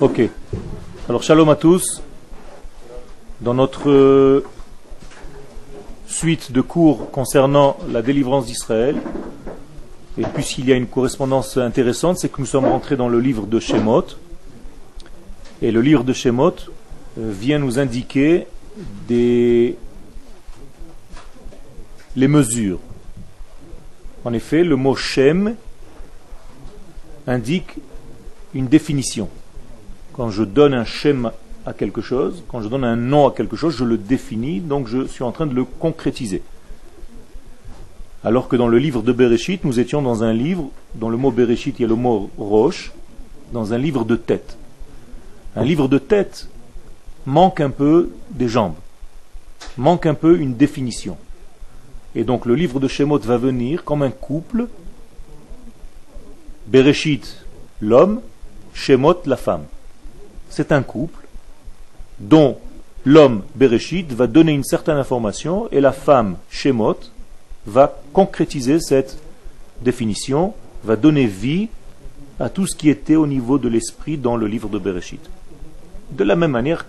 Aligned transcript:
Ok. 0.00 0.20
Alors 1.08 1.22
shalom 1.22 1.48
à 1.50 1.54
tous. 1.54 2.02
Dans 3.40 3.54
notre 3.54 4.42
suite 6.08 6.50
de 6.50 6.60
cours 6.60 7.12
concernant 7.12 7.76
la 7.88 8.02
délivrance 8.02 8.46
d'Israël, 8.46 8.96
et 10.18 10.24
puisqu'il 10.34 10.68
y 10.68 10.72
a 10.72 10.74
une 10.74 10.88
correspondance 10.88 11.58
intéressante, 11.58 12.18
c'est 12.18 12.28
que 12.28 12.40
nous 12.40 12.46
sommes 12.46 12.64
rentrés 12.64 12.96
dans 12.96 13.08
le 13.08 13.20
livre 13.20 13.46
de 13.46 13.60
Shemot. 13.60 14.04
Et 15.62 15.70
le 15.70 15.80
livre 15.80 16.02
de 16.02 16.12
Shemot 16.12 16.56
euh, 17.16 17.30
vient 17.30 17.60
nous 17.60 17.78
indiquer 17.78 18.48
des 19.06 19.76
les 22.16 22.28
mesures. 22.28 22.80
En 24.24 24.32
effet, 24.32 24.64
le 24.64 24.74
mot 24.74 24.96
Shem 24.96 25.54
indique 27.28 27.76
une 28.54 28.66
définition. 28.66 29.28
Quand 30.14 30.30
je 30.30 30.44
donne 30.44 30.74
un 30.74 30.84
Shem 30.84 31.32
à 31.66 31.72
quelque 31.72 32.00
chose, 32.00 32.44
quand 32.48 32.62
je 32.62 32.68
donne 32.68 32.84
un 32.84 32.96
nom 32.96 33.28
à 33.28 33.32
quelque 33.32 33.56
chose, 33.56 33.76
je 33.76 33.84
le 33.84 33.98
définis, 33.98 34.60
donc 34.60 34.86
je 34.86 35.06
suis 35.06 35.24
en 35.24 35.32
train 35.32 35.46
de 35.46 35.54
le 35.54 35.64
concrétiser. 35.64 36.42
Alors 38.22 38.48
que 38.48 38.56
dans 38.56 38.68
le 38.68 38.78
livre 38.78 39.02
de 39.02 39.12
Bereshit, 39.12 39.64
nous 39.64 39.80
étions 39.80 40.02
dans 40.02 40.22
un 40.22 40.32
livre, 40.32 40.70
dans 40.94 41.08
le 41.08 41.16
mot 41.16 41.30
Bereshit, 41.30 41.78
il 41.78 41.82
y 41.82 41.84
a 41.84 41.88
le 41.88 41.96
mot 41.96 42.30
Roche, 42.38 42.92
dans 43.52 43.74
un 43.74 43.78
livre 43.78 44.04
de 44.04 44.16
tête. 44.16 44.56
Un 45.56 45.64
livre 45.64 45.88
de 45.88 45.98
tête 45.98 46.48
manque 47.26 47.60
un 47.60 47.70
peu 47.70 48.10
des 48.30 48.48
jambes, 48.48 48.76
manque 49.76 50.06
un 50.06 50.14
peu 50.14 50.38
une 50.38 50.54
définition. 50.54 51.16
Et 52.14 52.22
donc 52.22 52.46
le 52.46 52.54
livre 52.54 52.78
de 52.78 52.86
Shemot 52.86 53.18
va 53.18 53.36
venir 53.36 53.84
comme 53.84 54.02
un 54.02 54.10
couple, 54.10 54.68
Bereshit, 56.68 57.44
l'homme, 57.80 58.20
Shemot, 58.74 59.22
la 59.26 59.36
femme. 59.36 59.64
C'est 60.56 60.70
un 60.70 60.84
couple 60.84 61.26
dont 62.20 62.58
l'homme, 63.04 63.42
Bereshit, 63.56 64.12
va 64.12 64.28
donner 64.28 64.52
une 64.52 64.62
certaine 64.62 64.98
information 64.98 65.68
et 65.72 65.80
la 65.80 65.90
femme, 65.90 66.36
Shemot, 66.48 67.00
va 67.66 68.00
concrétiser 68.12 68.78
cette 68.78 69.18
définition, 69.82 70.54
va 70.84 70.94
donner 70.94 71.26
vie 71.26 71.70
à 72.38 72.50
tout 72.50 72.68
ce 72.68 72.76
qui 72.76 72.88
était 72.88 73.16
au 73.16 73.26
niveau 73.26 73.58
de 73.58 73.68
l'esprit 73.68 74.16
dans 74.16 74.36
le 74.36 74.46
livre 74.46 74.68
de 74.68 74.78
Bereshit. 74.78 75.28
De 76.12 76.22
la 76.22 76.36
même 76.36 76.52
manière 76.52 76.86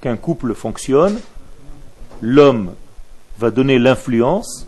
qu'un 0.00 0.16
couple 0.16 0.54
fonctionne, 0.54 1.18
l'homme 2.22 2.72
va 3.38 3.50
donner 3.50 3.78
l'influence 3.78 4.66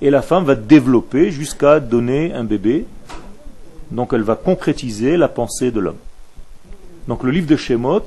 et 0.00 0.08
la 0.08 0.22
femme 0.22 0.44
va 0.44 0.54
développer 0.54 1.30
jusqu'à 1.30 1.80
donner 1.80 2.32
un 2.32 2.44
bébé. 2.44 2.86
Donc 3.90 4.14
elle 4.14 4.22
va 4.22 4.36
concrétiser 4.36 5.18
la 5.18 5.28
pensée 5.28 5.70
de 5.70 5.80
l'homme. 5.80 5.98
Donc 7.08 7.22
le 7.22 7.30
livre 7.30 7.46
de 7.46 7.56
Shemot 7.56 8.04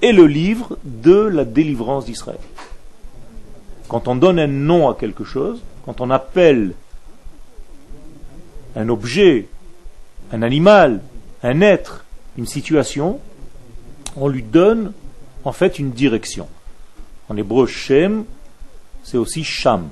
est 0.00 0.12
le 0.12 0.26
livre 0.26 0.78
de 0.84 1.16
la 1.16 1.44
délivrance 1.44 2.06
d'Israël. 2.06 2.38
Quand 3.88 4.06
on 4.06 4.14
donne 4.14 4.38
un 4.38 4.46
nom 4.46 4.88
à 4.88 4.94
quelque 4.94 5.24
chose, 5.24 5.60
quand 5.84 6.00
on 6.00 6.08
appelle 6.10 6.74
un 8.76 8.88
objet, 8.88 9.48
un 10.32 10.42
animal, 10.42 11.00
un 11.42 11.60
être, 11.60 12.04
une 12.38 12.46
situation, 12.46 13.18
on 14.16 14.28
lui 14.28 14.44
donne 14.44 14.92
en 15.44 15.52
fait 15.52 15.80
une 15.80 15.90
direction. 15.90 16.46
En 17.28 17.36
hébreu, 17.36 17.66
Shem, 17.66 18.24
c'est 19.02 19.18
aussi 19.18 19.42
Sham. 19.42 19.88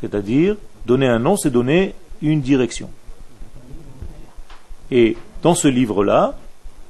C'est-à-dire, 0.00 0.56
donner 0.86 1.08
un 1.08 1.18
nom, 1.18 1.36
c'est 1.36 1.50
donner 1.50 1.94
une 2.22 2.40
direction. 2.40 2.90
Et 4.92 5.16
dans 5.42 5.56
ce 5.56 5.66
livre-là, 5.66 6.38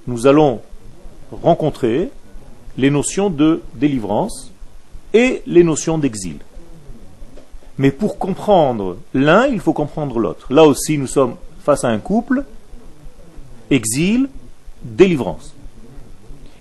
nous 0.09 0.27
allons 0.27 0.61
rencontrer 1.31 2.11
les 2.78 2.91
notions 2.91 3.28
de 3.28 3.62
délivrance 3.75 4.51
et 5.12 5.42
les 5.47 5.62
notions 5.62 5.98
d'exil. 5.98 6.39
Mais 7.77 7.92
pour 7.92 8.18
comprendre 8.18 8.97
l'un, 9.14 9.47
il 9.47 9.61
faut 9.61 9.74
comprendre 9.74 10.18
l'autre. 10.18 10.52
Là 10.52 10.64
aussi, 10.64 10.97
nous 10.98 11.07
sommes 11.07 11.36
face 11.63 11.85
à 11.85 11.89
un 11.89 11.98
couple, 11.98 12.45
exil, 13.70 14.29
délivrance. 14.83 15.55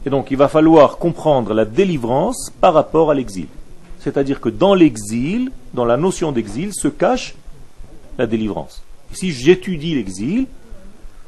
Et 0.06 0.10
donc, 0.10 0.30
il 0.30 0.38
va 0.38 0.50
falloir 0.50 0.98
comprendre 0.98 1.54
la 1.54 1.66
délivrance 1.66 2.52
par 2.62 2.74
rapport 2.74 3.12
à 3.12 3.14
l'exil. 3.14 3.48
C'est-à-dire 4.00 4.42
que 4.42 4.50
dans 4.50 4.76
l'exil, 4.76 5.52
dans 5.74 5.86
la 5.86 5.98
notion 5.98 6.34
d'exil, 6.34 6.74
se 6.74 6.88
cache 6.90 7.34
la 8.18 8.28
délivrance. 8.28 8.84
si 9.14 9.32
j'étudie 9.32 9.96
l'exil, 9.96 10.48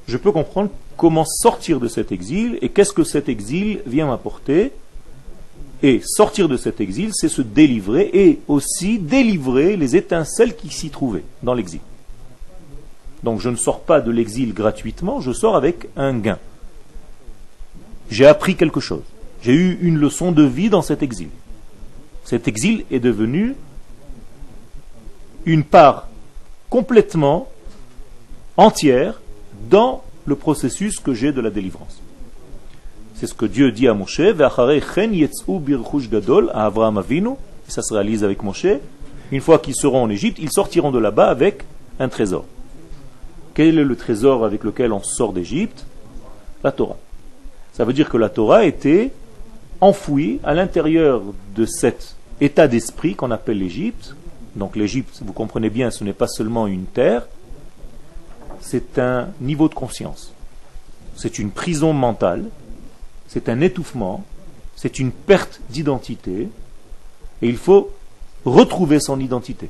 je 0.07 0.17
peux 0.17 0.31
comprendre 0.31 0.69
comment 0.99 1.25
sortir 1.25 1.79
de 1.79 1.87
cet 1.87 2.11
exil 2.11 2.59
et 2.61 2.69
qu'est-ce 2.69 2.93
que 2.93 3.03
cet 3.03 3.27
exil 3.27 3.81
vient 3.87 4.05
m'apporter. 4.05 4.71
Et 5.81 6.01
sortir 6.03 6.49
de 6.49 6.57
cet 6.57 6.81
exil, 6.81 7.11
c'est 7.13 7.29
se 7.29 7.41
délivrer 7.41 8.09
et 8.13 8.41
aussi 8.49 8.99
délivrer 8.99 9.77
les 9.77 9.95
étincelles 9.95 10.55
qui 10.55 10.69
s'y 10.69 10.89
trouvaient 10.89 11.23
dans 11.41 11.53
l'exil. 11.53 11.79
Donc 13.23 13.39
je 13.39 13.49
ne 13.49 13.55
sors 13.55 13.79
pas 13.79 14.01
de 14.01 14.11
l'exil 14.11 14.53
gratuitement, 14.53 15.21
je 15.21 15.31
sors 15.31 15.55
avec 15.55 15.87
un 15.95 16.17
gain. 16.19 16.37
J'ai 18.11 18.25
appris 18.25 18.55
quelque 18.55 18.81
chose. 18.81 19.03
J'ai 19.41 19.53
eu 19.53 19.79
une 19.81 19.97
leçon 19.97 20.33
de 20.33 20.43
vie 20.43 20.69
dans 20.69 20.81
cet 20.81 21.01
exil 21.01 21.29
cet 22.29 22.47
exil 22.47 22.85
est 22.91 22.99
devenu 22.99 23.55
une 25.47 25.63
part 25.63 26.09
complètement 26.69 27.47
entière 28.55 29.19
dans 29.67 30.03
le 30.29 30.35
processus 30.35 30.99
que 30.99 31.13
j'ai 31.13 31.31
de 31.33 31.41
la 31.41 31.49
délivrance. 31.49 32.01
C'est 33.15 33.27
ce 33.27 33.33
que 33.33 33.45
Dieu 33.45 33.71
dit 33.71 33.87
à 33.87 33.93
Moshe, 33.93 34.21
et 34.21 34.33
ça 37.67 37.81
se 37.81 37.93
réalise 37.93 38.23
avec 38.23 38.41
Moshe. 38.43 38.67
Une 39.31 39.41
fois 39.41 39.59
qu'ils 39.59 39.75
seront 39.75 40.03
en 40.03 40.09
Égypte, 40.09 40.37
ils 40.39 40.51
sortiront 40.51 40.91
de 40.91 40.99
là-bas 40.99 41.29
avec 41.29 41.65
un 41.99 42.07
trésor. 42.07 42.45
Quel 43.53 43.77
est 43.77 43.83
le 43.83 43.95
trésor 43.95 44.45
avec 44.45 44.63
lequel 44.63 44.93
on 44.93 45.03
sort 45.03 45.33
d'Égypte? 45.33 45.85
La 46.63 46.71
Torah. 46.71 46.97
Ça 47.73 47.83
veut 47.83 47.93
dire 47.93 48.09
que 48.09 48.17
la 48.17 48.29
Torah 48.29 48.65
était 48.65 49.11
enfouie 49.81 50.39
à 50.43 50.53
l'intérieur 50.53 51.21
de 51.55 51.65
cette 51.65 52.15
état 52.41 52.67
d'esprit 52.67 53.15
qu'on 53.15 53.31
appelle 53.31 53.59
l'Égypte. 53.59 54.15
Donc 54.55 54.75
l'Égypte, 54.75 55.21
vous 55.25 55.33
comprenez 55.33 55.69
bien, 55.69 55.91
ce 55.91 56.03
n'est 56.03 56.13
pas 56.13 56.27
seulement 56.27 56.67
une 56.67 56.85
terre, 56.85 57.27
c'est 58.61 58.99
un 58.99 59.29
niveau 59.41 59.69
de 59.69 59.73
conscience. 59.73 60.33
C'est 61.15 61.39
une 61.39 61.51
prison 61.51 61.93
mentale, 61.93 62.45
c'est 63.27 63.49
un 63.49 63.61
étouffement, 63.61 64.23
c'est 64.75 64.99
une 64.99 65.11
perte 65.11 65.61
d'identité, 65.69 66.49
et 67.41 67.47
il 67.47 67.57
faut 67.57 67.91
retrouver 68.45 68.99
son 68.99 69.19
identité. 69.19 69.69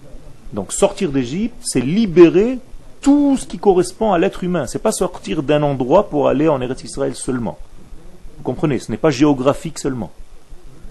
Donc 0.53 0.73
sortir 0.73 1.11
d'Égypte, 1.11 1.55
c'est 1.61 1.81
libérer 1.81 2.59
tout 3.01 3.37
ce 3.37 3.45
qui 3.45 3.57
correspond 3.57 4.13
à 4.13 4.17
l'être 4.17 4.43
humain. 4.43 4.67
C'est 4.67 4.79
pas 4.79 4.91
sortir 4.91 5.43
d'un 5.43 5.63
endroit 5.63 6.09
pour 6.09 6.27
aller 6.27 6.47
en 6.47 6.61
Eretz 6.61 6.83
Israël 6.83 7.15
seulement. 7.15 7.57
Vous 8.37 8.43
comprenez, 8.43 8.79
ce 8.79 8.91
n'est 8.91 8.97
pas 8.97 9.11
géographique 9.11 9.79
seulement. 9.79 10.11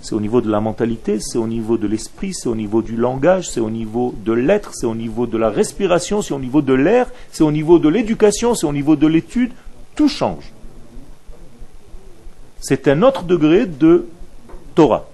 C'est 0.00 0.14
au 0.14 0.20
niveau 0.20 0.40
de 0.40 0.50
la 0.50 0.60
mentalité, 0.60 1.18
c'est 1.20 1.38
au 1.38 1.48
niveau 1.48 1.76
de 1.76 1.86
l'esprit, 1.86 2.32
c'est 2.32 2.48
au 2.48 2.54
niveau 2.54 2.82
du 2.82 2.96
langage, 2.96 3.50
c'est 3.50 3.60
au 3.60 3.70
niveau 3.70 4.14
de 4.24 4.32
l'être, 4.32 4.70
c'est 4.74 4.86
au 4.86 4.94
niveau 4.94 5.26
de 5.26 5.36
la 5.36 5.50
respiration, 5.50 6.22
c'est 6.22 6.34
au 6.34 6.38
niveau 6.38 6.62
de 6.62 6.72
l'air, 6.72 7.08
c'est 7.32 7.42
au 7.42 7.50
niveau 7.50 7.78
de 7.78 7.88
l'éducation, 7.88 8.54
c'est 8.54 8.66
au 8.66 8.72
niveau 8.72 8.96
de 8.96 9.06
l'étude. 9.06 9.52
Tout 9.96 10.08
change. 10.08 10.52
C'est 12.60 12.86
un 12.86 13.02
autre 13.02 13.24
degré 13.24 13.66
de 13.66 14.06
Torah. 14.74 15.08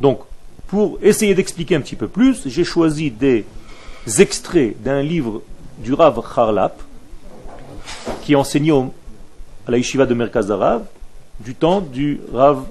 Donc, 0.00 0.20
pour 0.66 0.98
essayer 1.02 1.34
d'expliquer 1.34 1.76
un 1.76 1.80
petit 1.80 1.96
peu 1.96 2.08
plus, 2.08 2.46
j'ai 2.46 2.64
choisi 2.64 3.10
des 3.10 3.46
extraits 4.18 4.80
d'un 4.82 5.02
livre 5.02 5.42
du 5.78 5.94
Rav 5.94 6.20
Harlap, 6.36 6.82
qui 8.22 8.36
enseignait 8.36 8.72
à 9.66 9.70
la 9.70 9.78
yeshiva 9.78 10.06
de 10.06 10.14
Merkaz 10.14 10.50
Arav, 10.50 10.84
du 11.40 11.54
temps 11.54 11.80
du 11.80 12.20
Rav 12.32 12.64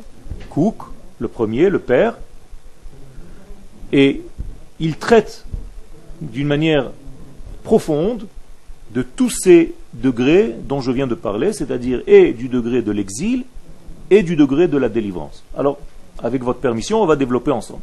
Kouk, 0.50 0.76
le 1.20 1.28
premier, 1.28 1.70
le 1.70 1.80
père, 1.80 2.18
et 3.92 4.22
il 4.80 4.98
traite 4.98 5.46
d'une 6.22 6.48
manière 6.48 6.92
profonde 7.64 8.28
de 8.94 9.02
tous 9.02 9.30
ces 9.30 9.74
degrés 9.94 10.56
dont 10.68 10.82
je 10.82 10.92
viens 10.92 11.08
de 11.08 11.16
parler, 11.16 11.54
c'est-à-dire 11.54 12.02
et 12.08 12.34
du 12.34 12.50
degré 12.50 12.82
de 12.82 12.92
l'exil 12.92 13.46
et 14.10 14.24
du 14.24 14.36
degré 14.36 14.68
de 14.68 14.78
la 14.78 14.90
délivrance. 14.90 15.44
Alors, 15.58 15.80
avec 16.22 16.44
votre 16.44 16.60
permission, 16.60 17.02
on 17.02 17.06
va 17.06 17.16
développer 17.16 17.52
ensemble. 17.52 17.82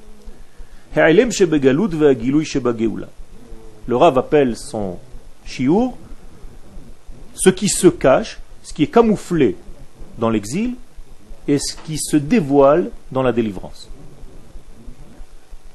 Le 3.86 3.96
Rav 3.96 4.18
appelle 4.18 4.56
son 4.56 4.98
chiour 5.44 5.96
ce 7.34 7.50
qui 7.50 7.68
se 7.68 7.86
cache, 7.86 8.38
ce 8.62 8.72
qui 8.72 8.82
est 8.84 8.88
camouflé 8.88 9.56
dans 10.20 10.30
l'exil 10.30 10.74
et 11.48 11.58
ce 11.58 11.74
qui 11.74 11.98
se 11.98 12.16
dévoile 12.16 12.90
dans 13.10 13.22
la 13.22 13.32
délivrance. 13.32 13.88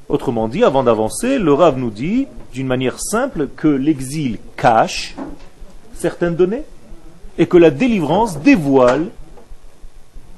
Autrement 0.07 0.47
dit, 0.47 0.63
avant 0.63 0.83
d'avancer, 0.83 1.39
le 1.39 1.51
Rav 1.51 1.77
nous 1.77 1.89
dit 1.89 2.27
d'une 2.53 2.68
manière 2.68 3.00
simple 3.00 3.50
que 3.57 3.68
l'exil 3.68 4.38
cache 4.56 5.15
certaines 5.95 6.36
données 6.36 6.63
et 7.38 7.47
que 7.47 7.57
la 7.57 7.71
délivrance 7.71 8.39
dévoile 8.39 9.07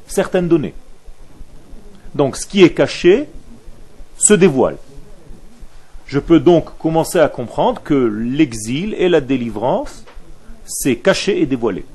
certaines 0.07 0.47
données. 0.47 0.73
Donc 2.15 2.37
ce 2.37 2.47
qui 2.47 2.63
est 2.63 2.73
caché 2.73 3.27
se 4.17 4.33
dévoile. 4.33 4.77
Je 6.07 6.19
peux 6.19 6.39
donc 6.39 6.77
commencer 6.79 7.19
à 7.19 7.27
comprendre 7.27 7.81
que 7.83 7.93
l'exil 7.93 8.95
et 8.97 9.09
la 9.09 9.19
délivrance, 9.19 10.05
c'est 10.65 10.95
caché 10.95 11.41
et 11.41 11.45
dévoilé. 11.45 11.85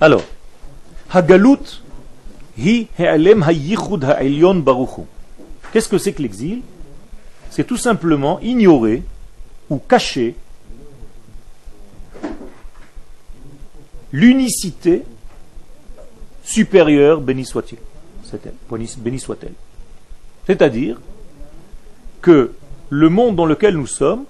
Alors, 0.00 0.22
Hagalut 1.10 1.82
hi 2.56 2.88
ha'alem 2.98 3.42
ha'yichud 3.42 4.04
ha'elyon 4.04 4.56
baruchu. 4.56 5.02
Qu'est-ce 5.72 5.88
que 5.88 5.98
c'est 5.98 6.12
que 6.12 6.22
l'exil? 6.22 6.62
C'est 7.50 7.64
tout 7.64 7.76
simplement 7.76 8.38
ignorer 8.40 9.02
ou 9.70 9.78
cacher 9.78 10.36
l'unicité 14.12 15.02
supérieure, 16.42 17.20
béni 17.20 17.44
soit-il. 17.44 17.78
Béni 18.98 19.18
soit-elle. 19.18 19.52
C'est-à-dire 20.46 21.00
que 22.22 22.52
le 22.90 23.08
monde 23.08 23.36
dans 23.36 23.46
lequel 23.46 23.76
nous 23.76 23.86
sommes 23.86 24.24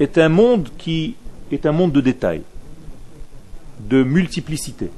est 0.00 0.18
un 0.18 0.28
monde 0.28 0.68
qui 0.78 1.14
est 1.50 1.66
un 1.66 1.72
monde 1.72 1.92
de 1.92 2.00
détails 2.00 2.42
de 3.80 4.02
multiplicité. 4.02 4.90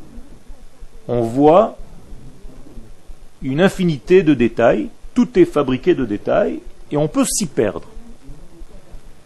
On 1.07 1.23
voit 1.23 1.77
une 3.43 3.61
infinité 3.61 4.23
de 4.23 4.35
détails, 4.35 4.89
tout 5.15 5.39
est 5.39 5.45
fabriqué 5.45 5.95
de 5.95 6.05
détails, 6.05 6.61
et 6.91 6.97
on 6.97 7.09
peut 7.09 7.25
s'y 7.25 7.47
perdre. 7.47 7.89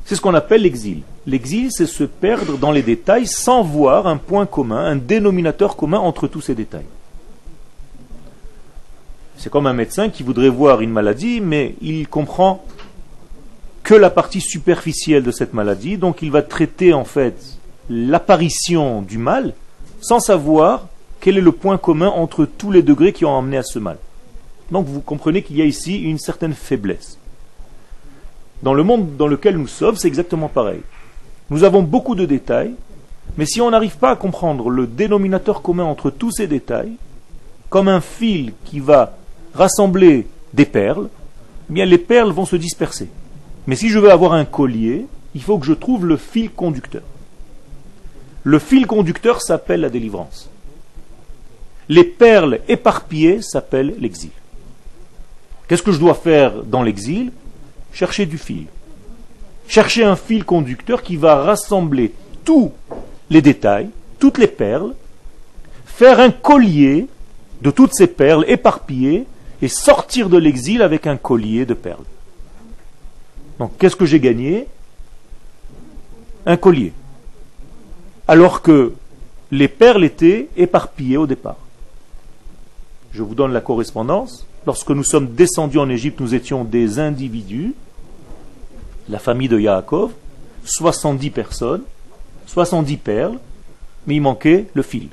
C'est 0.05 0.17
ce 0.17 0.21
qu'on 0.21 0.35
appelle 0.35 0.63
l'exil. 0.63 1.03
L'exil, 1.27 1.69
c'est 1.71 1.87
se 1.87 2.05
perdre 2.05 2.59
dans 2.59 2.73
les 2.73 2.83
détails 2.83 3.27
sans 3.27 3.63
voir 3.63 4.07
un 4.07 4.17
point 4.17 4.47
commun, 4.47 4.85
un 4.85 4.97
dénominateur 4.97 5.77
commun 5.77 5.99
entre 5.99 6.27
tous 6.27 6.41
ces 6.41 6.55
détails. 6.55 6.87
C'est 9.37 9.51
comme 9.51 9.67
un 9.67 9.73
médecin 9.73 10.09
qui 10.09 10.23
voudrait 10.23 10.49
voir 10.49 10.81
une 10.81 10.91
maladie, 10.91 11.41
mais 11.41 11.75
il 11.81 12.09
comprend 12.09 12.65
que 13.83 13.95
la 13.95 14.11
partie 14.11 14.41
superficielle 14.41 15.23
de 15.23 15.31
cette 15.31 15.55
maladie, 15.55 15.97
donc 15.97 16.23
il 16.23 16.31
va 16.31 16.43
traiter 16.43 16.93
en 16.93 17.05
fait 17.05 17.59
l'apparition 17.91 19.03
du 19.03 19.19
mal 19.19 19.55
sans 20.01 20.21
savoir 20.21 20.87
quel 21.21 21.39
est 21.39 21.43
le 21.43 21.53
point 21.53 21.79
commun 21.79 22.09
entre 22.09 22.45
tous 22.45 22.71
les 22.71 22.83
degrés 22.83 23.13
qui 23.13 23.25
ont 23.25 23.37
amené 23.37 23.57
à 23.57 23.63
ce 23.63 23.79
mal. 23.79 23.99
Donc 24.71 24.87
vous 24.87 25.01
comprenez 25.01 25.43
qu'il 25.43 25.57
y 25.57 25.63
a 25.63 25.67
ici 25.67 26.03
une 26.03 26.19
certaine 26.19 26.55
faiblesse. 26.55 27.19
Dans 28.63 28.75
le 28.75 28.83
monde 28.83 29.17
dans 29.17 29.27
lequel 29.27 29.57
nous 29.57 29.67
sommes, 29.67 29.97
c'est 29.97 30.09
exactement 30.09 30.49
pareil. 30.49 30.81
Nous 31.51 31.65
avons 31.65 31.83
beaucoup 31.83 32.15
de 32.15 32.25
détails, 32.25 32.75
mais 33.37 33.47
si 33.47 33.61
on 33.61 33.71
n'arrive 33.71 33.97
pas 33.97 34.11
à 34.11 34.17
comprendre 34.17 34.71
le 34.71 34.87
dénominateur 34.87 35.63
commun 35.63 35.85
entre 35.85 36.11
tous 36.11 36.31
ces 36.31 36.47
détails, 36.47 36.93
comme 37.69 37.89
un 37.89 38.01
fil 38.01 38.53
qui 38.65 38.81
va 38.81 39.17
rassembler 39.55 40.27
des 40.55 40.67
perles, 40.67 41.09
eh 41.71 41.73
bien 41.73 41.85
les 41.85 41.99
perles 41.99 42.33
vont 42.33 42.47
se 42.47 42.57
disperser. 42.57 43.09
Mais 43.67 43.77
si 43.77 43.89
je 43.89 43.99
veux 43.99 44.11
avoir 44.11 44.33
un 44.33 44.45
collier, 44.45 45.07
il 45.35 45.43
faut 45.43 45.59
que 45.59 45.67
je 45.67 45.73
trouve 45.73 46.07
le 46.07 46.17
fil 46.17 46.51
conducteur. 46.51 47.03
Le 48.45 48.59
fil 48.59 48.87
conducteur 48.87 49.41
s'appelle 49.41 49.83
la 49.83 49.89
délivrance. 49.89 50.49
Les 51.89 52.05
perles 52.05 52.61
éparpillées 52.69 53.43
s'appellent 53.43 53.95
l'exil. 54.01 54.31
Qu'est-ce 55.69 55.83
que 55.83 55.93
je 55.93 56.01
dois 56.01 56.15
faire 56.15 56.65
dans 56.65 56.83
l'exil? 56.83 57.33
Chercher 57.93 58.27
du 58.27 58.39
fil. 58.39 58.67
Chercher 59.69 60.05
un 60.05 60.17
fil 60.17 60.45
conducteur 60.45 61.03
qui 61.03 61.17
va 61.17 61.37
rassembler 61.37 62.13
tous 62.45 62.73
les 63.31 63.43
détails, 63.43 63.91
toutes 64.19 64.39
les 64.39 64.49
perles, 64.49 64.95
faire 65.87 66.21
un 66.21 66.31
collier 66.31 67.07
de 67.61 67.71
toutes 67.71 67.95
ces 67.95 68.09
perles 68.09 68.45
éparpillées 68.49 69.25
et 69.61 69.69
sortir 69.69 70.29
de 70.29 70.37
l'exil 70.37 70.83
avec 70.83 71.07
un 71.07 71.17
collier 71.17 71.65
de 71.65 71.75
perles. 71.75 72.05
Donc 73.63 73.79
qu'est-ce 73.79 73.95
que 73.95 74.07
j'ai 74.07 74.19
gagné? 74.19 74.67
Un 76.47 76.57
collier 76.57 76.93
alors 78.27 78.61
que 78.61 78.93
les 79.53 79.69
perles 79.69 80.03
étaient 80.03 80.49
éparpillées 80.57 81.17
au 81.17 81.29
départ. 81.29 81.59
Je 83.13 83.23
vous 83.23 83.37
donne 83.37 83.53
la 83.53 83.61
correspondance. 83.61 84.49
Lorsque 84.67 84.91
nous 84.91 85.05
sommes 85.05 85.29
descendus 85.29 85.79
en 85.79 85.89
Égypte, 85.89 86.19
nous 86.19 86.35
étions 86.35 86.65
des 86.65 86.99
individus, 86.99 87.75
la 89.09 89.21
famille 89.21 89.49
de 89.49 89.61
Yaakov, 89.61 90.11
70 90.65 91.31
personnes, 91.31 91.83
70 92.47 92.97
perles, 92.97 93.39
mais 94.09 94.17
il 94.17 94.23
manquait 94.23 94.67
le 94.75 94.83
fil. 94.83 95.07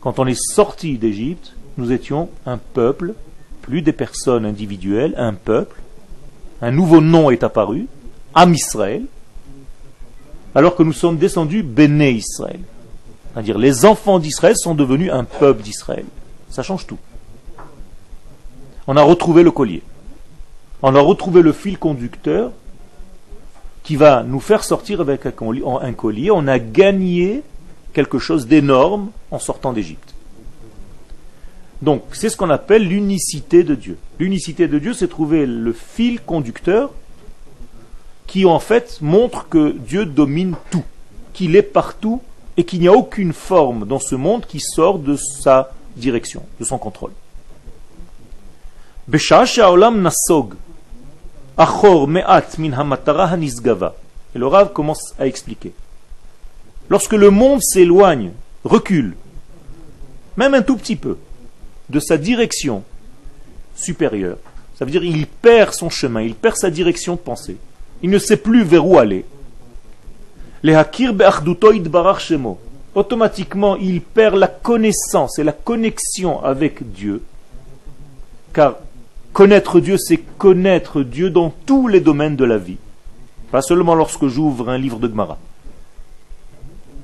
Quand 0.00 0.18
on 0.18 0.26
est 0.26 0.40
sorti 0.40 0.98
d'Égypte, 0.98 1.54
nous 1.76 1.92
étions 1.92 2.28
un 2.44 2.58
peuple, 2.58 3.14
plus 3.62 3.82
des 3.82 3.92
personnes 3.92 4.46
individuelles, 4.46 5.14
un 5.16 5.34
peuple. 5.34 5.80
Un 6.64 6.70
nouveau 6.70 7.02
nom 7.02 7.30
est 7.30 7.44
apparu, 7.44 7.88
Am 8.32 8.54
Israël, 8.54 9.02
alors 10.54 10.74
que 10.74 10.82
nous 10.82 10.94
sommes 10.94 11.18
descendus 11.18 11.62
Béné 11.62 12.12
Israël. 12.12 12.60
C'est-à-dire 13.34 13.58
les 13.58 13.84
enfants 13.84 14.18
d'Israël 14.18 14.56
sont 14.56 14.74
devenus 14.74 15.12
un 15.12 15.24
peuple 15.24 15.62
d'Israël. 15.62 16.06
Ça 16.48 16.62
change 16.62 16.86
tout. 16.86 16.96
On 18.86 18.96
a 18.96 19.02
retrouvé 19.02 19.42
le 19.42 19.50
collier. 19.50 19.82
On 20.80 20.94
a 20.94 21.00
retrouvé 21.00 21.42
le 21.42 21.52
fil 21.52 21.76
conducteur 21.76 22.50
qui 23.82 23.96
va 23.96 24.22
nous 24.22 24.40
faire 24.40 24.64
sortir 24.64 25.02
avec 25.02 25.26
un 25.26 25.92
collier. 25.92 26.30
On 26.30 26.48
a 26.48 26.58
gagné 26.58 27.42
quelque 27.92 28.18
chose 28.18 28.46
d'énorme 28.46 29.10
en 29.30 29.38
sortant 29.38 29.74
d'Égypte. 29.74 30.13
Donc, 31.82 32.02
c'est 32.12 32.28
ce 32.28 32.36
qu'on 32.36 32.50
appelle 32.50 32.88
l'unicité 32.88 33.62
de 33.62 33.74
Dieu. 33.74 33.98
L'unicité 34.18 34.68
de 34.68 34.78
Dieu, 34.78 34.94
c'est 34.94 35.08
trouver 35.08 35.46
le 35.46 35.72
fil 35.72 36.20
conducteur 36.20 36.92
qui 38.26 38.46
en 38.46 38.58
fait 38.58 38.98
montre 39.00 39.48
que 39.48 39.72
Dieu 39.72 40.06
domine 40.06 40.56
tout, 40.70 40.84
qu'il 41.32 41.56
est 41.56 41.62
partout 41.62 42.22
et 42.56 42.64
qu'il 42.64 42.80
n'y 42.80 42.88
a 42.88 42.92
aucune 42.92 43.32
forme 43.32 43.86
dans 43.86 43.98
ce 43.98 44.14
monde 44.14 44.46
qui 44.46 44.60
sort 44.60 44.98
de 44.98 45.16
sa 45.16 45.72
direction, 45.96 46.42
de 46.58 46.64
son 46.64 46.78
contrôle. 46.78 47.12
Et 54.34 54.38
le 54.38 54.46
Rav 54.46 54.72
commence 54.72 55.14
à 55.18 55.26
expliquer. 55.26 55.72
Lorsque 56.88 57.12
le 57.12 57.30
monde 57.30 57.62
s'éloigne, 57.62 58.32
recule, 58.64 59.14
même 60.36 60.54
un 60.54 60.62
tout 60.62 60.76
petit 60.76 60.96
peu, 60.96 61.18
de 61.88 62.00
sa 62.00 62.16
direction 62.16 62.82
supérieure, 63.74 64.38
ça 64.76 64.84
veut 64.84 64.90
dire 64.90 65.02
qu'il 65.02 65.26
perd 65.26 65.72
son 65.72 65.90
chemin, 65.90 66.22
il 66.22 66.34
perd 66.34 66.56
sa 66.56 66.70
direction 66.70 67.14
de 67.14 67.20
pensée 67.20 67.56
il 68.04 68.10
ne 68.10 68.18
sait 68.18 68.36
plus 68.36 68.64
vers 68.64 68.86
où 68.86 68.98
aller. 68.98 69.24
Automatiquement, 72.94 73.76
il 73.76 74.02
perd 74.02 74.36
la 74.36 74.46
connaissance 74.46 75.38
et 75.38 75.42
la 75.42 75.52
connexion 75.52 76.44
avec 76.44 76.92
Dieu. 76.92 77.22
Car 78.52 78.76
connaître 79.32 79.80
Dieu, 79.80 79.96
c'est 79.96 80.18
connaître 80.18 81.00
Dieu 81.02 81.30
dans 81.30 81.48
tous 81.64 81.88
les 81.88 82.00
domaines 82.00 82.36
de 82.36 82.44
la 82.44 82.58
vie. 82.58 82.76
Pas 83.50 83.62
seulement 83.62 83.94
lorsque 83.94 84.26
j'ouvre 84.26 84.68
un 84.68 84.76
livre 84.76 84.98
de 84.98 85.08
Gemara. 85.08 85.38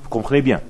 Vous 0.03 0.09
comprenez 0.09 0.43
bien. 0.43 0.61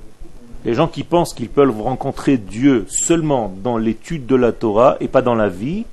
Les 0.64 0.74
gens 0.74 0.86
qui 0.86 1.02
pensent 1.02 1.34
qu'ils 1.34 1.48
peuvent 1.48 1.80
rencontrer 1.80 2.36
Dieu 2.36 2.86
seulement 2.88 3.52
dans 3.62 3.78
l'étude 3.78 4.26
de 4.26 4.36
la 4.36 4.52
Torah 4.52 4.96
et 5.00 5.08
pas 5.08 5.22
dans 5.22 5.34
la 5.34 5.48
vie, 5.48 5.84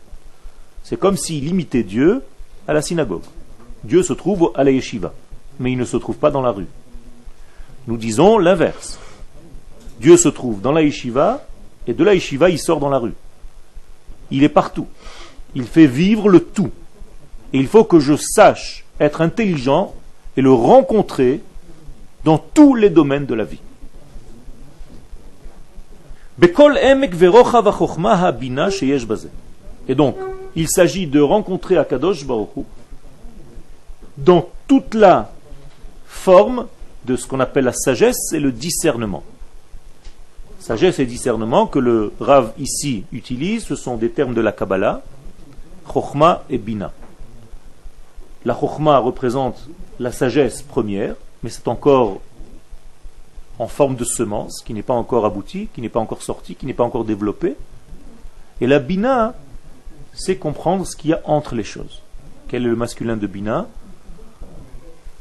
c'est 0.83 0.97
comme 0.97 1.17
s'ils 1.17 1.45
limitaient 1.45 1.83
Dieu 1.83 2.21
à 2.67 2.73
la 2.73 2.81
synagogue. 2.81 3.23
Dieu 3.83 4.03
se 4.03 4.13
trouve 4.13 4.51
à 4.55 4.63
la 4.63 4.71
yeshiva, 4.71 5.13
mais 5.59 5.71
il 5.71 5.77
ne 5.77 5.85
se 5.85 5.97
trouve 5.97 6.17
pas 6.17 6.29
dans 6.29 6.41
la 6.41 6.51
rue. 6.51 6.67
Nous 7.87 7.97
disons 7.97 8.37
l'inverse. 8.37 8.99
Dieu 9.99 10.17
se 10.17 10.29
trouve 10.29 10.61
dans 10.61 10.71
la 10.71 10.83
yeshiva, 10.83 11.45
et 11.87 11.93
de 11.93 12.03
la 12.03 12.13
yeshiva, 12.13 12.49
il 12.49 12.59
sort 12.59 12.79
dans 12.79 12.89
la 12.89 12.99
rue. 12.99 13.13
Il 14.29 14.43
est 14.43 14.49
partout. 14.49 14.87
Il 15.55 15.63
fait 15.63 15.87
vivre 15.87 16.29
le 16.29 16.41
tout. 16.41 16.69
Et 17.53 17.57
il 17.57 17.67
faut 17.67 17.83
que 17.83 17.99
je 17.99 18.15
sache 18.15 18.85
être 18.99 19.21
intelligent 19.21 19.95
et 20.37 20.41
le 20.41 20.51
rencontrer 20.51 21.41
dans 22.23 22.37
tous 22.37 22.75
les 22.75 22.91
domaines 22.91 23.25
de 23.25 23.33
la 23.33 23.45
vie. 23.45 23.59
Et 29.87 29.95
donc, 29.95 30.15
il 30.55 30.69
s'agit 30.69 31.07
de 31.07 31.19
rencontrer 31.19 31.77
Akadosh 31.77 32.25
Baruch 32.25 32.49
dans 34.17 34.47
toute 34.67 34.93
la 34.93 35.31
forme 36.05 36.67
de 37.05 37.15
ce 37.15 37.27
qu'on 37.27 37.39
appelle 37.39 37.65
la 37.65 37.73
sagesse 37.73 38.33
et 38.33 38.39
le 38.39 38.51
discernement. 38.51 39.23
Sagesse 40.59 40.99
et 40.99 41.05
discernement 41.05 41.67
que 41.67 41.79
le 41.79 42.11
Rav 42.19 42.53
ici 42.59 43.03
utilise, 43.11 43.63
ce 43.65 43.75
sont 43.75 43.95
des 43.95 44.09
termes 44.09 44.33
de 44.33 44.41
la 44.41 44.51
Kabbalah, 44.51 45.01
Chokhma 45.91 46.43
et 46.49 46.57
Bina. 46.57 46.91
La 48.45 48.57
Chokhma 48.57 48.97
représente 48.99 49.67
la 49.99 50.11
sagesse 50.11 50.61
première, 50.61 51.15
mais 51.43 51.49
c'est 51.49 51.67
encore 51.67 52.21
en 53.59 53.67
forme 53.67 53.95
de 53.95 54.05
semence, 54.05 54.61
qui 54.65 54.73
n'est 54.73 54.81
pas 54.83 54.93
encore 54.93 55.25
aboutie, 55.25 55.67
qui 55.73 55.81
n'est 55.81 55.89
pas 55.89 55.99
encore 55.99 56.23
sortie, 56.23 56.55
qui 56.55 56.65
n'est 56.65 56.73
pas 56.73 56.85
encore 56.85 57.03
développée. 57.03 57.55
Et 58.61 58.67
la 58.67 58.79
Bina, 58.79 59.35
c'est 60.13 60.37
comprendre 60.37 60.85
ce 60.87 60.95
qu'il 60.95 61.11
y 61.11 61.13
a 61.13 61.21
entre 61.25 61.55
les 61.55 61.63
choses. 61.63 62.01
Quel 62.47 62.65
est 62.65 62.69
le 62.69 62.75
masculin 62.75 63.17
de 63.17 63.27
Bina? 63.27 63.67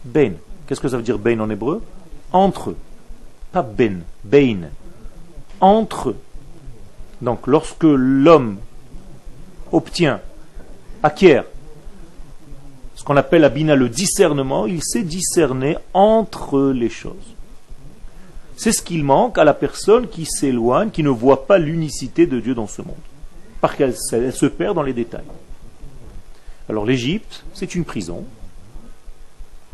Ben. 0.04 0.36
Qu'est-ce 0.66 0.80
que 0.80 0.88
ça 0.88 0.96
veut 0.96 1.02
dire 1.02 1.18
Ben 1.18 1.40
en 1.40 1.50
hébreu? 1.50 1.82
Entre. 2.32 2.74
Pas 3.52 3.62
Ben, 3.62 4.02
Ben. 4.24 4.70
Entre. 5.60 6.14
Donc 7.20 7.48
lorsque 7.48 7.84
l'homme 7.84 8.58
obtient, 9.72 10.20
acquiert 11.02 11.44
ce 12.94 13.04
qu'on 13.04 13.16
appelle 13.16 13.44
à 13.44 13.48
Bina 13.48 13.76
le 13.76 13.88
discernement, 13.88 14.66
il 14.66 14.82
sait 14.82 15.02
discerner 15.02 15.76
entre 15.94 16.70
les 16.70 16.88
choses. 16.88 17.34
C'est 18.58 18.72
ce 18.72 18.82
qu'il 18.82 19.04
manque 19.04 19.38
à 19.38 19.44
la 19.44 19.54
personne 19.54 20.08
qui 20.08 20.26
s'éloigne, 20.26 20.90
qui 20.90 21.04
ne 21.04 21.10
voit 21.10 21.46
pas 21.46 21.58
l'unicité 21.58 22.26
de 22.26 22.40
Dieu 22.40 22.56
dans 22.56 22.66
ce 22.66 22.82
monde. 22.82 22.96
Parce 23.60 23.76
qu'elle 23.76 23.94
se 23.94 24.46
perd 24.46 24.74
dans 24.74 24.82
les 24.82 24.92
détails. 24.92 25.22
Alors 26.68 26.84
l'Égypte, 26.84 27.44
c'est 27.54 27.76
une 27.76 27.84
prison 27.84 28.24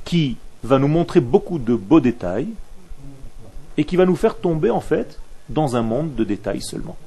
qui 0.05 0.37
va 0.63 0.79
nous 0.79 0.87
montrer 0.87 1.21
beaucoup 1.21 1.59
de 1.59 1.75
beaux 1.75 2.01
détails 2.01 2.49
et 3.79 3.85
qui 3.85 3.97
va 3.97 4.05
nous 4.05 4.17
faire 4.17 4.37
tomber 4.37 4.69
en 4.69 4.83
fait 4.83 5.19
dans 5.49 5.77
un 5.77 5.83
monde 5.83 6.15
de 6.15 6.23
détails 6.23 6.61
seulement. 6.61 6.99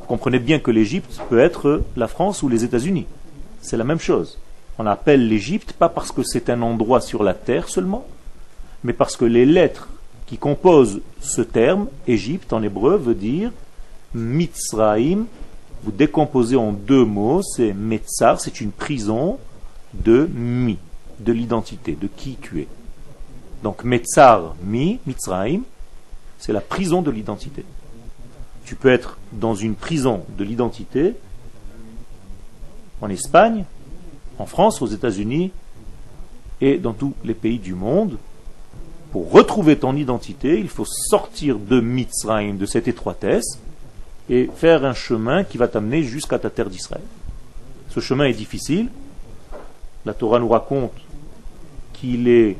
Vous 0.00 0.06
comprenez 0.06 0.38
bien 0.38 0.58
que 0.58 0.70
l'Égypte 0.70 1.20
peut 1.28 1.38
être 1.38 1.82
la 1.98 2.08
France 2.08 2.42
ou 2.42 2.48
les 2.48 2.64
États-Unis. 2.64 3.04
C'est 3.60 3.76
la 3.76 3.84
même 3.84 4.00
chose. 4.00 4.38
On 4.78 4.86
appelle 4.86 5.28
l'Égypte 5.28 5.74
pas 5.74 5.90
parce 5.90 6.12
que 6.12 6.22
c'est 6.22 6.48
un 6.48 6.62
endroit 6.62 7.02
sur 7.02 7.22
la 7.22 7.34
terre 7.34 7.68
seulement, 7.68 8.06
mais 8.84 8.94
parce 8.94 9.16
que 9.16 9.26
les 9.26 9.44
lettres 9.44 9.90
qui 10.26 10.38
composent 10.38 11.00
ce 11.20 11.40
terme, 11.42 11.86
Égypte 12.06 12.52
en 12.52 12.62
hébreu, 12.62 12.96
veut 12.96 13.14
dire 13.14 13.52
Mitzraim. 14.14 15.26
Vous 15.84 15.92
décomposez 15.92 16.56
en 16.56 16.72
deux 16.72 17.04
mots, 17.04 17.42
c'est 17.42 17.72
Metzar, 17.72 18.40
c'est 18.40 18.60
une 18.60 18.72
prison 18.72 19.38
de 19.94 20.28
mi, 20.34 20.78
de 21.20 21.32
l'identité, 21.32 21.96
de 22.00 22.08
qui 22.08 22.36
tu 22.40 22.60
es. 22.60 22.68
Donc 23.62 23.84
Metzar, 23.84 24.56
mi, 24.64 24.98
Mitzraim, 25.06 25.60
c'est 26.38 26.52
la 26.52 26.60
prison 26.60 27.02
de 27.02 27.10
l'identité. 27.10 27.64
Tu 28.64 28.74
peux 28.74 28.90
être 28.90 29.18
dans 29.32 29.54
une 29.54 29.76
prison 29.76 30.24
de 30.36 30.42
l'identité 30.42 31.14
en 33.00 33.08
Espagne, 33.08 33.64
en 34.38 34.46
France, 34.46 34.82
aux 34.82 34.86
États-Unis 34.86 35.52
et 36.60 36.78
dans 36.78 36.92
tous 36.92 37.14
les 37.24 37.34
pays 37.34 37.58
du 37.58 37.74
monde. 37.74 38.18
Pour 39.16 39.32
retrouver 39.32 39.78
ton 39.78 39.96
identité, 39.96 40.60
il 40.60 40.68
faut 40.68 40.84
sortir 40.84 41.58
de 41.58 41.80
Mitzrayim, 41.80 42.58
de 42.58 42.66
cette 42.66 42.86
étroitesse, 42.86 43.58
et 44.28 44.50
faire 44.54 44.84
un 44.84 44.92
chemin 44.92 45.42
qui 45.42 45.56
va 45.56 45.68
t'amener 45.68 46.02
jusqu'à 46.02 46.38
ta 46.38 46.50
terre 46.50 46.68
d'Israël. 46.68 47.02
Ce 47.88 48.00
chemin 48.00 48.26
est 48.26 48.34
difficile. 48.34 48.90
La 50.04 50.12
Torah 50.12 50.38
nous 50.38 50.50
raconte 50.50 50.92
qu'il 51.94 52.28
est 52.28 52.58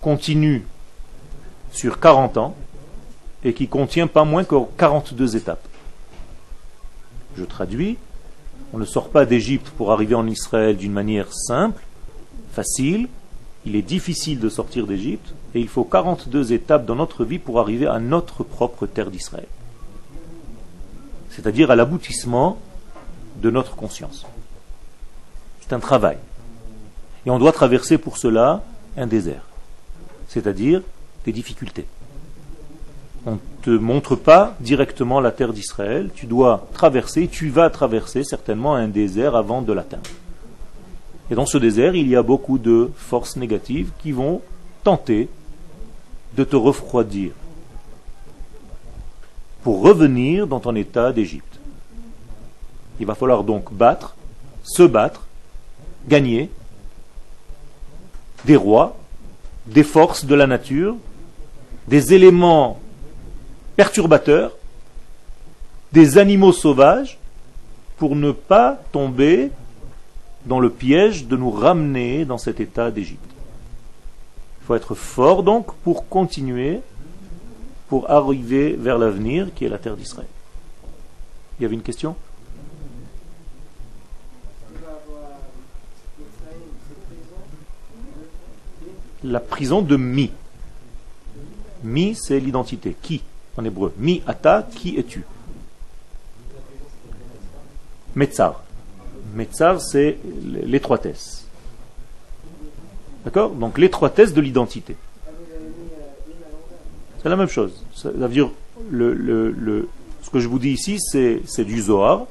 continu 0.00 0.64
sur 1.72 2.00
40 2.00 2.38
ans 2.38 2.54
et 3.44 3.52
qui 3.52 3.68
contient 3.68 4.06
pas 4.06 4.24
moins 4.24 4.44
que 4.44 4.54
42 4.78 5.36
étapes. 5.36 5.68
Je 7.36 7.44
traduis, 7.44 7.98
on 8.72 8.78
ne 8.78 8.86
sort 8.86 9.10
pas 9.10 9.26
d'Égypte 9.26 9.68
pour 9.76 9.92
arriver 9.92 10.14
en 10.14 10.26
Israël 10.26 10.74
d'une 10.74 10.92
manière 10.92 11.34
simple, 11.34 11.82
facile. 12.54 13.08
Il 13.66 13.76
est 13.76 13.82
difficile 13.82 14.40
de 14.40 14.48
sortir 14.48 14.86
d'Égypte 14.86 15.34
et 15.54 15.60
il 15.60 15.68
faut 15.68 15.84
42 15.84 16.52
étapes 16.52 16.86
dans 16.86 16.94
notre 16.94 17.24
vie 17.24 17.38
pour 17.38 17.60
arriver 17.60 17.86
à 17.86 17.98
notre 17.98 18.42
propre 18.42 18.86
terre 18.86 19.10
d'Israël. 19.10 19.46
C'est-à-dire 21.30 21.70
à, 21.70 21.76
l'aboutissement 21.76 22.58
de 23.40 23.50
notre 23.50 23.76
conscience. 23.76 24.26
C'est 25.60 25.72
un 25.72 25.80
travail. 25.80 26.16
Et 27.26 27.30
on 27.30 27.38
doit 27.38 27.52
traverser 27.52 27.98
pour 27.98 28.16
cela 28.16 28.62
un 28.96 29.06
désert, 29.06 29.44
c'est-à-dire 30.28 30.82
des 31.24 31.32
difficultés. 31.32 31.86
On 33.26 33.32
ne 33.32 33.38
te 33.62 33.70
montre 33.70 34.16
pas 34.16 34.56
directement 34.60 35.20
la 35.20 35.30
terre 35.30 35.52
d'Israël, 35.52 36.10
tu 36.14 36.24
dois 36.26 36.66
traverser, 36.72 37.28
tu 37.28 37.50
vas 37.50 37.68
traverser 37.68 38.24
certainement 38.24 38.74
un 38.74 38.88
désert 38.88 39.36
avant 39.36 39.60
de 39.60 39.74
l'atteindre. 39.74 40.08
Et 41.30 41.34
dans 41.34 41.46
ce 41.46 41.58
désert, 41.58 41.94
il 41.94 42.08
y 42.08 42.16
a 42.16 42.22
beaucoup 42.22 42.58
de 42.58 42.90
forces 42.96 43.36
négatives 43.36 43.92
qui 44.02 44.12
vont 44.12 44.42
tenter 44.82 45.28
de 46.36 46.44
te 46.44 46.56
refroidir 46.56 47.32
pour 49.62 49.82
revenir 49.82 50.46
dans 50.46 50.60
ton 50.60 50.74
état 50.74 51.12
d'Égypte. 51.12 51.60
Il 52.98 53.06
va 53.06 53.14
falloir 53.14 53.44
donc 53.44 53.72
battre, 53.72 54.16
se 54.64 54.82
battre, 54.82 55.26
gagner 56.08 56.50
des 58.44 58.56
rois, 58.56 58.96
des 59.66 59.84
forces 59.84 60.24
de 60.24 60.34
la 60.34 60.46
nature, 60.46 60.96
des 61.88 62.14
éléments 62.14 62.80
perturbateurs, 63.76 64.52
des 65.92 66.18
animaux 66.18 66.52
sauvages, 66.52 67.18
pour 67.98 68.16
ne 68.16 68.32
pas 68.32 68.80
tomber 68.92 69.50
dans 70.46 70.60
le 70.60 70.70
piège 70.70 71.26
de 71.26 71.36
nous 71.36 71.50
ramener 71.50 72.24
dans 72.24 72.38
cet 72.38 72.60
état 72.60 72.90
d'Égypte. 72.90 73.20
Il 74.60 74.66
faut 74.66 74.74
être 74.74 74.94
fort 74.94 75.42
donc 75.42 75.74
pour 75.84 76.08
continuer, 76.08 76.80
pour 77.88 78.10
arriver 78.10 78.74
vers 78.74 78.98
l'avenir 78.98 79.48
qui 79.54 79.64
est 79.64 79.68
la 79.68 79.78
terre 79.78 79.96
d'Israël. 79.96 80.28
Il 81.58 81.62
y 81.62 81.66
avait 81.66 81.74
une 81.74 81.82
question? 81.82 82.16
La 89.22 89.40
prison 89.40 89.82
de 89.82 89.96
Mi. 89.96 90.30
Mi, 91.82 92.14
c'est 92.14 92.40
l'identité. 92.40 92.96
Qui? 93.02 93.22
En 93.58 93.64
hébreu. 93.64 93.92
Mi 93.98 94.22
ata, 94.26 94.66
qui 94.74 94.96
es-tu? 94.96 95.24
Metzar. 98.14 98.62
Metzar, 99.34 99.80
c'est 99.80 100.18
l'étroitesse. 100.64 101.44
D'accord? 103.24 103.50
Donc 103.50 103.78
l'étroitesse 103.78 104.32
de 104.32 104.40
l'identité. 104.40 104.96
C'est 107.22 107.28
la 107.28 107.36
même 107.36 107.48
chose. 107.48 107.84
Ça 107.94 108.10
veut 108.10 108.28
dire, 108.28 108.50
ce 108.90 110.30
que 110.32 110.40
je 110.40 110.48
vous 110.48 110.58
dis 110.58 110.70
ici, 110.70 110.98
c'est 111.00 111.64
du 111.64 111.80
Zohar. 111.80 112.26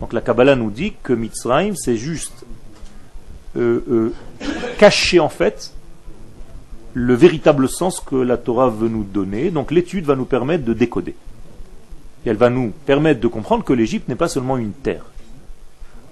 Donc 0.00 0.12
la 0.12 0.20
Kabbalah 0.20 0.54
nous 0.54 0.70
dit 0.70 0.94
que 1.02 1.12
Mitzrayim, 1.12 1.74
c'est 1.74 1.96
juste 1.96 2.44
euh, 3.56 3.82
euh, 3.90 4.12
caché 4.78 5.18
en 5.18 5.28
fait 5.28 5.72
le 6.94 7.14
véritable 7.14 7.68
sens 7.68 8.00
que 8.00 8.16
la 8.16 8.36
Torah 8.36 8.70
veut 8.70 8.88
nous 8.88 9.04
donner. 9.04 9.50
Donc 9.50 9.70
l'étude 9.70 10.04
va 10.04 10.16
nous 10.16 10.24
permettre 10.24 10.64
de 10.64 10.72
décoder. 10.72 11.14
Et 12.24 12.30
elle 12.30 12.36
va 12.36 12.50
nous 12.50 12.72
permettre 12.86 13.20
de 13.20 13.28
comprendre 13.28 13.64
que 13.64 13.72
l'Égypte 13.72 14.08
n'est 14.08 14.16
pas 14.16 14.28
seulement 14.28 14.56
une 14.56 14.72
terre. 14.72 15.04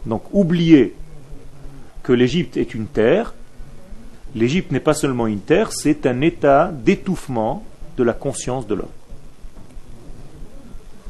Donc 0.06 0.22
oubliez 0.32 0.94
que 2.02 2.12
l'Égypte 2.12 2.56
est 2.56 2.74
une 2.74 2.86
terre. 2.86 3.34
L'Égypte 4.34 4.70
n'est 4.70 4.80
pas 4.80 4.94
seulement 4.94 5.26
une 5.26 5.40
terre, 5.40 5.72
c'est 5.72 6.06
un 6.06 6.20
état 6.20 6.70
d'étouffement 6.72 7.64
de 7.96 8.04
la 8.04 8.12
conscience 8.12 8.66
de 8.66 8.74
l'homme. 8.74 8.88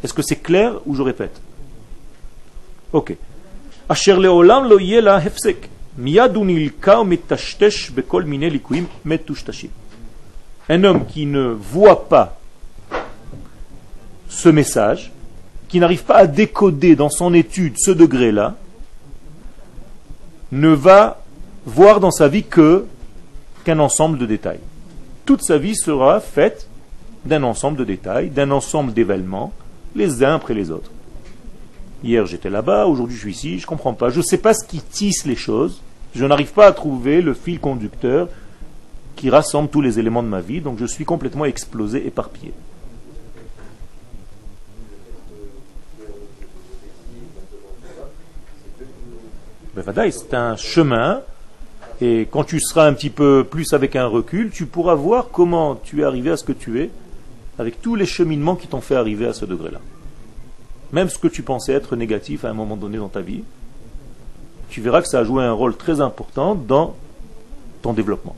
Est-ce 0.03 0.15
que 0.15 0.23
c'est 0.23 0.37
clair 0.37 0.75
ou 0.87 0.95
je 0.95 1.03
répète? 1.03 1.41
Ok. 2.93 3.17
Un 10.69 10.85
homme 10.85 11.07
qui 11.07 11.27
ne 11.27 11.49
voit 11.49 12.09
pas 12.09 12.39
ce 14.29 14.49
message, 14.49 15.13
qui 15.69 15.81
n'arrive 15.81 16.05
pas 16.05 16.17
à 16.17 16.27
décoder 16.27 16.97
dans 16.97 17.11
son 17.11 17.35
étude 17.35 17.75
ce 17.79 17.91
degré-là, 17.91 18.57
ne 20.53 20.69
va 20.69 21.23
voir 21.65 22.01
dans 22.01 22.11
sa 22.11 22.29
vie 22.29 22.45
que 22.45 22.87
qu'un 23.65 23.79
ensemble 23.79 24.19
de 24.19 24.27
détails. 24.27 24.61
Toute 25.25 25.43
sa 25.43 25.59
vie 25.59 25.75
sera 25.75 26.21
faite 26.21 26.69
d'un 27.25 27.43
ensemble 27.43 27.77
de 27.77 27.85
détails, 27.85 28.31
d'un 28.31 28.53
ensemble 28.53 28.93
d'événements, 28.93 29.53
les 29.97 30.23
uns 30.23 30.37
après 30.37 30.55
les 30.55 30.71
autres. 30.71 30.91
Hier 32.05 32.25
j'étais 32.27 32.51
là-bas, 32.51 32.87
aujourd'hui 32.87 33.17
je 33.17 33.21
suis 33.21 33.33
ici, 33.33 33.59
je 33.59 33.65
ne 33.65 33.69
comprends 33.69 33.95
pas. 33.95 34.11
Je 34.11 34.19
ne 34.19 34.25
sais 34.25 34.39
pas 34.39 34.55
ce 34.55 34.65
qui 34.65 34.81
tisse 34.81 35.27
les 35.27 35.35
choses. 35.35 35.81
Je 36.15 36.25
n'arrive 36.25 36.53
pas 36.53 36.67
à 36.67 36.73
trouver 36.73 37.21
le 37.21 37.35
fil 37.35 37.59
conducteur 37.59 38.29
qui 39.17 39.31
rassemble 39.31 39.69
tous 39.69 39.81
les 39.81 39.99
éléments 39.99 40.23
de 40.23 40.29
ma 40.29 40.41
vie, 40.41 40.61
donc 40.61 40.79
je 40.79 40.87
suis 40.87 41.05
complètement 41.05 41.47
explosé, 41.47 42.07
éparpillé. 42.07 42.53
C'est 50.11 50.35
un 50.35 50.57
chemin, 50.57 51.23
et 52.01 52.29
quand 52.31 52.45
tu 52.45 52.61
seras 52.61 52.87
un 52.87 52.93
petit 52.93 53.11
peu 53.11 53.45
plus 53.49 53.73
avec 53.73 53.97
un 53.97 54.07
recul, 54.07 54.51
tu 54.51 54.67
pourras 54.67 54.95
voir 54.95 55.29
comment 55.33 55.75
tu 55.77 56.03
es 56.03 56.05
arrivé 56.05 56.31
à 56.31 56.37
ce 56.37 56.45
que 56.45 56.53
tu 56.53 56.81
es, 56.81 56.91
avec 57.59 57.81
tous 57.81 57.95
les 57.95 58.07
cheminements 58.07 58.57
qui 58.57 58.67
t'ont 58.67 58.81
fait 58.81 58.97
arriver 58.97 59.27
à 59.27 59.33
ce 59.33 59.45
degré-là. 59.45 59.81
Même 60.93 61.09
ce 61.09 61.19
que 61.19 61.29
tu 61.29 61.43
pensais 61.43 61.73
être 61.73 61.97
négatif 61.97 62.45
à 62.45 62.51
un 62.51 62.53
moment 62.53 62.77
donné 62.77 62.99
dans 62.99 63.09
ta 63.09 63.21
vie, 63.21 63.43
tu 64.69 64.81
verras 64.81 65.03
que 65.03 65.09
ça 65.09 65.21
a 65.21 65.25
joué 65.25 65.45
un 65.45 65.53
rôle 65.53 65.77
très 65.77 66.01
important 66.01 66.55
dans 66.55 66.95
ton 67.83 67.93
développement. 67.93 68.37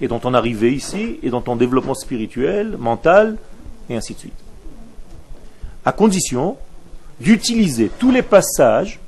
Et 0.00 0.08
dans 0.08 0.18
ton 0.18 0.34
arrivée 0.34 0.72
ici, 0.72 1.18
et 1.22 1.30
dans 1.30 1.40
ton 1.40 1.56
développement 1.56 1.94
spirituel, 1.94 2.76
mental, 2.78 3.36
et 3.88 3.96
ainsi 3.96 4.14
de 4.14 4.18
suite. 4.18 4.32
À 5.84 5.92
condition 5.92 6.56
d'utiliser 7.20 7.90
tous 7.98 8.10
les 8.10 8.22
passages 8.22 8.98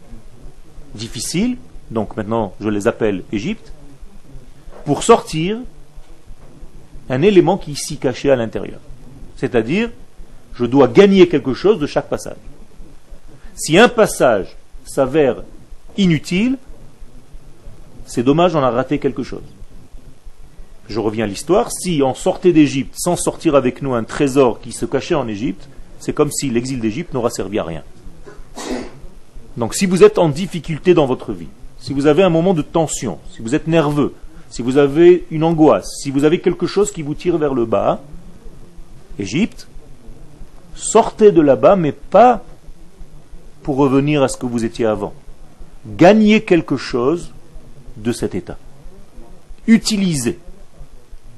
difficiles, 0.95 1.57
donc 1.91 2.17
maintenant 2.17 2.55
je 2.61 2.69
les 2.69 2.87
appelle 2.87 3.23
Égypte, 3.33 3.73
pour 4.85 5.03
sortir 5.03 5.59
un 7.09 7.23
élément 7.23 7.59
qui 7.59 7.73
ici 7.73 7.97
caché 7.97 8.31
à 8.31 8.37
l'intérieur. 8.37 8.81
C'est-à-dire, 9.37 9.91
je 10.55 10.65
dois 10.65 10.89
gagner 10.89 11.29
quelque 11.29 11.55
chose 11.55 11.79
de 11.79 11.87
chaque 11.87 12.09
passage. 12.09 12.37
Si 13.55 13.79
un 13.79 13.89
passage 13.89 14.57
s'avère 14.85 15.43
inutile, 15.97 16.59
c'est 18.07 18.23
dommage, 18.23 18.55
on 18.55 18.63
a 18.63 18.71
raté 18.71 18.99
quelque 18.99 19.23
chose. 19.23 19.43
Je 20.89 20.99
reviens 21.01 21.25
à 21.25 21.29
l'histoire. 21.29 21.71
Si 21.71 22.03
on 22.05 22.15
sortait 22.15 22.53
d'Égypte 22.53 22.95
sans 22.97 23.17
sortir 23.17 23.55
avec 23.55 23.83
nous 23.83 23.95
un 23.95 24.05
trésor 24.05 24.61
qui 24.61 24.73
se 24.73 24.85
cachait 24.85 25.15
en 25.15 25.29
Égypte, 25.29 25.69
c'est 26.01 26.13
comme 26.13 26.31
si 26.31 26.51
l'exil 26.51 26.81
d'Égypte 26.81 27.15
n'aura 27.15 27.31
servi 27.31 27.59
à 27.59 27.65
rien. 27.65 27.83
Donc 29.57 29.75
si 29.75 29.87
vous 29.87 30.03
êtes 30.03 30.19
en 30.19 30.29
difficulté 30.29 30.95
dans 30.95 31.07
votre 31.07 31.33
vie, 31.33 31.49
si 31.79 31.93
vous 31.93 32.07
avez 32.07 32.23
un 32.23 32.31
moment 32.31 32.55
de 32.55 32.63
tension, 32.63 33.19
si 33.35 33.43
vous 33.43 33.55
êtes 33.55 33.67
nerveux, 33.67 34.15
si 34.51 34.63
vous 34.63 34.77
avez 34.77 35.25
une 35.31 35.45
angoisse, 35.45 35.89
si 36.03 36.11
vous 36.11 36.25
avez 36.25 36.41
quelque 36.41 36.67
chose 36.67 36.93
qui 36.93 37.03
vous 37.03 37.15
tire 37.15 37.39
vers 37.39 37.55
le 37.55 37.65
bas, 37.65 38.01
Égypte, 39.19 39.67
sortez 40.75 41.33
de 41.33 41.41
là-bas, 41.41 41.77
mais 41.77 41.93
pas 41.93 42.43
pour 43.63 43.77
revenir 43.77 44.23
à 44.23 44.29
ce 44.29 44.37
que 44.37 44.47
vous 44.47 44.65
étiez 44.65 44.87
avant. 44.87 45.13
Gagnez 45.87 46.43
quelque 46.43 46.77
chose 46.77 47.33
de 47.97 48.13
cet 48.13 48.35
état. 48.35 48.57
Utilisez. 49.67 50.39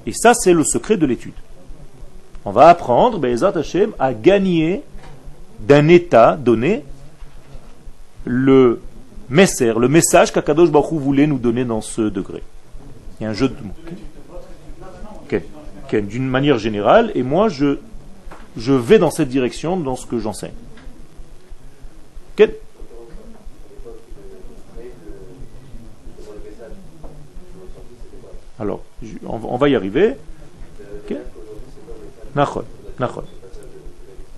Et 0.06 0.12
ça, 0.12 0.34
c'est 0.34 0.52
le 0.52 0.64
secret 0.64 0.96
de 0.96 1.06
l'étude. 1.06 1.34
On 2.44 2.52
va 2.52 2.68
apprendre, 2.68 3.18
Bezat 3.18 3.56
Hashem, 3.56 3.92
à 3.98 4.12
gagner 4.12 4.82
d'un 5.60 5.88
état 5.88 6.36
donné 6.36 6.84
le 8.24 8.80
messer, 9.28 9.72
le 9.78 9.88
message 9.88 10.32
qu'Akadosh 10.32 10.70
Baruch 10.70 11.00
voulait 11.00 11.26
nous 11.26 11.38
donner 11.38 11.64
dans 11.64 11.80
ce 11.80 12.02
degré. 12.02 12.42
Il 13.18 13.24
y 13.24 13.26
a 13.26 13.30
un 13.30 13.34
jeu 13.34 13.48
de 13.48 13.62
mots. 13.62 13.74
D'une 15.92 16.26
manière 16.26 16.58
générale, 16.58 17.12
et 17.14 17.22
moi, 17.22 17.48
je, 17.48 17.78
je 18.56 18.72
vais 18.72 18.98
dans 18.98 19.12
cette 19.12 19.28
direction 19.28 19.76
dans 19.76 19.94
ce 19.94 20.06
que 20.06 20.18
j'enseigne. 20.18 20.50
Alors, 28.58 28.82
on 29.24 29.56
va 29.56 29.68
y 29.68 29.76
arriver. 29.76 30.14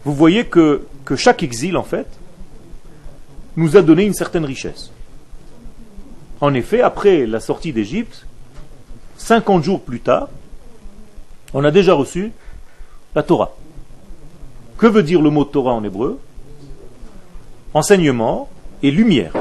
Vous 0.05 0.14
voyez 0.14 0.45
que, 0.45 0.83
que 1.05 1.16
chaque 1.16 1.43
exil, 1.43 1.76
en 1.78 1.85
fait, 1.85 2.07
nous 3.56 3.76
a 3.76 3.82
donné 3.82 4.04
une 4.04 4.14
certaine 4.14 4.44
richesse. 4.44 4.90
En 6.40 6.52
effet, 6.54 6.82
après 6.82 7.26
la 7.26 7.40
sortie 7.40 7.72
d'Égypte, 7.72 8.26
50 9.16 9.64
jours 9.64 9.81
plus 9.81 10.00
tard, 10.00 10.28
on 11.54 11.64
a 11.64 11.70
déjà 11.70 11.94
reçu 11.94 12.33
la 13.14 13.22
Torah. 13.22 13.52
Que 14.76 14.87
veut 14.87 15.02
dire 15.02 15.22
le 15.22 15.31
mot 15.31 15.44
Torah 15.44 15.72
en 15.72 15.83
hébreu? 15.83 16.20
Enseignement 17.72 18.48
et 18.83 18.90
lumière. 18.90 19.33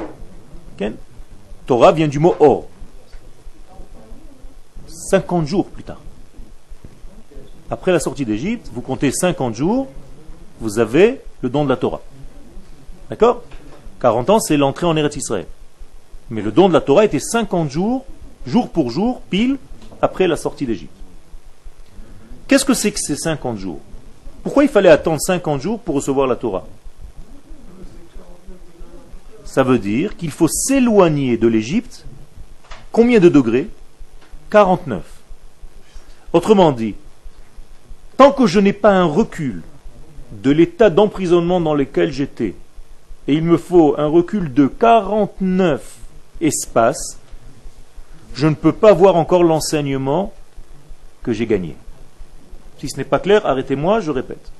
Torah 1.65 1.91
vient 1.91 2.07
du 2.07 2.19
mot 2.19 2.35
or. 2.39 2.67
50 4.87 5.47
jours 5.47 5.65
plus 5.65 5.83
tard. 5.83 5.99
Après 7.69 7.91
la 7.91 7.99
sortie 7.99 8.25
d'Égypte, 8.25 8.69
vous 8.71 8.81
comptez 8.81 9.11
50 9.11 9.55
jours, 9.55 9.87
vous 10.59 10.77
avez 10.79 11.21
le 11.41 11.49
don 11.49 11.63
de 11.63 11.69
la 11.69 11.77
Torah. 11.77 12.01
D'accord? 13.09 13.43
40 14.01 14.29
ans, 14.29 14.39
c'est 14.39 14.57
l'entrée 14.57 14.85
en 14.85 14.95
Eretz 14.95 15.15
Israël. 15.15 15.47
Mais 16.29 16.41
le 16.41 16.51
don 16.51 16.67
de 16.67 16.73
la 16.73 16.81
Torah 16.81 17.05
était 17.05 17.19
50 17.19 17.69
jours, 17.69 18.05
jour 18.45 18.69
pour 18.69 18.91
jour, 18.91 19.21
pile, 19.29 19.57
après 20.01 20.27
la 20.27 20.35
sortie 20.35 20.65
d'Égypte. 20.65 20.93
Qu'est-ce 22.47 22.65
que 22.65 22.73
c'est 22.73 22.91
que 22.91 22.99
ces 22.99 23.15
50 23.15 23.57
jours? 23.57 23.79
Pourquoi 24.43 24.63
il 24.63 24.69
fallait 24.69 24.89
attendre 24.89 25.19
50 25.19 25.61
jours 25.61 25.79
pour 25.79 25.95
recevoir 25.95 26.27
la 26.27 26.35
Torah? 26.35 26.65
Ça 29.43 29.63
veut 29.63 29.79
dire 29.79 30.17
qu'il 30.17 30.31
faut 30.31 30.47
s'éloigner 30.47 31.37
de 31.37 31.47
l'Égypte. 31.47 32.05
Combien 32.91 33.19
de 33.19 33.29
degrés? 33.29 33.69
49. 34.49 35.03
Autrement 36.33 36.71
dit, 36.71 36.95
tant 38.17 38.31
que 38.31 38.45
je 38.45 38.59
n'ai 38.59 38.73
pas 38.73 38.91
un 38.91 39.05
recul 39.05 39.63
de 40.31 40.51
l'état 40.51 40.89
d'emprisonnement 40.89 41.61
dans 41.61 41.73
lequel 41.73 42.11
j'étais, 42.11 42.55
et 43.27 43.33
il 43.33 43.43
me 43.43 43.57
faut 43.57 43.95
un 43.97 44.07
recul 44.07 44.53
de 44.53 44.67
49 44.67 45.97
espaces, 46.41 47.17
je 48.33 48.47
ne 48.47 48.55
peux 48.55 48.73
pas 48.73 48.93
voir 48.93 49.15
encore 49.15 49.43
l'enseignement 49.43 50.33
que 51.23 51.33
j'ai 51.33 51.47
gagné. 51.47 51.75
Si 52.79 52.89
ce 52.89 52.97
n'est 52.97 53.05
pas 53.05 53.19
clair, 53.19 53.45
arrêtez-moi, 53.45 54.01
je 54.01 54.11
répète. 54.11 54.51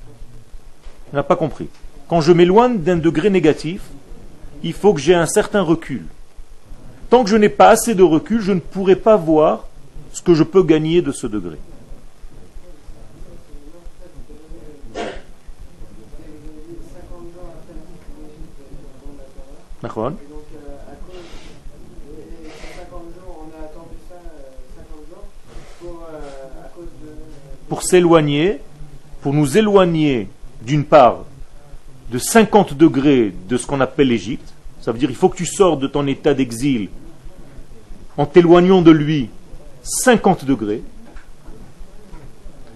On 1.12 1.16
n'a 1.16 1.22
pas 1.22 1.36
compris. 1.36 1.68
Quand 2.08 2.20
je 2.20 2.32
m'éloigne 2.32 2.78
d'un 2.78 2.96
degré 2.96 3.30
négatif, 3.30 3.82
il 4.62 4.72
faut 4.72 4.94
que 4.94 5.00
j'ai 5.00 5.14
un 5.14 5.26
certain 5.26 5.60
recul. 5.60 6.04
Tant 7.10 7.22
que 7.22 7.30
je 7.30 7.36
n'ai 7.36 7.48
pas 7.48 7.68
assez 7.68 7.94
de 7.94 8.02
recul, 8.02 8.40
je 8.40 8.52
ne 8.52 8.60
pourrai 8.60 8.96
pas 8.96 9.16
voir 9.16 9.68
ce 10.12 10.22
que 10.22 10.34
je 10.34 10.42
peux 10.42 10.62
gagner 10.62 11.02
de 11.02 11.12
ce 11.12 11.26
degré. 11.26 11.58
Pour 27.68 27.82
s'éloigner, 27.82 28.60
pour 29.20 29.32
nous 29.32 29.58
éloigner 29.58 30.28
d'une 30.62 30.84
part 30.84 31.24
de 32.10 32.18
50 32.18 32.74
degrés 32.74 33.32
de 33.48 33.56
ce 33.56 33.66
qu'on 33.66 33.80
appelle 33.80 34.08
l'Égypte, 34.08 34.54
ça 34.80 34.92
veut 34.92 34.98
dire 34.98 35.10
il 35.10 35.16
faut 35.16 35.28
que 35.28 35.36
tu 35.36 35.46
sors 35.46 35.76
de 35.76 35.86
ton 35.86 36.06
état 36.06 36.32
d'exil 36.32 36.88
en 38.16 38.26
t'éloignant 38.26 38.82
de 38.82 38.90
lui 38.90 39.30
50 39.82 40.44
degrés. 40.44 40.82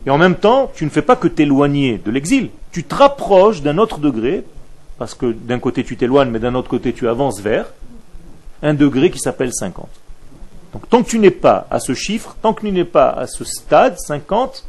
Et 0.07 0.11
en 0.11 0.18
même 0.18 0.35
temps, 0.35 0.70
tu 0.75 0.85
ne 0.85 0.90
fais 0.90 1.03
pas 1.03 1.16
que 1.16 1.29
t'éloigner 1.29 1.99
de 1.99 2.11
l'exil, 2.11 2.51
tu 2.73 2.85
te 2.85 2.94
rapproches 2.94 3.62
d'un 3.62 3.79
autre 3.79 3.99
degré, 3.99 4.44
parce 5.00 5.14
que 5.14 5.32
d'un 5.32 5.58
côté 5.58 5.82
tu 5.82 5.96
t'éloignes, 5.96 6.28
mais 6.28 6.40
d'un 6.40 6.54
autre 6.54 6.68
côté 6.68 6.92
tu 6.92 7.08
avances 7.08 7.40
vers 7.40 7.72
un 8.62 8.74
degré 8.74 9.10
qui 9.10 9.18
s'appelle 9.18 9.50
50. 9.50 9.88
Donc 10.74 10.90
tant 10.90 11.02
que 11.02 11.08
tu 11.08 11.18
n'es 11.18 11.30
pas 11.30 11.66
à 11.70 11.80
ce 11.80 11.94
chiffre, 11.94 12.36
tant 12.42 12.52
que 12.52 12.60
tu 12.60 12.70
n'es 12.70 12.84
pas 12.84 13.08
à 13.08 13.26
ce 13.26 13.42
stade 13.44 13.98
50, 13.98 14.66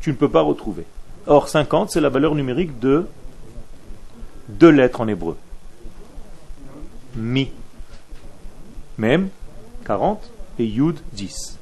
tu 0.00 0.10
ne 0.10 0.16
peux 0.16 0.28
pas 0.28 0.40
retrouver. 0.40 0.84
Or 1.28 1.48
50, 1.48 1.92
c'est 1.92 2.00
la 2.00 2.08
valeur 2.08 2.34
numérique 2.34 2.80
de 2.80 3.06
deux 4.48 4.70
lettres 4.70 5.02
en 5.02 5.06
hébreu. 5.06 5.36
Mi. 7.14 7.52
Même 8.98 9.28
40 9.86 10.20
et 10.58 10.64
Yud 10.64 10.96
10. 11.12 11.60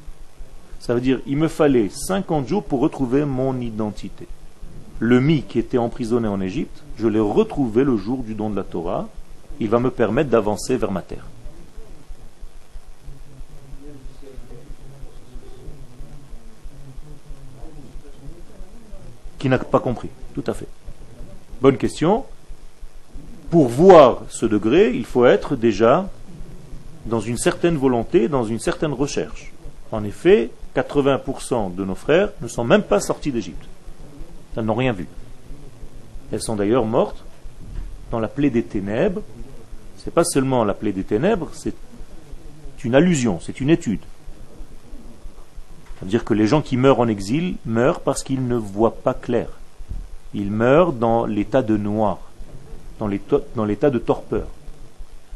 Ça 0.81 0.95
veut 0.95 1.03
dire 1.03 1.21
il 1.27 1.37
me 1.37 1.49
fallait 1.49 1.91
50 1.91 2.49
jours 2.49 2.65
pour 2.65 2.81
retrouver 2.81 3.27
mon 3.27 3.61
identité. 3.61 4.27
Le 4.99 5.21
mi 5.21 5.43
qui 5.43 5.59
était 5.59 5.79
emprisonné 5.79 6.27
en 6.27 6.41
Égypte, 6.41 6.83
je 6.97 7.07
l'ai 7.07 7.21
retrouvé 7.21 7.85
le 7.85 7.97
jour 7.97 8.23
du 8.23 8.35
don 8.35 8.49
de 8.49 8.57
la 8.57 8.63
Torah. 8.63 9.09
Il 9.61 9.69
va 9.69 9.79
me 9.79 9.91
permettre 9.91 10.31
d'avancer 10.31 10.77
vers 10.77 10.91
ma 10.91 11.03
terre. 11.03 11.27
Qui 19.39 19.51
n'a 19.51 19.59
pas 19.59 19.81
compris, 19.81 20.09
tout 20.35 20.45
à 20.47 20.55
fait. 20.55 20.69
Bonne 21.61 21.77
question. 21.77 22.25
Pour 23.51 23.69
voir 23.69 24.23
ce 24.29 24.47
degré, 24.47 24.93
il 24.95 25.05
faut 25.05 25.27
être 25.27 25.57
déjà 25.57 26.09
dans 27.05 27.21
une 27.21 27.37
certaine 27.37 27.77
volonté, 27.77 28.29
dans 28.29 28.45
une 28.45 28.59
certaine 28.59 28.93
recherche. 28.93 29.53
En 29.93 30.05
effet, 30.05 30.51
80% 30.75 31.75
de 31.75 31.85
nos 31.85 31.95
frères 31.95 32.31
ne 32.41 32.49
sont 32.49 32.65
même 32.65 32.83
pas 32.83 33.01
sortis 33.01 33.31
d'Égypte. 33.31 33.67
Elles 34.57 34.65
n'ont 34.65 34.75
rien 34.75 34.93
vu. 34.93 35.07
Elles 36.33 36.43
sont 36.43 36.57
d'ailleurs 36.57 36.87
mortes 36.87 37.25
dans 38.11 38.21
la 38.21 38.29
plaie 38.29 38.51
des 38.51 38.63
ténèbres. 38.63 39.23
c'est 39.99 40.15
pas 40.15 40.25
seulement 40.25 40.65
la 40.65 40.75
plaie 40.75 40.93
des 40.93 41.05
ténèbres, 41.05 41.51
c'est 41.53 41.75
une 42.85 42.95
allusion, 42.95 43.41
c'est 43.41 43.61
une 43.61 43.71
étude. 43.71 44.01
C'est-à-dire 45.99 46.25
que 46.25 46.35
les 46.35 46.47
gens 46.47 46.63
qui 46.63 46.77
meurent 46.77 47.01
en 47.01 47.09
exil 47.09 47.57
meurent 47.65 48.01
parce 48.01 48.23
qu'ils 48.23 48.47
ne 48.47 48.57
voient 48.57 48.97
pas 48.97 49.15
clair. 49.15 49.49
Ils 50.35 50.51
meurent 50.51 50.93
dans 50.93 51.27
l'état 51.27 51.63
de 51.63 51.77
noir, 51.77 52.19
dans 53.01 53.09
l'état 53.09 53.91
de 53.91 53.99
torpeur, 53.99 54.47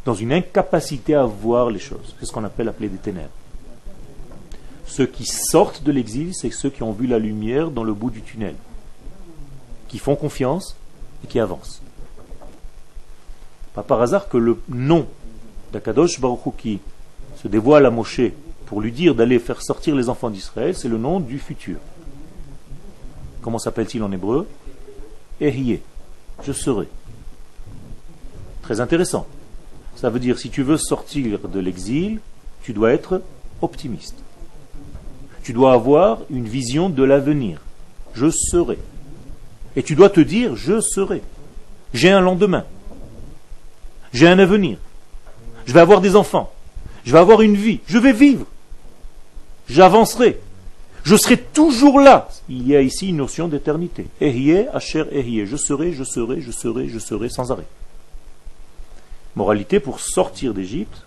dans 0.05 0.15
une 0.15 0.33
incapacité 0.33 1.15
à 1.15 1.25
voir 1.25 1.71
les 1.71 1.79
choses. 1.79 2.15
C'est 2.19 2.27
ce 2.27 2.33
qu'on 2.33 2.45
appelle 2.45 2.67
la 2.67 2.73
plaie 2.73 2.89
des 2.89 2.99
ténèbres. 2.99 3.31
Ceux 4.87 5.07
qui 5.07 5.25
sortent 5.25 5.83
de 5.83 5.93
l'exil, 5.93 6.35
c'est 6.35 6.51
ceux 6.51 6.71
qui 6.71 6.83
ont 6.83 6.93
vu 6.93 7.07
la 7.07 7.19
lumière 7.19 7.71
dans 7.71 7.85
le 7.85 7.95
bout 7.95 8.11
du 8.11 8.23
tunnel, 8.23 8.55
qui 9.91 9.99
font 9.99 10.15
confiance 10.15 10.77
et 11.25 11.27
qui 11.27 11.41
avancent. 11.41 11.83
Pas 13.75 13.83
par 13.83 14.01
hasard 14.01 14.29
que 14.29 14.37
le 14.37 14.57
nom 14.69 15.07
d'Akadosh 15.73 16.21
Baruch 16.21 16.57
qui 16.57 16.79
se 17.43 17.49
dévoile 17.49 17.87
à 17.87 17.91
Moshe 17.91 18.21
pour 18.67 18.81
lui 18.81 18.93
dire 18.93 19.17
d'aller 19.17 19.41
faire 19.41 19.61
sortir 19.63 19.97
les 19.97 20.09
enfants 20.09 20.31
d'Israël, 20.31 20.77
c'est 20.77 20.89
le 20.89 20.97
nom 20.97 21.19
du 21.19 21.41
futur. 21.41 21.79
Comment 23.43 23.59
s'appelle-t-il 23.59 24.03
en 24.05 24.13
hébreu? 24.13 24.47
Ehiyeh, 25.41 25.83
je 26.45 26.53
serai. 26.53 26.87
Très 28.63 28.81
intéressant. 28.81 29.27
Ça 29.97 30.09
veut 30.09 30.21
dire, 30.21 30.39
si 30.39 30.51
tu 30.51 30.63
veux 30.63 30.77
sortir 30.77 31.41
de 31.49 31.59
l'exil, 31.59 32.21
tu 32.63 32.73
dois 32.73 32.93
être 32.93 33.23
optimiste. 33.61 34.17
Tu 35.43 35.53
dois 35.53 35.73
avoir 35.73 36.21
une 36.31 36.47
vision 36.47 36.91
de 36.91 37.03
l'avenir. 37.03 37.61
Je 38.15 38.31
serai. 38.31 38.79
Et 39.77 39.83
tu 39.83 39.95
dois 39.95 40.11
te 40.11 40.21
dire, 40.21 40.57
je 40.57 40.81
serai. 40.81 41.23
J'ai 41.95 42.11
un 42.11 42.21
lendemain. 42.21 42.65
J'ai 44.13 44.29
un 44.29 44.39
avenir. 44.39 44.79
Je 45.67 45.73
vais 45.73 45.81
avoir 45.81 46.01
des 46.01 46.17
enfants. 46.17 46.53
Je 47.05 47.13
vais 47.13 47.19
avoir 47.19 47.43
une 47.43 47.57
vie. 47.57 47.81
Je 47.87 47.99
vais 47.99 48.13
vivre 48.13 48.47
j'avancerai. 49.71 50.39
Je 51.03 51.17
serai 51.17 51.39
toujours 51.39 52.01
là. 52.01 52.29
Il 52.49 52.69
y 52.69 52.77
a 52.77 52.83
ici 52.83 53.09
une 53.09 53.17
notion 53.17 53.49
d'éternité. 53.49 54.07
Je 54.21 55.57
serai, 55.57 55.93
je 55.93 56.05
serai, 56.05 56.41
je 56.41 56.51
serai, 56.51 56.89
je 56.89 56.99
serai 56.99 57.29
sans 57.31 57.51
arrêt. 57.51 57.67
Moralité, 59.35 59.81
pour 59.81 60.01
sortir 60.01 60.53
d'Égypte, 60.53 61.07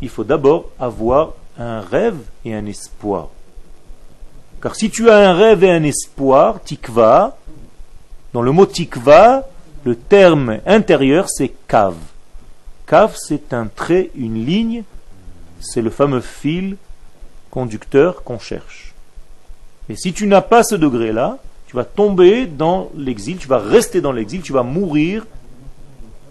il 0.00 0.08
faut 0.08 0.24
d'abord 0.24 0.70
avoir 0.78 1.34
un 1.58 1.80
rêve 1.80 2.18
et 2.44 2.54
un 2.54 2.64
espoir. 2.66 3.28
Car 4.62 4.74
si 4.74 4.90
tu 4.90 5.10
as 5.10 5.30
un 5.30 5.34
rêve 5.34 5.64
et 5.64 5.70
un 5.70 5.82
espoir, 5.82 6.62
tikva, 6.62 7.36
dans 8.32 8.42
le 8.42 8.52
mot 8.52 8.66
tikva, 8.66 9.48
le 9.84 9.96
terme 9.96 10.58
intérieur 10.66 11.28
c'est 11.28 11.52
cave. 11.66 11.96
Cave, 12.86 13.16
c'est 13.18 13.52
un 13.52 13.66
trait, 13.66 14.10
une 14.14 14.44
ligne, 14.46 14.82
c'est 15.60 15.82
le 15.82 15.90
fameux 15.90 16.20
fil 16.20 16.76
conducteur 17.50 18.22
qu'on 18.22 18.38
cherche. 18.38 18.94
Et 19.88 19.96
si 19.96 20.12
tu 20.12 20.26
n'as 20.26 20.42
pas 20.42 20.62
ce 20.62 20.74
degré-là, 20.74 21.38
tu 21.66 21.76
vas 21.76 21.84
tomber 21.84 22.46
dans 22.46 22.90
l'exil, 22.96 23.36
tu 23.36 23.48
vas 23.48 23.58
rester 23.58 24.00
dans 24.00 24.12
l'exil, 24.12 24.40
tu 24.40 24.52
vas 24.52 24.62
mourir 24.62 25.26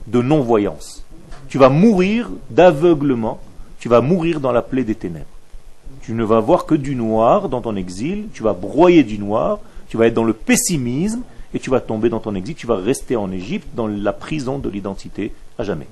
de 0.08 0.22
non-voyance. 0.22 1.04
Tu 1.50 1.58
vas 1.58 1.70
mourir 1.70 2.30
d'aveuglement, 2.50 3.40
tu 3.80 3.90
vas 3.90 4.02
mourir 4.02 4.40
dans 4.40 4.52
la 4.52 4.62
plaie 4.62 4.84
des 4.84 4.96
ténèbres. 4.96 5.26
Tu 6.02 6.14
ne 6.14 6.24
vas 6.24 6.40
voir 6.40 6.66
que 6.66 6.76
du 6.76 6.96
noir 6.96 7.50
dans 7.50 7.62
ton 7.62 7.76
exil, 7.76 8.26
tu 8.34 8.44
vas 8.44 8.54
broyer 8.54 9.04
du 9.04 9.20
noir, 9.20 9.60
tu 9.90 9.98
vas 9.98 10.08
être 10.08 10.14
dans 10.14 10.24
le 10.24 10.34
pessimisme 10.34 11.22
et 11.58 11.60
tu 11.60 11.72
vas 11.72 11.82
tomber 11.82 12.10
dans 12.10 12.20
ton 12.20 12.36
exil, 12.36 12.54
tu 12.54 12.68
vas 12.68 12.76
rester 12.76 13.16
en 13.16 13.32
Égypte 13.32 13.68
dans 13.74 13.88
la 13.88 14.14
prison 14.14 14.60
de 14.60 14.70
l'identité 14.70 15.34
à 15.58 15.64
jamais. 15.64 15.88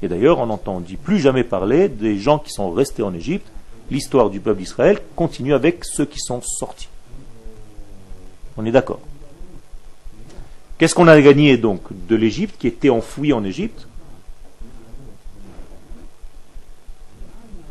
Et 0.00 0.08
d'ailleurs, 0.08 0.38
on 0.38 0.46
n'entend 0.46 0.82
plus 1.02 1.18
jamais 1.18 1.44
parler 1.44 1.90
des 1.90 2.18
gens 2.18 2.38
qui 2.38 2.50
sont 2.50 2.70
restés 2.70 3.02
en 3.02 3.12
Égypte 3.12 3.46
l'histoire 3.90 4.30
du 4.30 4.40
peuple 4.40 4.60
d'Israël 4.60 4.98
continue 5.14 5.52
avec 5.52 5.84
ceux 5.84 6.06
qui 6.06 6.18
sont 6.18 6.40
sortis. 6.40 6.88
On 8.56 8.64
est 8.64 8.70
d'accord. 8.70 9.00
Qu'est-ce 10.78 10.94
qu'on 10.94 11.08
a 11.08 11.20
gagné 11.20 11.58
donc 11.58 11.82
de 12.08 12.16
l'Égypte 12.16 12.56
qui 12.58 12.66
était 12.66 12.88
enfoui 12.88 13.34
en 13.34 13.44
Égypte? 13.44 13.86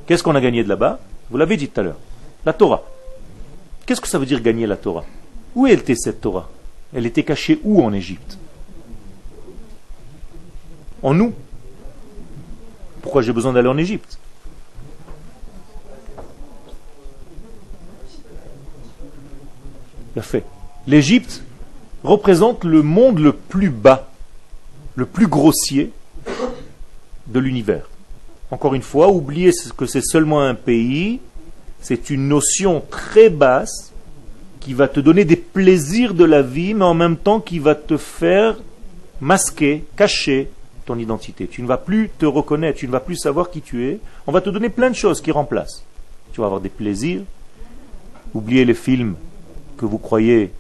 Qu'est-ce 0.05 0.21
qu'on 0.21 0.35
a 0.35 0.41
gagné 0.41 0.63
de 0.63 0.69
là-bas? 0.69 0.99
Vous 1.31 1.37
l'avez 1.37 1.57
dit 1.57 1.69
tout 1.69 1.79
à 1.79 1.83
l'heure. 1.83 1.97
La 2.45 2.53
Torah. 2.53 2.83
Qu'est-ce 3.87 3.99
que 4.01 4.07
ça 4.07 4.19
veut 4.19 4.27
dire 4.27 4.41
gagner 4.41 4.67
la 4.67 4.77
Torah? 4.77 5.05
Où 5.55 5.65
était 5.65 5.95
cette 5.95 6.21
Torah? 6.21 6.49
Elle 6.95 7.05
était 7.05 7.23
cachée 7.23 7.59
où 7.63 7.83
en 7.83 7.91
Égypte? 7.93 8.37
En 11.03 11.13
nous. 11.13 11.33
Pourquoi 13.01 13.21
j'ai 13.21 13.33
besoin 13.33 13.53
d'aller 13.53 13.67
en 13.67 13.77
Égypte? 13.77 14.17
Fait. 20.21 20.45
L'Égypte 20.87 21.43
représente 22.03 22.63
le 22.63 22.81
monde 22.81 23.19
le 23.19 23.33
plus 23.33 23.69
bas, 23.69 24.09
le 24.95 25.05
plus 25.05 25.27
grossier 25.27 25.91
de 27.27 27.39
l'univers. 27.39 27.89
Encore 28.49 28.73
une 28.73 28.81
fois, 28.81 29.09
oubliez 29.09 29.51
que 29.75 29.85
c'est 29.85 30.01
seulement 30.01 30.41
un 30.41 30.55
pays, 30.55 31.19
c'est 31.81 32.09
une 32.09 32.29
notion 32.29 32.81
très 32.89 33.29
basse 33.29 33.91
qui 34.65 34.73
va 34.73 34.87
te 34.87 34.99
donner 34.99 35.25
des 35.25 35.35
plaisirs 35.35 36.15
de 36.15 36.23
la 36.23 36.41
vie, 36.41 36.73
mais 36.73 36.85
en 36.85 36.95
même 36.95 37.17
temps 37.17 37.39
qui 37.39 37.59
va 37.59 37.75
te 37.75 37.97
faire 37.97 38.57
masquer, 39.21 39.83
cacher 39.95 40.49
ton 40.87 40.97
identité. 40.97 41.45
Tu 41.45 41.61
ne 41.61 41.67
vas 41.67 41.77
plus 41.77 42.09
te 42.09 42.25
reconnaître, 42.25 42.79
tu 42.79 42.87
ne 42.87 42.91
vas 42.91 42.99
plus 42.99 43.15
savoir 43.15 43.51
qui 43.51 43.61
tu 43.61 43.85
es. 43.85 43.99
On 44.25 44.31
va 44.31 44.41
te 44.41 44.49
donner 44.49 44.69
plein 44.69 44.89
de 44.89 44.95
choses 44.95 45.21
qui 45.21 45.29
remplacent. 45.29 45.83
Tu 46.33 46.41
vas 46.41 46.47
avoir 46.47 46.61
des 46.61 46.69
plaisirs. 46.69 47.21
Oubliez 48.33 48.65
les 48.65 48.73
films 48.73 49.13
que 49.77 49.85
vous 49.85 49.99
croyez 49.99 50.51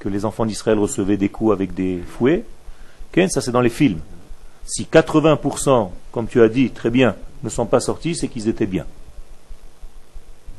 que 0.00 0.08
les 0.08 0.24
enfants 0.24 0.44
d'Israël 0.44 0.80
recevaient 0.80 1.16
des 1.16 1.28
coups 1.28 1.52
avec 1.52 1.74
des 1.74 2.00
fouets, 2.04 2.42
ça 3.28 3.40
c'est 3.40 3.52
dans 3.52 3.60
les 3.60 3.70
films. 3.70 4.00
Si 4.66 4.88
80%, 4.92 5.90
comme 6.10 6.26
tu 6.26 6.42
as 6.42 6.48
dit 6.48 6.70
très 6.70 6.90
bien, 6.90 7.14
ne 7.44 7.48
sont 7.48 7.66
pas 7.66 7.78
sortis, 7.78 8.16
c'est 8.16 8.26
qu'ils 8.26 8.48
étaient 8.48 8.66
bien. 8.66 8.84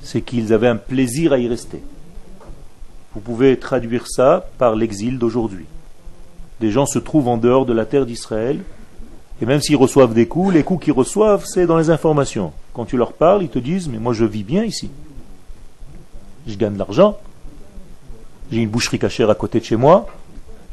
C'est 0.02 0.22
qu'ils 0.22 0.54
avaient 0.54 0.70
un 0.70 0.78
plaisir 0.78 1.34
à 1.34 1.38
y 1.38 1.50
rester. 1.50 1.82
Vous 3.16 3.22
pouvez 3.22 3.58
traduire 3.58 4.08
ça 4.08 4.46
par 4.58 4.76
l'exil 4.76 5.20
d'aujourd'hui. 5.20 5.66
Des 6.60 6.72
gens 6.72 6.86
se 6.86 7.00
trouvent 7.00 7.28
en 7.28 7.38
dehors 7.38 7.66
de 7.66 7.74
la 7.74 7.86
terre 7.86 8.06
d'Israël, 8.06 8.60
et 9.42 9.46
même 9.46 9.62
s'ils 9.62 9.76
reçoivent 9.76 10.14
des 10.14 10.28
coups, 10.28 10.54
les 10.54 10.64
coups 10.64 10.86
qu'ils 10.86 10.94
reçoivent, 10.94 11.46
c'est 11.46 11.66
dans 11.66 11.78
les 11.78 11.90
informations. 11.90 12.54
Quand 12.74 12.86
tu 12.86 12.98
leur 12.98 13.14
parles, 13.14 13.44
ils 13.44 13.50
te 13.50 13.60
disent, 13.60 13.88
mais 13.88 14.00
moi 14.00 14.14
je 14.14 14.26
vis 14.26 14.44
bien 14.44 14.64
ici. 14.64 14.90
Je 16.48 16.56
gagne 16.56 16.74
de 16.74 16.80
l'argent, 16.80 17.18
j'ai 18.52 18.62
une 18.62 18.70
boucherie 18.70 19.00
cachère 19.00 19.30
à 19.30 19.36
côté 19.36 19.60
de 19.60 19.66
chez 19.66 19.76
moi, 19.76 20.08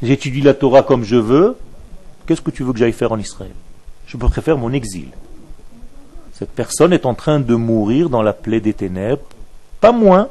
j'étudie 0.01 0.41
la 0.41 0.53
Torah 0.53 0.83
comme 0.83 1.03
je 1.03 1.15
veux, 1.15 1.57
qu'est-ce 2.25 2.41
que 2.41 2.51
tu 2.51 2.63
veux 2.63 2.73
que 2.73 2.79
j'aille 2.79 2.91
faire 2.91 3.11
en 3.11 3.19
Israël? 3.19 3.51
Je 4.07 4.17
préfère 4.17 4.57
mon 4.57 4.73
exil. 4.73 5.07
Cette 6.33 6.51
personne 6.51 6.91
est 6.91 7.05
en 7.05 7.13
train 7.13 7.39
de 7.39 7.55
mourir 7.55 8.09
dans 8.09 8.23
la 8.23 8.33
plaie 8.33 8.61
des 8.61 8.73
ténèbres, 8.73 9.21
pas 9.79 9.91
moins 9.91 10.27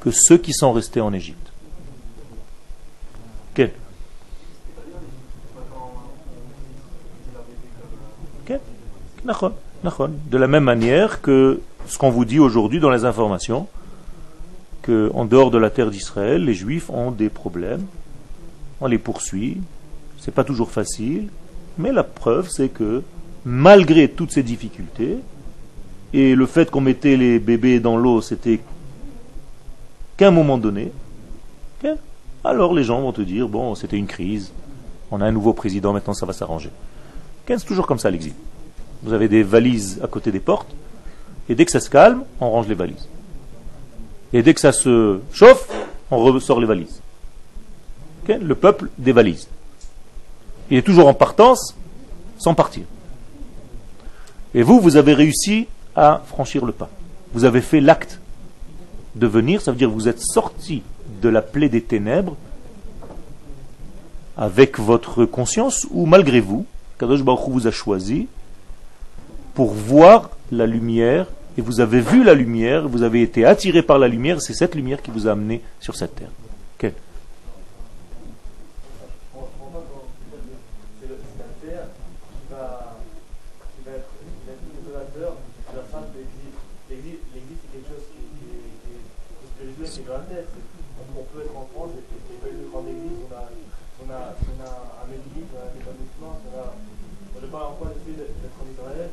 que 0.00 0.10
ceux 0.10 0.38
qui 0.38 0.52
sont 0.52 0.72
restés 0.72 1.00
en 1.00 1.12
Égypte. 1.12 1.52
Quel 3.54 3.72
De 10.30 10.38
la 10.38 10.46
même 10.46 10.64
manière 10.64 11.20
que 11.20 11.60
ce 11.86 11.98
qu'on 11.98 12.10
vous 12.10 12.24
dit 12.24 12.38
aujourd'hui 12.38 12.80
dans 12.80 12.90
les 12.90 13.04
informations, 13.04 13.66
en 15.14 15.24
dehors 15.24 15.50
de 15.50 15.58
la 15.58 15.70
terre 15.70 15.90
d'Israël, 15.90 16.44
les 16.44 16.54
Juifs 16.54 16.90
ont 16.90 17.10
des 17.10 17.28
problèmes. 17.28 17.84
On 18.80 18.86
les 18.86 18.98
poursuit. 18.98 19.58
C'est 20.18 20.34
pas 20.34 20.44
toujours 20.44 20.70
facile. 20.70 21.28
Mais 21.78 21.92
la 21.92 22.04
preuve, 22.04 22.48
c'est 22.48 22.68
que 22.68 23.02
malgré 23.44 24.08
toutes 24.08 24.32
ces 24.32 24.42
difficultés, 24.42 25.18
et 26.12 26.34
le 26.34 26.46
fait 26.46 26.70
qu'on 26.70 26.80
mettait 26.80 27.16
les 27.16 27.38
bébés 27.38 27.80
dans 27.80 27.96
l'eau, 27.96 28.20
c'était 28.20 28.60
qu'à 30.18 30.28
un 30.28 30.30
moment 30.30 30.58
donné, 30.58 30.92
alors 32.44 32.74
les 32.74 32.84
gens 32.84 33.00
vont 33.00 33.12
te 33.12 33.22
dire, 33.22 33.48
bon, 33.48 33.74
c'était 33.74 33.96
une 33.96 34.06
crise, 34.06 34.52
on 35.10 35.20
a 35.20 35.24
un 35.24 35.32
nouveau 35.32 35.54
président, 35.54 35.94
maintenant 35.94 36.12
ça 36.12 36.26
va 36.26 36.34
s'arranger. 36.34 36.70
C'est 37.46 37.64
toujours 37.64 37.86
comme 37.86 37.98
ça 37.98 38.10
l'exil. 38.10 38.34
Vous 39.02 39.14
avez 39.14 39.28
des 39.28 39.42
valises 39.42 40.00
à 40.04 40.06
côté 40.06 40.30
des 40.30 40.40
portes, 40.40 40.74
et 41.48 41.54
dès 41.54 41.64
que 41.64 41.70
ça 41.70 41.80
se 41.80 41.88
calme, 41.88 42.24
on 42.40 42.50
range 42.50 42.68
les 42.68 42.74
valises. 42.74 43.08
Et 44.34 44.42
dès 44.42 44.52
que 44.52 44.60
ça 44.60 44.72
se 44.72 45.20
chauffe, 45.32 45.68
on 46.10 46.18
ressort 46.18 46.60
les 46.60 46.66
valises. 46.66 47.00
Le 48.28 48.54
peuple 48.54 48.90
des 48.98 49.12
valises. 49.12 49.48
Il 50.70 50.76
est 50.76 50.82
toujours 50.82 51.08
en 51.08 51.14
partance 51.14 51.74
sans 52.36 52.54
partir. 52.54 52.82
Et 54.54 54.62
vous, 54.62 54.80
vous 54.80 54.96
avez 54.96 55.14
réussi 55.14 55.66
à 55.96 56.20
franchir 56.26 56.66
le 56.66 56.72
pas. 56.72 56.90
Vous 57.32 57.44
avez 57.44 57.62
fait 57.62 57.80
l'acte 57.80 58.20
de 59.14 59.26
venir, 59.26 59.60
ça 59.60 59.72
veut 59.72 59.78
dire 59.78 59.90
vous 59.90 60.08
êtes 60.08 60.20
sorti 60.20 60.82
de 61.22 61.28
la 61.28 61.42
plaie 61.42 61.68
des 61.68 61.82
ténèbres 61.82 62.36
avec 64.36 64.78
votre 64.78 65.24
conscience 65.24 65.86
ou 65.90 66.06
malgré 66.06 66.40
vous, 66.40 66.66
Kadosh 66.98 67.22
Baruch 67.22 67.48
vous 67.48 67.66
a 67.66 67.70
choisi 67.70 68.28
pour 69.54 69.72
voir 69.72 70.30
la 70.52 70.66
lumière, 70.66 71.26
et 71.56 71.60
vous 71.60 71.80
avez 71.80 72.00
vu 72.00 72.22
la 72.22 72.34
lumière, 72.34 72.88
vous 72.88 73.02
avez 73.02 73.22
été 73.22 73.44
attiré 73.44 73.82
par 73.82 73.98
la 73.98 74.06
lumière, 74.06 74.40
c'est 74.40 74.54
cette 74.54 74.76
lumière 74.76 75.02
qui 75.02 75.10
vous 75.10 75.26
a 75.26 75.32
amené 75.32 75.60
sur 75.80 75.96
cette 75.96 76.14
terre. 76.14 76.92
On 91.16 91.24
peut 91.34 91.42
être 91.44 91.56
en 91.56 91.66
France 91.74 91.90
et 91.96 92.02
et 92.02 92.36
pas 92.38 92.48
une 92.48 92.70
grande 92.70 92.88
église, 92.88 93.26
on 93.26 93.34
a, 93.34 93.42
on 94.02 94.10
a, 94.10 94.20
on 94.38 94.56
a 94.62 94.70
un 95.02 95.08
église, 95.10 95.48
on 95.52 95.58
a 95.58 95.66
un 95.66 95.74
établissement, 95.74 96.32
ça 96.44 96.56
va, 96.56 96.74
on 97.36 97.40
ne 97.40 97.46
parle 97.46 97.74
pas 97.78 97.90
du 97.94 98.00
fait 98.06 98.18
d'être 98.18 98.58
en 98.62 98.66
Israël, 98.70 99.10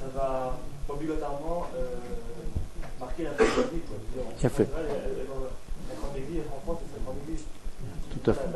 ça 0.00 0.06
va 0.14 0.58
obligatoirement 0.88 1.66
euh, 1.76 1.96
marquer 2.98 3.24
la 3.24 3.30
vie. 3.32 3.80
Qui 4.38 4.46
a 4.46 4.48
fait 4.48 4.68
La 4.72 5.94
grande 5.94 6.16
église, 6.16 6.42
en 6.48 6.60
France, 6.64 6.78
c'est 6.90 6.98
une 6.98 7.04
grande 7.04 7.16
église. 7.26 7.44
Tout 8.10 8.30
à 8.30 8.34
fait. 8.34 8.48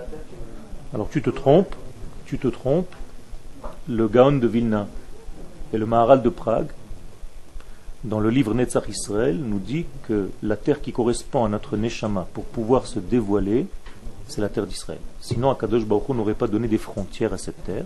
Alors 0.95 1.09
tu 1.11 1.23
te 1.23 1.31
trompes, 1.31 1.75
tu 2.27 2.39
te 2.39 2.49
trompes. 2.49 2.95
Le 3.89 4.09
Gaon 4.09 4.33
de 4.33 4.47
Vilna 4.47 4.87
et 5.73 5.79
le 5.79 5.87
Maharal 5.87 6.23
de 6.23 6.29
Prague 6.29 6.69
dans 8.05 8.21
le 8.21 8.29
livre 8.29 8.53
Netzach 8.53 8.89
Israël, 8.89 9.39
nous 9.39 9.59
dit 9.59 9.87
que 10.07 10.29
la 10.43 10.57
terre 10.57 10.83
qui 10.83 10.93
correspond 10.93 11.45
à 11.45 11.49
notre 11.49 11.77
Neshama 11.77 12.29
pour 12.35 12.45
pouvoir 12.45 12.87
se 12.87 12.99
dévoiler, 12.99 13.67
c'est 14.29 14.43
la 14.43 14.51
terre 14.51 14.67
d'Israël. 14.67 15.01
Sinon, 15.21 15.51
Akadosh 15.51 15.85
Baruch 15.85 16.11
n'aurait 16.11 16.35
pas 16.35 16.47
donné 16.47 16.69
des 16.69 16.79
frontières 16.79 17.33
à 17.33 17.39
cette 17.39 17.65
terre. 17.65 17.85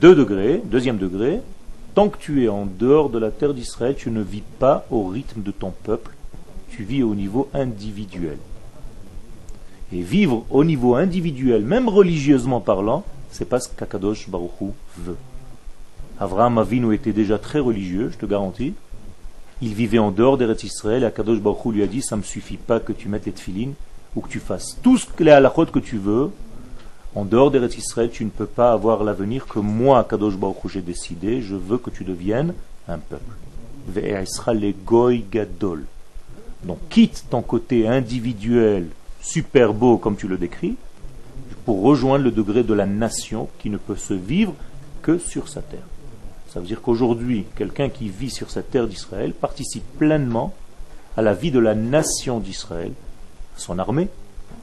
Deux 0.00 0.14
degrés, 0.14 0.60
deuxième 0.64 0.98
degré, 0.98 1.40
tant 1.94 2.08
que 2.08 2.18
tu 2.18 2.44
es 2.44 2.48
en 2.48 2.66
dehors 2.66 3.08
de 3.08 3.18
la 3.18 3.30
terre 3.30 3.54
d'Israël, 3.54 3.94
tu 3.96 4.10
ne 4.10 4.20
vis 4.20 4.42
pas 4.58 4.84
au 4.90 5.06
rythme 5.06 5.42
de 5.42 5.52
ton 5.52 5.70
peuple, 5.70 6.12
tu 6.70 6.82
vis 6.82 7.04
au 7.04 7.14
niveau 7.14 7.48
individuel. 7.54 8.38
Et 9.92 10.02
vivre 10.02 10.44
au 10.50 10.64
niveau 10.64 10.96
individuel, 10.96 11.62
même 11.62 11.88
religieusement 11.88 12.60
parlant, 12.60 13.04
c'est 13.30 13.48
pas 13.48 13.60
ce 13.60 13.68
qu'Akadosh 13.68 14.28
Baruch 14.28 14.50
Hu 14.60 14.66
veut. 14.98 15.16
Avraham 16.18 16.56
Avinu 16.58 16.94
était 16.94 17.12
déjà 17.12 17.38
très 17.38 17.58
religieux, 17.58 18.10
je 18.10 18.16
te 18.16 18.26
garantis. 18.26 18.74
Il 19.60 19.74
vivait 19.74 19.98
en 19.98 20.10
dehors 20.10 20.38
d'Eretz 20.38 20.64
Israël 20.64 21.02
et 21.02 21.06
Akadosh 21.06 21.40
Baruch 21.40 21.64
lui 21.66 21.82
a 21.82 21.86
dit 21.86 22.02
ça 22.02 22.16
ne 22.16 22.20
me 22.20 22.26
suffit 22.26 22.56
pas 22.56 22.80
que 22.80 22.92
tu 22.92 23.08
mettes 23.08 23.26
les 23.26 23.32
tefilines 23.32 23.74
ou 24.14 24.20
que 24.20 24.28
tu 24.28 24.40
fasses 24.40 24.78
tout 24.82 24.96
ce 24.96 25.06
que 25.06 25.24
les 25.24 25.30
halachot 25.30 25.66
que 25.66 25.78
tu 25.78 25.98
veux. 25.98 26.30
En 27.14 27.24
dehors 27.24 27.50
d'Eretz 27.50 27.76
Israël, 27.76 28.10
tu 28.10 28.24
ne 28.24 28.30
peux 28.30 28.46
pas 28.46 28.72
avoir 28.72 29.04
l'avenir 29.04 29.46
que 29.46 29.58
moi, 29.58 29.98
Akadosh 29.98 30.36
Baruch 30.36 30.68
j'ai 30.68 30.82
décidé. 30.82 31.42
Je 31.42 31.54
veux 31.54 31.78
que 31.78 31.90
tu 31.90 32.04
deviennes 32.04 32.54
un 32.88 32.98
peuple. 32.98 33.34
le 33.94 34.72
goy 34.84 35.24
gadol. 35.30 35.84
Donc 36.64 36.78
quitte 36.88 37.24
ton 37.30 37.42
côté 37.42 37.86
individuel, 37.86 38.88
super 39.20 39.74
beau 39.74 39.98
comme 39.98 40.16
tu 40.16 40.28
le 40.28 40.38
décris, 40.38 40.76
pour 41.64 41.82
rejoindre 41.82 42.24
le 42.24 42.30
degré 42.30 42.62
de 42.62 42.74
la 42.74 42.86
nation 42.86 43.48
qui 43.58 43.70
ne 43.70 43.76
peut 43.76 43.96
se 43.96 44.14
vivre 44.14 44.54
que 45.02 45.18
sur 45.18 45.48
sa 45.48 45.60
terre. 45.60 45.80
Ça 46.48 46.60
veut 46.60 46.66
dire 46.66 46.80
qu'aujourd'hui, 46.80 47.44
quelqu'un 47.56 47.88
qui 47.88 48.08
vit 48.08 48.30
sur 48.30 48.50
cette 48.50 48.70
terre 48.70 48.86
d'Israël 48.86 49.32
participe 49.32 49.84
pleinement 49.98 50.54
à 51.16 51.22
la 51.22 51.34
vie 51.34 51.50
de 51.50 51.58
la 51.58 51.74
nation 51.74 52.40
d'Israël, 52.40 52.92
à 53.56 53.60
son 53.60 53.78
armée, 53.78 54.08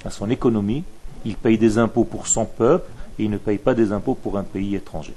à 0.06 0.10
son 0.10 0.30
économie. 0.30 0.84
Il 1.26 1.36
paye 1.36 1.58
des 1.58 1.78
impôts 1.78 2.04
pour 2.04 2.28
son 2.28 2.46
peuple 2.46 2.90
et 3.20 3.24
il 3.24 3.30
ne 3.30 3.38
paye 3.38 3.58
pas 3.58 3.74
des 3.74 3.92
impôts 3.92 4.16
pour 4.16 4.38
un 4.38 4.44
pays 4.44 4.76
étranger. 4.76 5.14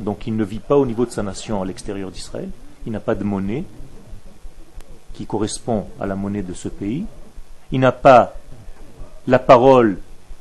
Donc 0.00 0.26
il 0.26 0.36
ne 0.36 0.44
vit 0.44 0.58
pas 0.58 0.76
au 0.76 0.86
niveau 0.86 1.06
de 1.06 1.10
sa 1.10 1.22
nation 1.22 1.62
à 1.62 1.64
l'extérieur 1.64 2.10
d'Israël. 2.10 2.48
Il 2.86 2.92
n'a 2.92 3.00
pas 3.00 3.14
de 3.14 3.24
monnaie 3.24 3.64
qui 5.14 5.26
correspond 5.26 5.86
à 6.00 6.06
la 6.06 6.16
monnaie 6.16 6.42
de 6.42 6.54
ce 6.54 6.68
pays. 6.68 7.04
Il 7.70 7.80
n'a 7.80 7.92
pas 7.92 8.34
la 9.26 9.38
parole 9.38 9.98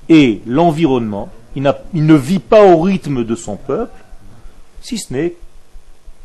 et 0.09 0.41
l'environnement. 0.47 1.29
Il, 1.55 1.71
il 1.93 2.05
ne 2.05 2.15
vit 2.15 2.39
pas 2.39 2.65
au 2.65 2.79
rythme 2.81 3.23
de 3.23 3.35
son 3.35 3.57
peuple 3.57 4.03
si 4.81 4.97
ce 4.97 5.13
n'est 5.13 5.35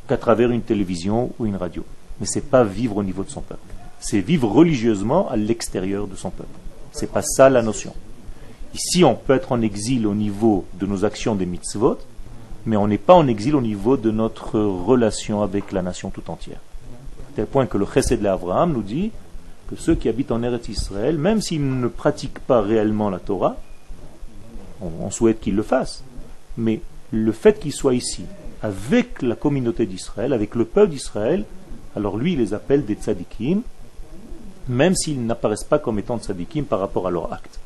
qu'à 0.09 0.17
travers 0.17 0.51
une 0.51 0.63
télévision 0.63 1.33
ou 1.39 1.47
une 1.47 1.57
radio. 1.57 1.85
Mais 2.21 2.27
ce 2.27 2.37
n'est 2.37 2.45
pas 2.45 2.65
vivre 2.65 2.97
au 2.97 3.03
niveau 3.03 3.23
de 3.23 3.31
son 3.31 3.43
peuple. 3.43 3.61
C'est 4.01 4.21
vivre 4.21 4.49
religieusement 4.49 5.29
à 5.29 5.37
l'extérieur 5.37 6.07
de 6.07 6.17
son 6.17 6.31
peuple. 6.31 6.49
Ce 6.93 7.03
n'est 7.03 7.07
pas 7.07 7.23
ça 7.23 7.51
la 7.51 7.63
notion. 7.63 7.93
Ici, 8.75 9.05
on 9.05 9.15
peut 9.15 9.35
être 9.35 9.53
en 9.53 9.61
exil 9.63 10.07
au 10.07 10.15
niveau 10.15 10.65
de 10.75 10.87
nos 10.87 11.05
actions 11.05 11.35
des 11.35 11.47
mitzvot, 11.47 11.99
mais 12.67 12.77
on 12.77 12.89
n'est 12.89 12.99
pas 12.99 13.15
en 13.15 13.27
exil 13.27 13.55
au 13.55 13.61
niveau 13.61 13.97
de 13.97 14.11
notre 14.11 14.59
relation 14.61 15.43
avec 15.43 15.73
la 15.73 15.83
nation 15.83 16.11
tout 16.11 16.31
entière. 16.31 16.61
Tel 17.35 17.47
point 17.47 17.67
que 17.67 17.79
le 17.79 17.87
chesed 17.87 18.19
de 18.19 18.25
l'Abraham 18.25 18.73
nous 18.73 18.83
dit 18.83 19.13
que 19.69 19.77
ceux 19.77 19.95
qui 19.95 20.09
habitent 20.09 20.33
en 20.33 20.43
Eretz 20.43 20.69
Israël, 20.69 21.19
même 21.19 21.41
s'ils 21.41 21.81
ne 21.81 21.89
pratiquent 21.89 22.41
pas 22.41 22.61
réellement 22.61 23.11
la 23.11 23.19
Torah, 23.19 23.57
on 24.81 25.11
souhaite 25.11 25.41
qu'ils 25.41 25.57
le 25.57 25.63
fassent, 25.63 26.05
mais 26.57 26.81
le 27.13 27.33
fait 27.33 27.59
qu'ils 27.59 27.73
soient 27.73 27.95
ici, 27.95 28.25
avec 28.63 29.23
la 29.23 29.37
communauté 29.37 29.87
d'Israël, 29.87 30.33
avec 30.33 30.55
le 30.55 30.65
peuple 30.65 30.93
d'Israël, 30.93 31.45
alors 31.95 32.17
lui, 32.17 32.33
il 32.35 32.39
les 32.39 32.55
appelle 32.55 32.85
des 32.85 32.95
tzadikim, 32.95 33.63
même 34.69 34.95
s'ils 34.95 35.25
n'apparaissent 35.25 35.65
pas 35.65 35.79
comme 35.79 35.99
étant 35.99 36.19
tzadikim 36.19 36.65
par 36.65 36.81
rapport 36.81 37.07
à 37.07 37.11
leur 37.11 37.33
acte. 37.33 37.59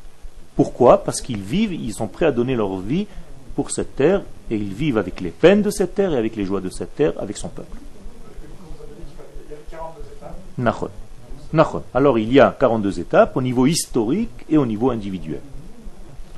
Pourquoi? 0.55 1.03
Parce 1.03 1.21
qu'ils 1.21 1.41
vivent, 1.41 1.73
ils 1.73 1.93
sont 1.93 2.07
prêts 2.07 2.25
à 2.25 2.31
donner 2.31 2.55
leur 2.55 2.77
vie 2.77 3.07
pour 3.55 3.71
cette 3.71 3.95
terre, 3.95 4.21
et 4.49 4.55
ils 4.55 4.73
vivent 4.73 4.97
avec 4.97 5.21
les 5.21 5.31
peines 5.31 5.61
de 5.61 5.69
cette 5.69 5.95
terre 5.95 6.13
et 6.13 6.17
avec 6.17 6.35
les 6.35 6.45
joies 6.45 6.61
de 6.61 6.69
cette 6.69 6.95
terre, 6.95 7.13
avec 7.19 7.37
son 7.37 7.49
peuple. 7.49 7.77
Alors 11.93 12.19
il 12.19 12.31
y 12.31 12.39
a 12.39 12.55
42 12.57 12.99
étapes 12.99 13.35
au 13.35 13.41
niveau 13.41 13.65
historique 13.65 14.45
et 14.49 14.57
au 14.57 14.65
niveau 14.65 14.91
individuel. 14.91 15.41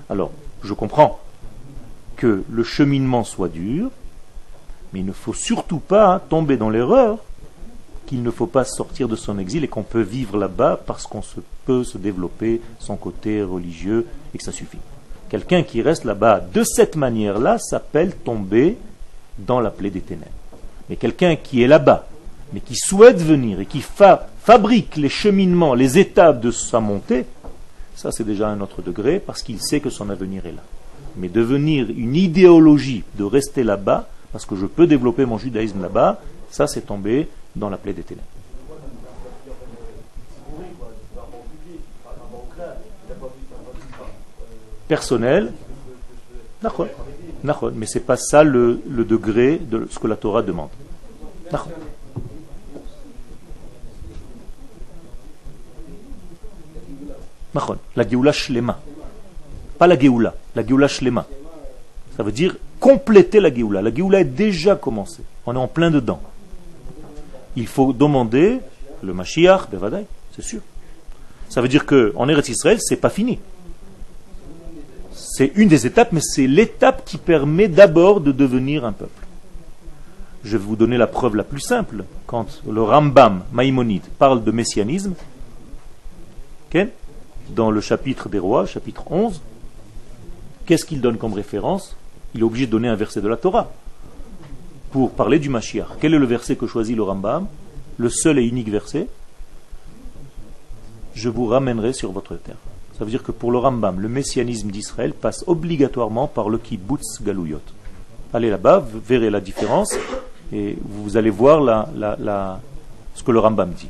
Alors, 0.09 0.31
je 0.63 0.73
comprends 0.73 1.19
que 2.15 2.43
le 2.49 2.63
cheminement 2.63 3.23
soit 3.23 3.49
dur, 3.49 3.89
mais 4.93 4.99
il 4.99 5.05
ne 5.05 5.11
faut 5.11 5.33
surtout 5.33 5.79
pas 5.79 6.21
tomber 6.29 6.55
dans 6.55 6.69
l'erreur 6.69 7.17
qu'il 8.05 8.21
ne 8.21 8.31
faut 8.31 8.47
pas 8.47 8.65
sortir 8.65 9.07
de 9.07 9.15
son 9.15 9.39
exil 9.39 9.63
et 9.63 9.67
qu'on 9.67 9.83
peut 9.83 10.01
vivre 10.01 10.37
là-bas 10.37 10.79
parce 10.85 11.07
qu'on 11.07 11.21
peut 11.65 11.83
se 11.83 11.97
développer 11.97 12.61
son 12.79 12.95
côté 12.95 13.41
religieux 13.41 14.05
et 14.33 14.37
que 14.37 14.43
ça 14.43 14.51
suffit. 14.51 14.77
Quelqu'un 15.29 15.63
qui 15.63 15.81
reste 15.81 16.03
là-bas 16.03 16.41
de 16.53 16.63
cette 16.63 16.95
manière-là 16.95 17.57
s'appelle 17.57 18.13
tomber 18.15 18.77
dans 19.39 19.61
la 19.61 19.71
plaie 19.71 19.89
des 19.89 20.01
ténèbres. 20.01 20.29
Mais 20.89 20.95
quelqu'un 20.95 21.35
qui 21.35 21.63
est 21.63 21.67
là-bas, 21.67 22.05
mais 22.51 22.59
qui 22.59 22.75
souhaite 22.75 23.19
venir 23.19 23.59
et 23.59 23.65
qui 23.65 23.81
fabrique 23.81 24.95
les 24.95 25.09
cheminements, 25.09 25.73
les 25.73 25.97
étapes 25.97 26.39
de 26.39 26.51
sa 26.51 26.79
montée, 26.79 27.25
ça 27.95 28.11
c'est 28.11 28.25
déjà 28.25 28.49
un 28.49 28.61
autre 28.61 28.81
degré 28.81 29.19
parce 29.19 29.41
qu'il 29.41 29.61
sait 29.61 29.79
que 29.79 29.89
son 29.89 30.09
avenir 30.09 30.45
est 30.45 30.51
là. 30.51 30.63
Mais 31.15 31.29
devenir 31.29 31.89
une 31.89 32.15
idéologie 32.15 33.03
de 33.17 33.23
rester 33.23 33.63
là-bas, 33.63 34.07
parce 34.33 34.45
que 34.45 34.55
je 34.55 34.65
peux 34.65 34.87
développer 34.87 35.25
mon 35.25 35.37
judaïsme 35.37 35.81
là-bas, 35.81 36.19
ça 36.49 36.67
c'est 36.67 36.81
tomber 36.81 37.29
dans 37.55 37.69
la 37.69 37.77
plaie 37.77 37.93
des 37.93 38.01
ténèbres. 38.03 38.27
Personnel, 44.87 45.53
mais 47.73 47.85
c'est 47.85 47.99
pas 47.99 48.17
ça 48.17 48.43
le, 48.43 48.81
degré 48.87 49.57
de 49.57 49.87
ce 49.89 49.99
que 49.99 50.07
la 50.07 50.15
Torah 50.15 50.41
demande. 50.41 50.69
La 57.95 58.07
Géoula 58.09 58.31
Shlema. 58.31 58.79
Pas 59.77 59.85
la 59.85 59.97
Géoula, 59.97 60.33
la 60.55 60.65
Géoula 60.65 60.87
Shlema. 60.87 61.27
Ça 62.17 62.23
veut 62.23 62.31
dire 62.31 62.55
compléter 62.83 63.39
la 63.39 63.53
Géoula. 63.53 63.81
La 63.81 63.95
Géoula 63.95 64.19
est 64.19 64.25
déjà 64.25 64.75
commencée. 64.75 65.23
On 65.45 65.55
est 65.55 65.57
en 65.57 65.69
plein 65.69 65.89
dedans. 65.89 66.21
Il 67.55 67.65
faut 67.65 67.93
demander 67.93 68.59
le 69.01 69.13
Mashiach, 69.13 69.69
Bevadai, 69.71 70.05
c'est 70.35 70.43
sûr. 70.43 70.59
Ça 71.47 71.61
veut 71.61 71.69
dire 71.69 71.85
qu'en 71.85 72.27
Eretz 72.27 72.49
Israël, 72.49 72.79
c'est 72.81 72.97
pas 72.97 73.09
fini. 73.09 73.39
C'est 75.13 75.53
une 75.55 75.69
des 75.69 75.87
étapes, 75.87 76.11
mais 76.11 76.19
c'est 76.21 76.45
l'étape 76.45 77.05
qui 77.05 77.17
permet 77.17 77.69
d'abord 77.69 78.19
de 78.19 78.33
devenir 78.33 78.83
un 78.83 78.91
peuple. 78.91 79.25
Je 80.43 80.57
vais 80.57 80.63
vous 80.65 80.75
donner 80.75 80.97
la 80.97 81.07
preuve 81.07 81.37
la 81.37 81.45
plus 81.45 81.61
simple. 81.61 82.03
Quand 82.27 82.61
le 82.69 82.81
Rambam 82.81 83.43
Maïmonide 83.53 84.03
parle 84.19 84.43
de 84.43 84.51
messianisme, 84.51 85.13
dans 87.49 87.71
le 87.71 87.79
chapitre 87.79 88.27
des 88.27 88.39
rois, 88.39 88.65
chapitre 88.65 89.09
11, 89.09 89.39
qu'est-ce 90.65 90.83
qu'il 90.83 90.99
donne 90.99 91.17
comme 91.17 91.33
référence? 91.33 91.95
Il 92.33 92.41
est 92.41 92.43
obligé 92.43 92.65
de 92.65 92.71
donner 92.71 92.87
un 92.87 92.95
verset 92.95 93.21
de 93.21 93.27
la 93.27 93.37
Torah 93.37 93.71
pour 94.91 95.11
parler 95.11 95.39
du 95.39 95.49
Mashiach. 95.49 95.87
Quel 95.99 96.13
est 96.13 96.19
le 96.19 96.25
verset 96.25 96.55
que 96.55 96.67
choisit 96.67 96.95
le 96.95 97.03
Rambam? 97.03 97.47
Le 97.97 98.09
seul 98.09 98.39
et 98.39 98.43
unique 98.43 98.69
verset 98.69 99.07
Je 101.13 101.29
vous 101.29 101.45
ramènerai 101.45 101.93
sur 101.93 102.11
votre 102.11 102.35
terre. 102.35 102.57
Ça 102.97 103.03
veut 103.05 103.11
dire 103.11 103.23
que 103.23 103.31
pour 103.31 103.51
le 103.51 103.57
Rambam, 103.57 103.99
le 103.99 104.07
messianisme 104.07 104.69
d'Israël 104.69 105.13
passe 105.13 105.43
obligatoirement 105.47 106.27
par 106.27 106.49
le 106.49 106.57
kibbutz 106.57 107.21
galouyot. 107.23 107.61
Allez 108.33 108.49
là-bas, 108.49 108.79
vous 108.79 108.99
verrez 108.99 109.29
la 109.29 109.41
différence 109.41 109.95
et 110.51 110.77
vous 110.83 111.17
allez 111.17 111.29
voir 111.29 111.61
la, 111.61 111.89
la, 111.95 112.15
la, 112.19 112.59
ce 113.15 113.23
que 113.23 113.31
le 113.31 113.39
Rambam 113.39 113.71
dit. 113.71 113.89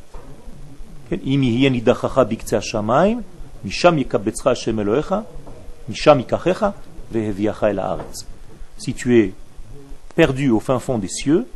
Si 8.83 8.93
tu 8.93 9.17
es 9.17 9.33
perdu 10.13 10.49
au 10.49 10.59
fin 10.59 10.77
fond 10.77 10.97
des 10.97 11.07
cieux, 11.07 11.47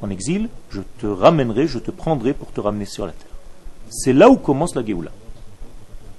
en 0.00 0.08
exil, 0.08 0.48
je 0.70 0.80
te 1.00 1.06
ramènerai, 1.06 1.66
je 1.66 1.78
te 1.78 1.90
prendrai 1.90 2.32
pour 2.32 2.50
te 2.50 2.62
ramener 2.62 2.86
sur 2.86 3.04
la 3.04 3.12
terre. 3.12 3.36
C'est 3.90 4.14
là 4.14 4.30
où 4.30 4.36
commence 4.36 4.74
la 4.74 4.82
Géoula. 4.82 5.10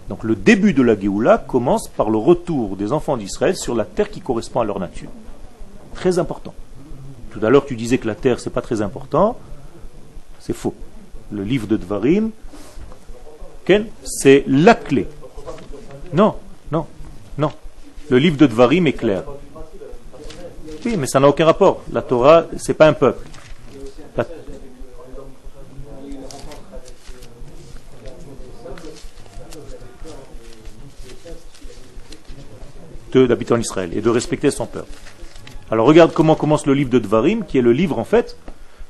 Donc 0.09 0.23
le 0.23 0.35
début 0.35 0.73
de 0.73 0.83
la 0.83 0.95
Géoula 0.95 1.39
commence 1.39 1.87
par 1.87 2.11
le 2.11 2.19
retour 2.19 2.75
des 2.75 2.91
enfants 2.91 3.17
d'Israël 3.17 3.55
sur 3.55 3.73
la 3.73 3.83
terre 3.83 4.11
qui 4.11 4.21
correspond 4.21 4.59
à 4.59 4.63
leur 4.63 4.79
nature. 4.79 5.09
Très 5.95 6.19
important. 6.19 6.53
Tout 7.31 7.43
à 7.43 7.49
l'heure 7.49 7.65
tu 7.65 7.75
disais 7.75 7.97
que 7.97 8.05
la 8.05 8.13
terre 8.13 8.39
c'est 8.39 8.51
pas 8.51 8.61
très 8.61 8.83
important. 8.83 9.39
C'est 10.39 10.53
faux. 10.53 10.75
Le 11.31 11.43
livre 11.43 11.65
de 11.65 11.77
Dvarim, 11.77 12.29
c'est 14.03 14.43
la 14.45 14.75
clé. 14.75 15.07
Non, 16.13 16.35
non, 16.71 16.85
non. 17.39 17.51
Le 18.11 18.19
livre 18.19 18.37
de 18.37 18.45
Dvarim 18.45 18.85
est 18.85 18.93
clair. 18.93 19.23
Oui, 20.85 20.97
mais 20.97 21.07
ça 21.07 21.19
n'a 21.19 21.27
aucun 21.27 21.45
rapport. 21.45 21.81
La 21.91 22.01
Torah, 22.01 22.45
c'est 22.57 22.73
pas 22.73 22.87
un 22.87 22.93
peuple. 22.93 23.25
La- 24.17 24.25
d'habiter 33.27 33.53
en 33.53 33.59
Israël 33.59 33.91
et 33.93 34.01
de 34.01 34.09
respecter 34.09 34.49
son 34.49 34.65
peuple. 34.65 34.91
Alors 35.69 35.85
regarde 35.85 36.13
comment 36.13 36.35
commence 36.35 36.65
le 36.65 36.73
livre 36.73 36.89
de 36.89 36.99
Dvarim, 36.99 37.45
qui 37.45 37.57
est 37.57 37.61
le 37.61 37.71
livre 37.71 37.99
en 37.99 38.03
fait 38.03 38.35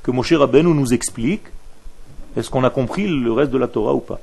que 0.01 0.11
Moshe 0.11 0.33
Rabbeinu 0.33 0.73
nous 0.73 0.93
explique. 0.93 1.43
Est-ce 2.35 2.49
qu'on 2.49 2.63
a 2.63 2.69
compris 2.69 3.07
le 3.07 3.31
reste 3.31 3.51
de 3.51 3.57
la 3.57 3.67
Torah 3.67 3.93
ou 3.93 3.99
pas? 3.99 4.19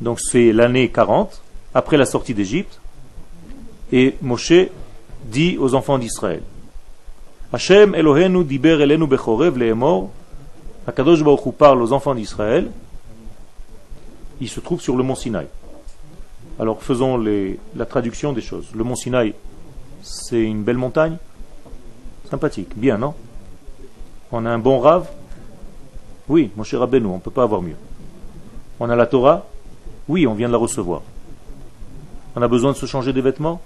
Donc 0.00 0.20
c'est 0.20 0.52
l'année 0.52 0.88
40, 0.90 1.42
après 1.74 1.96
la 1.96 2.04
sortie 2.06 2.34
d'Égypte, 2.34 2.80
et 3.92 4.14
Moshe 4.20 4.52
dit 5.26 5.58
aux 5.58 5.74
enfants 5.74 5.98
d'Israël. 5.98 6.42
Hashem 7.52 7.94
Elohenu 7.94 8.44
diber 8.44 8.80
elenu 8.80 9.06
bechorev 9.06 9.56
leemor. 9.56 10.10
Akadosh 10.86 11.22
Baruch 11.22 11.52
parle 11.52 11.82
aux 11.82 11.92
enfants 11.92 12.14
d'Israël, 12.14 12.70
il 14.40 14.48
se 14.48 14.60
trouve 14.60 14.80
sur 14.80 14.96
le 14.96 15.02
mont 15.02 15.16
Sinaï. 15.16 15.48
Alors 16.60 16.80
faisons 16.80 17.18
la 17.18 17.86
traduction 17.86 18.32
des 18.32 18.40
choses. 18.40 18.68
Le 18.72 18.84
mont 18.84 18.94
Sinaï, 18.94 19.34
c'est 20.02 20.42
une 20.42 20.62
belle 20.62 20.76
montagne. 20.76 21.16
Sympathique, 22.30 22.70
bien, 22.76 22.98
non? 22.98 23.14
On 24.30 24.46
a 24.46 24.50
un 24.50 24.58
bon 24.58 24.78
rave? 24.78 25.08
Oui, 26.28 26.50
mon 26.56 26.62
cher 26.62 26.80
Rabbeinu, 26.80 27.06
on 27.06 27.16
ne 27.16 27.20
peut 27.20 27.30
pas 27.30 27.42
avoir 27.42 27.62
mieux. 27.62 27.76
On 28.78 28.88
a 28.88 28.96
la 28.96 29.06
Torah? 29.06 29.46
Oui, 30.08 30.26
on 30.26 30.34
vient 30.34 30.48
de 30.48 30.52
la 30.52 30.58
recevoir. 30.58 31.02
On 32.36 32.42
a 32.42 32.48
besoin 32.48 32.72
de 32.72 32.76
se 32.76 32.86
changer 32.86 33.12
des 33.12 33.22
vêtements? 33.22 33.60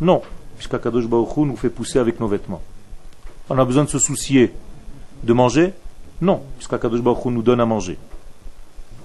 Non, 0.00 0.20
puisqu'Akadosh 0.56 1.06
Baruch 1.06 1.36
nous 1.36 1.56
fait 1.56 1.70
pousser 1.70 1.98
avec 1.98 2.20
nos 2.20 2.28
vêtements. 2.28 2.62
On 3.48 3.58
a 3.58 3.64
besoin 3.64 3.84
de 3.84 3.88
se 3.88 3.98
soucier 3.98 4.52
de 5.22 5.32
manger 5.32 5.72
Non, 6.20 6.42
puisqu'Akadosh 6.56 7.02
Baruch 7.02 7.26
nous 7.26 7.42
donne 7.42 7.60
à 7.60 7.66
manger. 7.66 7.98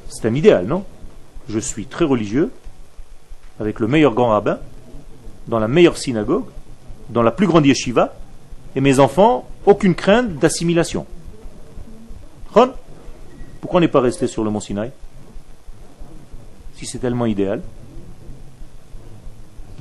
C'est 0.09 0.27
un 0.27 0.33
idéal, 0.33 0.65
non 0.65 0.83
Je 1.47 1.59
suis 1.59 1.85
très 1.85 2.05
religieux, 2.05 2.51
avec 3.59 3.79
le 3.79 3.87
meilleur 3.87 4.13
grand 4.13 4.29
rabbin, 4.29 4.59
dans 5.47 5.59
la 5.59 5.67
meilleure 5.67 5.97
synagogue, 5.97 6.45
dans 7.09 7.23
la 7.23 7.31
plus 7.31 7.47
grande 7.47 7.65
yeshiva, 7.65 8.13
et 8.75 8.81
mes 8.81 8.99
enfants, 8.99 9.47
aucune 9.65 9.95
crainte 9.95 10.37
d'assimilation. 10.39 11.05
Pourquoi 12.51 13.77
on 13.77 13.79
n'est 13.79 13.87
pas 13.87 14.01
resté 14.01 14.27
sur 14.27 14.43
le 14.43 14.49
mont 14.49 14.59
Sinaï 14.59 14.91
Si 16.75 16.85
c'est 16.85 16.99
tellement 16.99 17.25
idéal. 17.25 17.61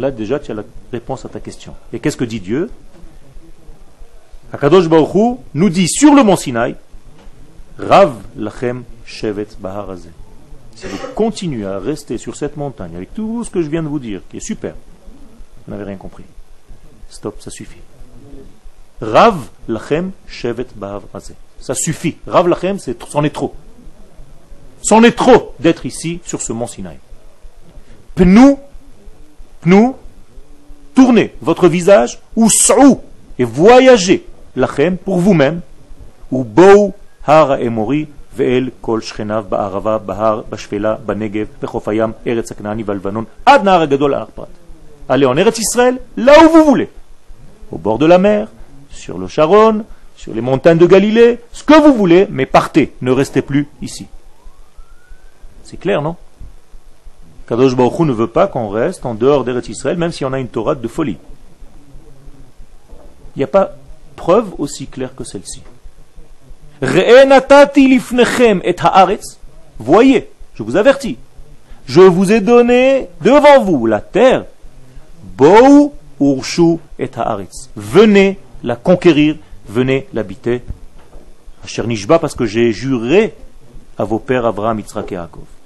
Là, 0.01 0.11
déjà, 0.11 0.39
tu 0.39 0.51
as 0.51 0.55
la 0.55 0.63
réponse 0.91 1.27
à 1.27 1.29
ta 1.29 1.41
question. 1.41 1.75
Et 1.93 2.01
qu'est-ce 2.01 2.17
que 2.17 2.25
dit 2.25 2.41
Dieu? 2.41 2.71
Akadosh 4.51 4.89
Baruch 4.89 5.15
Hu 5.15 5.37
nous 5.53 5.69
dit 5.69 5.89
sur 5.89 6.15
le 6.15 6.23
mont 6.23 6.37
Sinaï, 6.37 6.75
Rav 7.79 8.15
lachem 8.35 8.85
shevet 9.05 9.49
baharazé. 9.59 10.09
Si 10.75 10.87
vous 10.87 10.97
continuez 11.15 11.67
à 11.67 11.79
rester 11.79 12.17
sur 12.17 12.35
cette 12.35 12.57
montagne 12.57 12.97
avec 12.97 13.13
tout 13.13 13.45
ce 13.45 13.51
que 13.51 13.61
je 13.61 13.69
viens 13.69 13.83
de 13.83 13.89
vous 13.89 13.99
dire, 13.99 14.23
qui 14.31 14.39
est 14.39 14.41
super, 14.41 14.75
vous 15.67 15.71
n'avez 15.71 15.85
rien 15.85 15.97
compris. 15.97 16.25
Stop, 17.11 17.43
ça 17.43 17.51
suffit. 17.51 17.83
Rav 19.03 19.51
lachem 19.69 20.13
shevet 20.27 20.69
baharazé. 20.77 21.35
Ça 21.61 21.75
suffit. 21.75 22.17
Rav 22.27 22.49
lachem, 22.49 22.79
c'en 22.79 23.23
est 23.23 23.35
trop. 23.35 23.55
C'en 24.81 25.03
est 25.03 25.13
trop 25.13 25.55
d'être 25.61 25.85
ici 25.85 26.21
sur 26.25 26.41
ce 26.41 26.55
mont 26.55 26.67
Sinaï. 26.67 26.97
Pnou, 28.15 28.59
pnou, 29.62 29.96
tournez 30.94 31.34
votre 31.42 31.68
visage 31.68 32.20
ou 32.36 32.50
sa'ou 32.50 33.02
et 33.38 33.44
voyagez 33.44 34.26
lachem 34.56 34.98
pour 34.98 35.20
vous-même 35.20 35.62
ou 36.32 36.44
bou 36.44 36.94
hara 37.26 37.60
emori 37.62 38.08
ואל 38.36 38.70
כל 38.82 39.02
שכניו 39.02 39.46
בערבה, 39.50 39.98
בהר, 39.98 40.42
בשפלה, 40.50 40.96
בנגב, 41.06 41.48
בחוף 41.62 41.88
הים, 41.88 42.12
ארץ 42.28 42.52
הכנעני 42.52 42.84
והלבנון, 42.84 43.26
עד 43.46 43.64
נהר 43.64 43.82
הגדול 43.82 44.14
הארפרת. 44.14 44.48
Allez 45.10 45.26
en 45.26 45.38
Eretz 45.38 45.60
Israël, 45.60 46.00
là 46.18 46.34
où 46.44 46.50
vous 46.50 46.66
voulez. 46.66 46.90
Au 47.72 47.78
bord 47.78 48.00
de 48.00 48.08
la 48.08 48.18
mer, 48.18 48.48
sur 48.90 49.18
le 49.18 49.28
Sharon, 49.28 49.86
sur 50.18 50.34
les 50.34 50.42
montagnes 50.42 50.80
de 50.80 50.88
Galilée, 50.88 51.40
ce 51.52 51.64
que 51.64 51.80
vous 51.80 51.94
voulez, 51.94 52.28
mais 52.30 52.46
partez, 52.46 52.94
ne 53.02 53.12
restez 53.12 53.42
plus 53.42 53.68
ici. 53.82 54.08
C'est 55.64 55.78
clair, 55.78 56.02
non 56.02 56.16
Kadosh 57.51 57.75
Baruch 57.75 57.99
Hu 57.99 58.05
ne 58.05 58.13
veut 58.13 58.29
pas 58.29 58.47
qu'on 58.47 58.69
reste 58.69 59.05
en 59.05 59.15
dehors 59.15 59.43
d'Eretz 59.43 59.69
Israël, 59.69 59.99
même 59.99 60.13
si 60.13 60.25
on 60.25 60.33
a 60.33 60.39
une 60.39 60.47
Torah 60.47 60.77
de 60.77 60.87
folie. 60.87 61.19
Il 63.35 63.41
n'y 63.41 63.43
a 63.43 63.49
pas 63.49 63.73
preuve 64.15 64.55
aussi 64.59 64.87
claire 64.87 65.17
que 65.17 65.25
celle-ci. 65.25 65.61
Voyez, 69.81 70.31
je 70.55 70.63
vous 70.63 70.77
avertis, 70.77 71.19
je 71.87 72.01
vous 72.01 72.31
ai 72.31 72.41
donné 72.41 73.09
devant 73.21 73.65
vous 73.65 73.85
la 73.85 74.01
terre. 74.01 74.45
Bou 75.37 75.93
urshu 76.21 76.79
et 77.01 77.11
haaretz. 77.17 77.69
Venez 77.75 78.39
la 78.63 78.77
conquérir, 78.77 79.35
venez 79.69 80.07
l'habiter. 80.13 80.63
Asher 81.65 81.85
nishba, 81.85 82.21
parce 82.21 82.37
que 82.37 82.47
j'ai 82.47 82.73
juré 82.73 83.35
à 83.99 84.05
vos 84.05 84.21
pères 84.21 84.47
Abraham, 84.47 84.79
Yitzhak 84.79 85.11
et 85.11 85.17
Yaakov. 85.17 85.60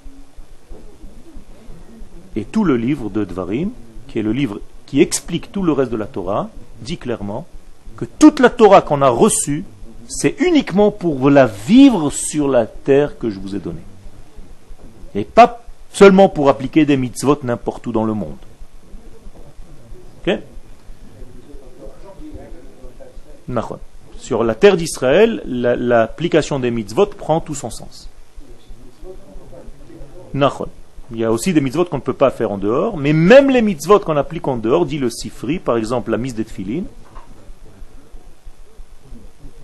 Et 2.35 2.43
tout 2.43 2.63
le 2.63 2.75
livre 2.77 3.09
de 3.09 3.23
Dvarim, 3.23 3.69
qui 4.07 4.19
est 4.19 4.23
le 4.23 4.33
livre 4.33 4.59
qui 4.85 5.01
explique 5.01 5.51
tout 5.51 5.63
le 5.63 5.71
reste 5.71 5.91
de 5.91 5.97
la 5.97 6.05
Torah, 6.05 6.49
dit 6.81 6.97
clairement 6.97 7.45
que 7.97 8.05
toute 8.05 8.39
la 8.39 8.49
Torah 8.49 8.81
qu'on 8.81 9.01
a 9.01 9.09
reçue, 9.09 9.63
c'est 10.07 10.35
uniquement 10.39 10.91
pour 10.91 11.29
la 11.29 11.45
vivre 11.47 12.11
sur 12.11 12.47
la 12.47 12.65
terre 12.65 13.17
que 13.17 13.29
je 13.29 13.39
vous 13.39 13.55
ai 13.55 13.59
donnée. 13.59 13.81
Et 15.15 15.23
pas 15.23 15.63
seulement 15.93 16.27
pour 16.29 16.49
appliquer 16.49 16.85
des 16.85 16.97
mitzvot 16.97 17.39
n'importe 17.43 17.87
où 17.87 17.91
dans 17.91 18.03
le 18.03 18.13
monde. 18.13 18.35
Sur 24.19 24.43
la 24.43 24.55
terre 24.55 24.75
d'Israël, 24.75 25.41
la- 25.45 25.75
l'application 25.75 26.59
des 26.59 26.71
mitzvot 26.71 27.05
prend 27.07 27.39
tout 27.39 27.55
son 27.55 27.69
sens. 27.69 28.09
Il 31.11 31.17
y 31.17 31.23
a 31.23 31.31
aussi 31.31 31.53
des 31.53 31.61
mitzvot 31.61 31.85
qu'on 31.85 31.97
ne 31.97 32.01
peut 32.01 32.13
pas 32.13 32.31
faire 32.31 32.51
en 32.51 32.57
dehors, 32.57 32.97
mais 32.97 33.13
même 33.13 33.49
les 33.49 33.61
mitzvot 33.61 33.99
qu'on 33.99 34.17
applique 34.17 34.47
en 34.47 34.57
dehors, 34.57 34.85
dit 34.85 34.97
le 34.97 35.09
Sifri, 35.09 35.59
par 35.59 35.77
exemple 35.77 36.11
la 36.11 36.17
mise 36.17 36.33
des 36.33 36.45
tefilines, 36.45 36.87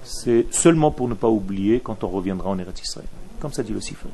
c'est 0.04 0.46
seulement 0.52 0.92
pour 0.92 1.08
ne 1.08 1.16
pas 1.16 1.30
oublier 1.30 1.80
quand 1.80 2.04
on 2.04 2.10
reviendra 2.10 2.50
en 2.50 2.60
Eretz 2.60 2.82
Israël. 2.82 3.08
Comme 3.40 3.54
ça 3.54 3.64
dit 3.64 3.74
le 3.74 3.82
Sifri. 3.82 4.10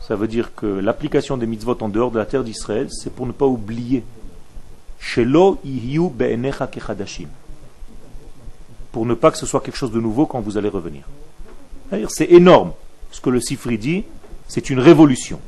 Ça 0.00 0.16
veut 0.16 0.28
dire 0.28 0.54
que 0.54 0.66
l'application 0.66 1.36
des 1.36 1.46
mitzvot 1.46 1.76
en 1.82 1.90
dehors 1.90 2.10
de 2.10 2.18
la 2.18 2.24
terre 2.24 2.42
d'Israël, 2.42 2.88
c'est 2.90 3.12
pour 3.12 3.26
ne 3.26 3.32
pas 3.32 3.44
oublier. 3.44 4.02
Shelo. 4.98 5.58
Pour 8.90 9.04
ne 9.04 9.14
pas 9.14 9.30
que 9.30 9.36
ce 9.36 9.44
soit 9.44 9.60
quelque 9.60 9.76
chose 9.76 9.92
de 9.92 10.00
nouveau 10.00 10.24
quand 10.24 10.40
vous 10.40 10.56
allez 10.56 10.70
revenir. 10.70 11.02
C'est 12.08 12.30
énorme. 12.30 12.72
Ce 13.10 13.20
que 13.20 13.28
le 13.28 13.40
Sifri 13.40 13.76
dit, 13.76 14.04
c'est 14.46 14.70
une 14.70 14.80
révolution. 14.80 15.40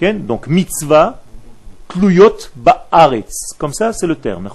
Donc 0.00 0.46
mitzvah 0.46 1.22
tluyot 1.88 2.36
ba'aretz. 2.54 3.54
Comme 3.58 3.72
ça, 3.72 3.92
c'est 3.92 4.06
le 4.06 4.16
terme. 4.16 4.50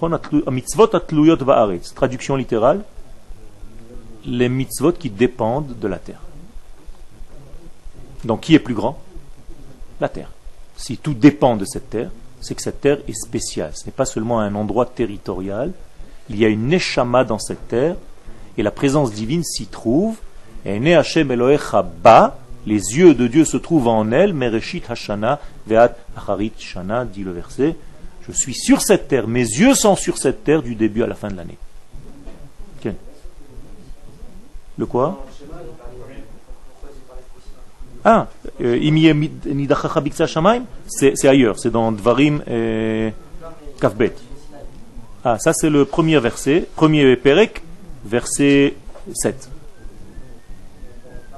Mitzvot 0.51 0.87
ba'aretz. 0.87 1.93
Traduction 1.93 2.35
littérale. 2.35 2.81
Les 4.25 4.49
mitzvot 4.49 4.91
qui 4.91 5.09
dépendent 5.09 5.79
de 5.79 5.87
la 5.87 5.97
terre. 5.97 6.21
Donc 8.23 8.41
qui 8.41 8.53
est 8.53 8.59
plus 8.59 8.75
grand? 8.75 8.99
La 9.99 10.09
terre. 10.09 10.29
Si 10.77 10.97
tout 10.97 11.15
dépend 11.15 11.57
de 11.57 11.65
cette 11.65 11.89
terre, 11.89 12.11
c'est 12.39 12.53
que 12.53 12.61
cette 12.61 12.81
terre 12.81 12.99
est 13.07 13.13
spéciale. 13.13 13.71
Ce 13.75 13.85
n'est 13.85 13.91
pas 13.91 14.05
seulement 14.05 14.39
un 14.39 14.53
endroit 14.53 14.85
territorial. 14.85 15.71
Il 16.29 16.37
y 16.37 16.45
a 16.45 16.49
une 16.49 16.67
neshama 16.67 17.23
dans 17.23 17.39
cette 17.39 17.67
terre 17.67 17.95
et 18.57 18.63
la 18.63 18.71
présence 18.71 19.11
divine 19.11 19.43
s'y 19.43 19.65
trouve. 19.65 20.17
Et 20.65 20.79
les 22.65 22.97
yeux 22.97 23.13
de 23.13 23.27
Dieu 23.27 23.45
se 23.45 23.57
trouvent 23.57 23.87
en 23.87 24.11
elle, 24.11 24.33
Mereshit 24.33 24.89
Hashana 24.89 25.39
Ve'at 25.67 25.95
Acharit 26.15 26.53
Shana, 26.57 27.05
dit 27.05 27.23
le 27.23 27.31
verset. 27.31 27.75
Je 28.27 28.31
suis 28.31 28.53
sur 28.53 28.81
cette 28.81 29.07
terre, 29.07 29.27
mes 29.27 29.39
yeux 29.39 29.73
sont 29.73 29.95
sur 29.95 30.17
cette 30.17 30.43
terre 30.43 30.61
du 30.61 30.75
début 30.75 31.03
à 31.03 31.07
la 31.07 31.15
fin 31.15 31.29
de 31.29 31.37
l'année. 31.37 31.57
Le 34.81 34.85
quoi? 34.85 35.25
Ah, 38.03 38.27
euh, 38.61 38.79
c'est 40.87 41.27
ailleurs, 41.27 41.59
c'est 41.59 41.69
dans 41.69 41.91
Dvarim 41.91 42.41
et 42.47 43.13
Kafbet. 43.79 44.15
Ah, 45.23 45.37
ça 45.37 45.53
c'est 45.53 45.69
le 45.69 45.85
premier 45.85 46.19
verset, 46.19 46.67
premier 46.75 47.15
Perek, 47.15 47.61
verset 48.05 48.73
7. 49.13 49.49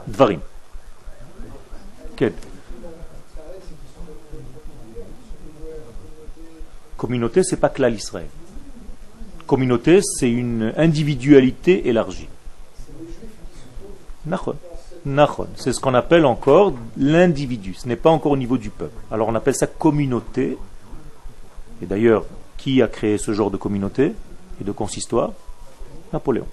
Dvarim. 0.07 0.39
Communauté, 6.97 7.43
c'est 7.43 7.57
pas 7.57 7.70
que 7.70 7.84
l'Israël. 7.84 8.28
Communauté, 9.45 9.99
c'est 10.01 10.32
une 10.32 10.74
individualité 10.78 11.89
élargie. 11.89 12.30
C'est 15.55 15.74
ce 15.74 15.80
qu'on 15.82 15.93
appelle 15.93 16.26
encore 16.26 16.74
l'individu. 16.95 17.74
Ce 17.74 17.88
n'est 17.88 17.97
pas 17.97 18.09
encore 18.09 18.32
au 18.32 18.38
niveau 18.38 18.57
du 18.57 18.70
peuple. 18.70 18.95
Alors 19.11 19.28
on 19.28 19.36
appelle 19.36 19.55
ça 19.55 19.68
communauté. 19.68 20.57
Et 21.82 21.86
d'ailleurs, 21.86 22.26
qui 22.57 22.82
a 22.82 22.88
créé 22.88 23.18
ce 23.18 23.34
genre 23.34 23.51
de 23.51 23.57
communauté 23.57 24.14
et 24.61 24.64
de 24.64 24.72
consistoire? 24.72 25.34
Napoléon. 26.14 26.47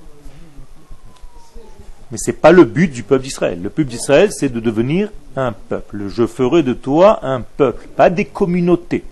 Mais 2.10 2.18
ce 2.18 2.30
n'est 2.30 2.36
pas 2.36 2.52
le 2.52 2.64
but 2.64 2.90
du 2.90 3.02
peuple 3.02 3.24
d'Israël. 3.24 3.62
Le 3.62 3.70
peuple 3.70 3.90
d'Israël, 3.90 4.30
c'est 4.32 4.48
de 4.48 4.60
devenir 4.60 5.10
un 5.36 5.52
peuple. 5.52 6.08
Je 6.08 6.26
ferai 6.26 6.62
de 6.62 6.72
toi 6.72 7.24
un 7.24 7.40
peuple, 7.40 7.86
pas 7.96 8.10
des 8.10 8.24
communautés. 8.24 9.04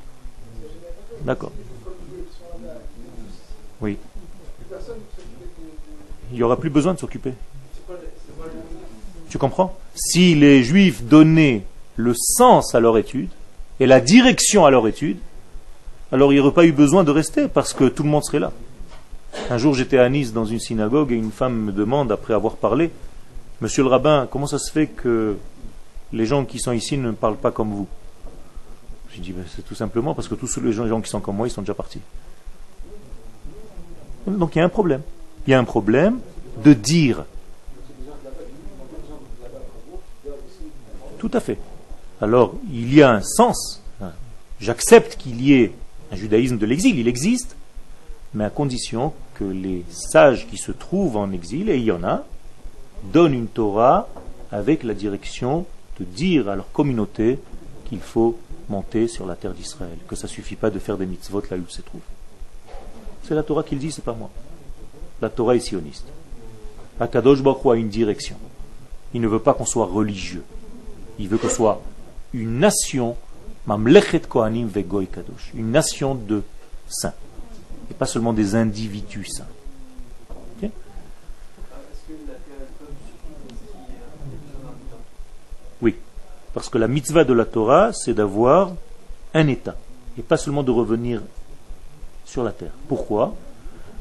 D'accord. 1.22 1.52
Oui. 3.80 3.96
Il 6.32 6.36
n'y 6.36 6.42
aura 6.42 6.58
plus 6.58 6.70
besoin 6.70 6.94
de 6.94 6.98
s'occuper. 6.98 7.34
Tu 9.30 9.38
comprends? 9.38 9.76
Si 9.94 10.34
les 10.34 10.62
juifs 10.62 11.04
donnaient 11.04 11.62
le 11.96 12.14
sens 12.14 12.74
à 12.74 12.80
leur 12.80 12.98
étude 12.98 13.30
et 13.78 13.86
la 13.86 14.00
direction 14.00 14.64
à 14.64 14.70
leur 14.70 14.88
étude, 14.88 15.18
alors 16.10 16.32
il 16.32 16.36
n'y 16.36 16.40
aurait 16.40 16.52
pas 16.52 16.64
eu 16.64 16.72
besoin 16.72 17.04
de 17.04 17.10
rester 17.10 17.48
parce 17.48 17.74
que 17.74 17.84
tout 17.84 18.02
le 18.02 18.08
monde 18.08 18.24
serait 18.24 18.38
là. 18.38 18.52
Un 19.50 19.58
jour 19.58 19.74
j'étais 19.74 19.98
à 19.98 20.08
Nice 20.08 20.32
dans 20.32 20.44
une 20.44 20.60
synagogue 20.60 21.12
et 21.12 21.16
une 21.16 21.32
femme 21.32 21.56
me 21.56 21.72
demande, 21.72 22.12
après 22.12 22.34
avoir 22.34 22.56
parlé, 22.56 22.90
Monsieur 23.60 23.82
le 23.82 23.88
rabbin, 23.88 24.28
comment 24.30 24.46
ça 24.46 24.58
se 24.58 24.70
fait 24.70 24.86
que 24.86 25.36
les 26.12 26.26
gens 26.26 26.44
qui 26.44 26.60
sont 26.60 26.72
ici 26.72 26.96
ne 26.96 27.10
parlent 27.10 27.36
pas 27.36 27.50
comme 27.50 27.72
vous? 27.72 27.88
J'ai 29.10 29.20
dit, 29.20 29.32
Ben, 29.32 29.44
c'est 29.54 29.64
tout 29.64 29.74
simplement 29.74 30.14
parce 30.14 30.28
que 30.28 30.34
tous 30.36 30.60
les 30.60 30.72
gens, 30.72 30.84
les 30.84 30.90
gens 30.90 31.00
qui 31.00 31.10
sont 31.10 31.20
comme 31.20 31.36
moi, 31.36 31.48
ils 31.48 31.50
sont 31.50 31.62
déjà 31.62 31.74
partis. 31.74 32.00
Donc 34.26 34.54
il 34.54 34.58
y 34.58 34.62
a 34.62 34.64
un 34.64 34.68
problème. 34.68 35.02
Il 35.46 35.50
y 35.50 35.54
a 35.54 35.58
un 35.58 35.64
problème 35.64 36.20
de 36.62 36.72
dire. 36.72 37.24
Tout 41.18 41.30
à 41.32 41.40
fait. 41.40 41.58
Alors, 42.20 42.54
il 42.70 42.94
y 42.94 43.02
a 43.02 43.10
un 43.10 43.22
sens. 43.22 43.82
J'accepte 44.60 45.16
qu'il 45.16 45.40
y 45.40 45.54
ait 45.54 45.72
un 46.12 46.16
judaïsme 46.16 46.58
de 46.58 46.66
l'exil, 46.66 46.98
il 46.98 47.08
existe, 47.08 47.56
mais 48.34 48.44
à 48.44 48.50
condition 48.50 49.12
que 49.38 49.44
les 49.44 49.84
sages 49.90 50.48
qui 50.48 50.56
se 50.56 50.72
trouvent 50.72 51.16
en 51.16 51.30
exil, 51.30 51.70
et 51.70 51.78
il 51.78 51.84
y 51.84 51.92
en 51.92 52.02
a, 52.02 52.24
donnent 53.12 53.34
une 53.34 53.46
Torah 53.46 54.08
avec 54.50 54.82
la 54.82 54.94
direction 54.94 55.64
de 56.00 56.04
dire 56.04 56.48
à 56.48 56.56
leur 56.56 56.70
communauté 56.72 57.38
qu'il 57.88 58.00
faut 58.00 58.38
monter 58.68 59.06
sur 59.06 59.26
la 59.26 59.36
terre 59.36 59.54
d'Israël, 59.54 59.96
que 60.08 60.16
ça 60.16 60.26
ne 60.26 60.32
suffit 60.32 60.56
pas 60.56 60.70
de 60.70 60.78
faire 60.78 60.96
des 60.96 61.06
mitzvot 61.06 61.42
là 61.50 61.56
où 61.56 61.62
ils 61.68 61.72
se 61.72 61.82
trouvent. 61.82 62.00
C'est 63.22 63.34
la 63.34 63.42
Torah 63.42 63.62
qui 63.62 63.74
le 63.74 63.80
dit, 63.80 63.92
c'est 63.92 64.04
pas 64.04 64.12
moi. 64.12 64.30
La 65.22 65.28
Torah 65.28 65.54
est 65.54 65.60
sioniste. 65.60 66.06
Akadosh 66.98 67.42
Baruch 67.42 67.66
a 67.66 67.74
une 67.76 67.88
direction. 67.88 68.36
Il 69.14 69.20
ne 69.20 69.28
veut 69.28 69.38
pas 69.38 69.54
qu'on 69.54 69.66
soit 69.66 69.86
religieux. 69.86 70.44
Il 71.18 71.28
veut 71.28 71.38
qu'on 71.38 71.48
soit 71.48 71.80
une 72.32 72.58
nation, 72.58 73.16
Mamlechet 73.66 74.20
Kohanim 74.20 74.66
Vegoy 74.66 75.06
Kadosh, 75.06 75.52
une 75.54 75.70
nation 75.70 76.14
de 76.14 76.42
saints. 76.88 77.14
Et 77.90 77.94
pas 77.94 78.06
seulement 78.06 78.32
des 78.32 78.54
individus 78.54 79.26
saints. 79.26 79.44
Oui. 85.80 85.94
Parce 86.54 86.68
que 86.68 86.78
la 86.78 86.88
mitzvah 86.88 87.24
de 87.24 87.32
la 87.32 87.44
Torah, 87.44 87.92
c'est 87.92 88.14
d'avoir 88.14 88.72
un 89.34 89.46
état. 89.48 89.76
Et 90.18 90.22
pas 90.22 90.36
seulement 90.36 90.62
de 90.62 90.72
revenir 90.72 91.22
sur 92.24 92.42
la 92.44 92.52
terre. 92.52 92.72
Pourquoi? 92.88 93.34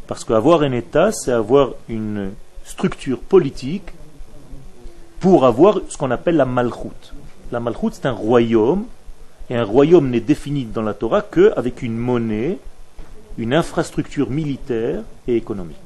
Parce 0.07 0.23
qu'avoir 0.23 0.61
un 0.61 0.71
État, 0.71 1.11
c'est 1.11 1.31
avoir 1.31 1.71
une 1.89 2.31
structure 2.63 3.19
politique 3.19 3.89
pour 5.19 5.45
avoir 5.45 5.79
ce 5.89 5.97
qu'on 5.97 6.11
appelle 6.11 6.38
la 6.38 6.45
malchoute. 6.45 7.13
La 7.51 7.59
malchoute, 7.59 7.95
c'est 7.95 8.05
un 8.05 8.13
royaume, 8.13 8.85
et 9.49 9.55
un 9.55 9.63
royaume 9.63 10.09
n'est 10.09 10.19
défini 10.19 10.65
dans 10.65 10.81
la 10.81 10.93
Torah 10.93 11.21
qu'avec 11.21 11.81
une 11.81 11.97
monnaie, 11.97 12.57
une 13.38 13.53
infrastructure 13.53 14.29
militaire 14.29 15.03
et 15.27 15.35
économique. 15.35 15.77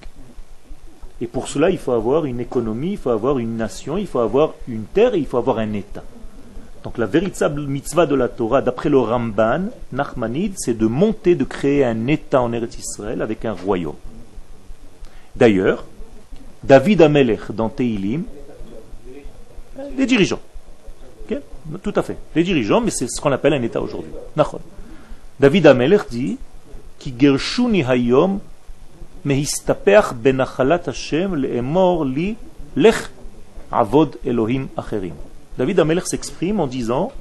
Et 1.20 1.28
pour 1.28 1.48
cela, 1.48 1.70
il 1.70 1.78
faut 1.78 1.92
avoir 1.92 2.26
une 2.26 2.40
économie, 2.40 2.94
il 2.94 2.98
faut 2.98 3.12
avoir 3.12 3.38
une 3.38 3.56
nation, 3.58 3.98
il 3.98 4.08
faut 4.08 4.20
avoir 4.20 4.54
une 4.68 4.86
terre 4.86 5.14
et 5.14 5.20
il 5.20 5.28
faut 5.28 5.38
avoir 5.38 5.60
un 5.60 5.74
État. 5.74 6.04
Donc 6.84 6.98
la 6.98 7.06
véritable 7.06 7.62
mitzvah 7.68 8.08
de 8.08 8.16
la 8.16 8.28
Torah, 8.28 8.62
d'après 8.62 8.90
le 8.90 8.98
Ramban, 8.98 9.66
Nachmanide, 9.92 10.54
c'est 10.58 10.78
de 10.78 10.88
monter, 10.88 11.36
de 11.36 11.44
créer 11.44 11.86
un 11.86 12.08
État 12.08 12.42
en 12.42 12.52
Eretz 12.54 12.76
Israël 12.78 13.22
avec 13.22 13.46
un 13.46 13.54
royaume. 13.54 13.96
D'ailleurs, 15.36 15.86
David 16.64 17.04
Amelech 17.04 17.52
dans 17.52 17.70
Teilim, 17.70 18.24
les 19.98 20.06
dirigeants. 20.06 20.42
Tout 21.84 21.94
à 21.96 22.02
fait. 22.02 22.18
Les 22.36 22.44
dirigeants, 22.44 22.82
mais 22.82 22.90
c'est 22.90 23.08
ce 23.08 23.22
qu'on 23.22 23.32
appelle 23.32 23.54
un 23.54 23.62
État 23.62 23.82
aujourd'hui. 23.82 24.12
David 25.40 25.68
Amelech 25.68 26.10
dit 26.10 26.38
Benachalat 30.14 30.82
Hashem 30.88 31.36
le'emor 31.36 32.06
li 32.06 32.36
lech 32.76 33.10
avod 33.72 34.18
Elohim 34.26 34.68
acherim. 34.78 35.14
David 35.58 35.80
Amelech 35.80 36.08
s'exprime 36.08 36.60
en 36.60 36.68
disant 36.68 37.12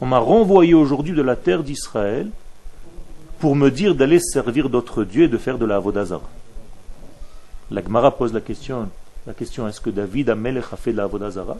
On 0.00 0.06
m'a 0.06 0.18
renvoyé 0.18 0.74
aujourd'hui 0.74 1.14
de 1.14 1.22
la 1.22 1.36
terre 1.36 1.62
d'Israël 1.62 2.28
pour 3.38 3.56
me 3.56 3.70
dire 3.70 3.94
d'aller 3.94 4.20
servir 4.20 4.68
d'autres 4.70 5.04
dieux 5.04 5.24
et 5.24 5.28
de 5.28 5.38
faire 5.38 5.58
de 5.58 5.66
la 5.66 5.76
Avodazara. 5.76 6.28
La 7.70 7.82
Gemara 7.82 8.16
pose 8.16 8.32
la 8.32 8.40
question 8.40 8.88
la 9.26 9.34
question 9.34 9.66
est-ce 9.66 9.80
que 9.80 9.90
David 9.90 10.30
Amelech 10.30 10.72
a 10.72 10.76
fait 10.76 10.92
de 10.92 10.98
la 10.98 11.04
Avodazara 11.04 11.56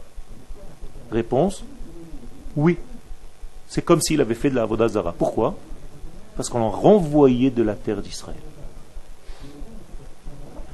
Réponse 1.11 1.63
oui. 2.57 2.77
C'est 3.67 3.83
comme 3.83 4.01
s'il 4.01 4.19
avait 4.19 4.33
fait 4.33 4.49
de 4.49 4.55
la 4.55 4.63
Avodazara. 4.63 5.13
Pourquoi? 5.13 5.55
Parce 6.37 6.49
qu'on 6.49 6.59
l'a 6.59 6.67
renvoyé 6.67 7.49
de 7.49 7.63
la 7.63 7.73
terre 7.73 8.01
d'Israël. 8.01 8.37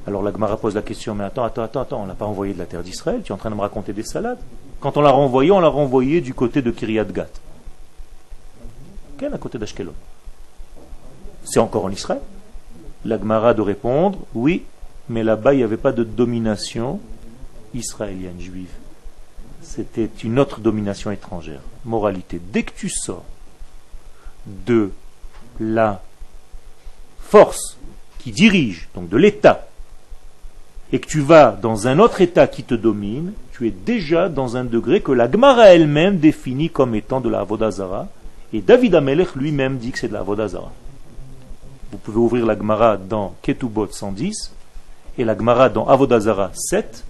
Alors 0.06 0.22
la 0.22 0.30
Gemara 0.32 0.58
pose 0.58 0.74
la 0.74 0.82
question, 0.82 1.14
mais 1.14 1.24
attends, 1.24 1.44
attends, 1.44 1.62
attends, 1.62 1.80
attends, 1.80 2.02
on 2.02 2.06
l'a 2.06 2.14
pas 2.14 2.26
envoyé 2.26 2.52
de 2.52 2.58
la 2.58 2.66
terre 2.66 2.82
d'Israël, 2.82 3.22
tu 3.24 3.32
es 3.32 3.34
en 3.34 3.38
train 3.38 3.50
de 3.50 3.54
me 3.54 3.62
raconter 3.62 3.94
des 3.94 4.02
salades. 4.02 4.38
Quand 4.80 4.98
on 4.98 5.00
l'a 5.00 5.10
renvoyé, 5.10 5.50
on 5.50 5.60
l'a 5.60 5.68
renvoyé 5.68 6.20
du 6.20 6.34
côté 6.34 6.60
de 6.60 6.70
Kiryat 6.70 7.04
Gat. 7.06 7.28
Quel 9.16 9.32
à 9.32 9.38
côté 9.38 9.58
d'Ashkelon? 9.58 9.94
C'est 11.44 11.60
encore 11.60 11.86
en 11.86 11.90
Israël 11.90 12.20
La 13.06 13.18
Gemara 13.18 13.54
de 13.54 13.62
répondre, 13.62 14.18
oui, 14.34 14.64
mais 15.08 15.22
là-bas 15.22 15.54
il 15.54 15.58
n'y 15.58 15.62
avait 15.62 15.78
pas 15.78 15.92
de 15.92 16.04
domination 16.04 17.00
israélienne 17.72 18.40
juive. 18.40 18.72
C'était 19.62 20.10
une 20.22 20.38
autre 20.38 20.60
domination 20.60 21.10
étrangère. 21.10 21.60
Moralité, 21.86 22.38
dès 22.52 22.62
que 22.64 22.72
tu 22.76 22.90
sors 22.90 23.24
de 24.46 24.90
la 25.60 26.02
force 27.20 27.78
qui 28.18 28.32
dirige, 28.32 28.88
donc 28.94 29.08
de 29.08 29.16
l'État, 29.16 29.66
et 30.92 30.98
que 30.98 31.06
tu 31.06 31.20
vas 31.20 31.50
dans 31.50 31.88
un 31.88 31.98
autre 31.98 32.20
état 32.20 32.46
qui 32.46 32.62
te 32.62 32.74
domine, 32.74 33.32
tu 33.52 33.66
es 33.66 33.70
déjà 33.70 34.28
dans 34.28 34.56
un 34.56 34.64
degré 34.64 35.00
que 35.00 35.12
la 35.12 35.30
Gemara 35.30 35.66
elle-même 35.74 36.18
définit 36.18 36.70
comme 36.70 36.94
étant 36.94 37.20
de 37.20 37.28
la 37.28 37.40
Avodazara. 37.40 38.08
Et 38.52 38.60
David 38.60 38.94
Amelech 38.94 39.34
lui-même 39.34 39.78
dit 39.78 39.90
que 39.92 39.98
c'est 39.98 40.08
de 40.08 40.12
la 40.12 40.20
Avodazara. 40.20 40.72
Vous 41.90 41.98
pouvez 41.98 42.18
ouvrir 42.18 42.46
la 42.46 42.56
Gemara 42.56 42.96
dans 42.96 43.34
Ketubot 43.42 43.88
110 43.90 44.52
et 45.18 45.24
la 45.24 45.36
Gemara 45.36 45.68
dans 45.68 45.86
Avodazara 45.86 46.50
7 46.54 47.04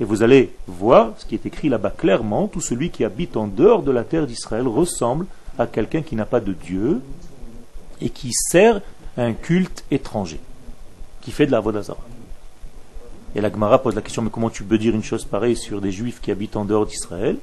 et 0.00 0.04
vous 0.04 0.22
allez 0.22 0.50
voir 0.66 1.12
ce 1.18 1.26
qui 1.26 1.34
est 1.34 1.44
écrit 1.44 1.68
là-bas 1.68 1.90
clairement. 1.90 2.48
Tout 2.48 2.62
celui 2.62 2.90
qui 2.90 3.04
habite 3.04 3.36
en 3.36 3.46
dehors 3.46 3.82
de 3.82 3.90
la 3.90 4.02
terre 4.02 4.26
d'Israël 4.26 4.66
ressemble 4.66 5.26
à 5.58 5.66
quelqu'un 5.66 6.00
qui 6.00 6.16
n'a 6.16 6.24
pas 6.24 6.40
de 6.40 6.54
Dieu 6.54 7.02
et 8.00 8.10
qui 8.10 8.30
sert 8.32 8.80
un 9.16 9.32
culte 9.32 9.84
étranger, 9.90 10.40
qui 11.20 11.30
fait 11.30 11.46
de 11.46 11.52
la 11.52 11.60
Vodazara. 11.60 12.00
Et 13.34 13.40
la 13.40 13.50
Gemara 13.50 13.80
pose 13.80 13.94
la 13.94 14.02
question, 14.02 14.22
mais 14.22 14.30
comment 14.30 14.50
tu 14.50 14.64
peux 14.64 14.78
dire 14.78 14.94
une 14.94 15.04
chose 15.04 15.24
pareille 15.24 15.56
sur 15.56 15.80
des 15.80 15.92
juifs 15.92 16.20
qui 16.20 16.30
habitent 16.30 16.56
en 16.56 16.64
dehors 16.64 16.86
d'Israël? 16.86 17.36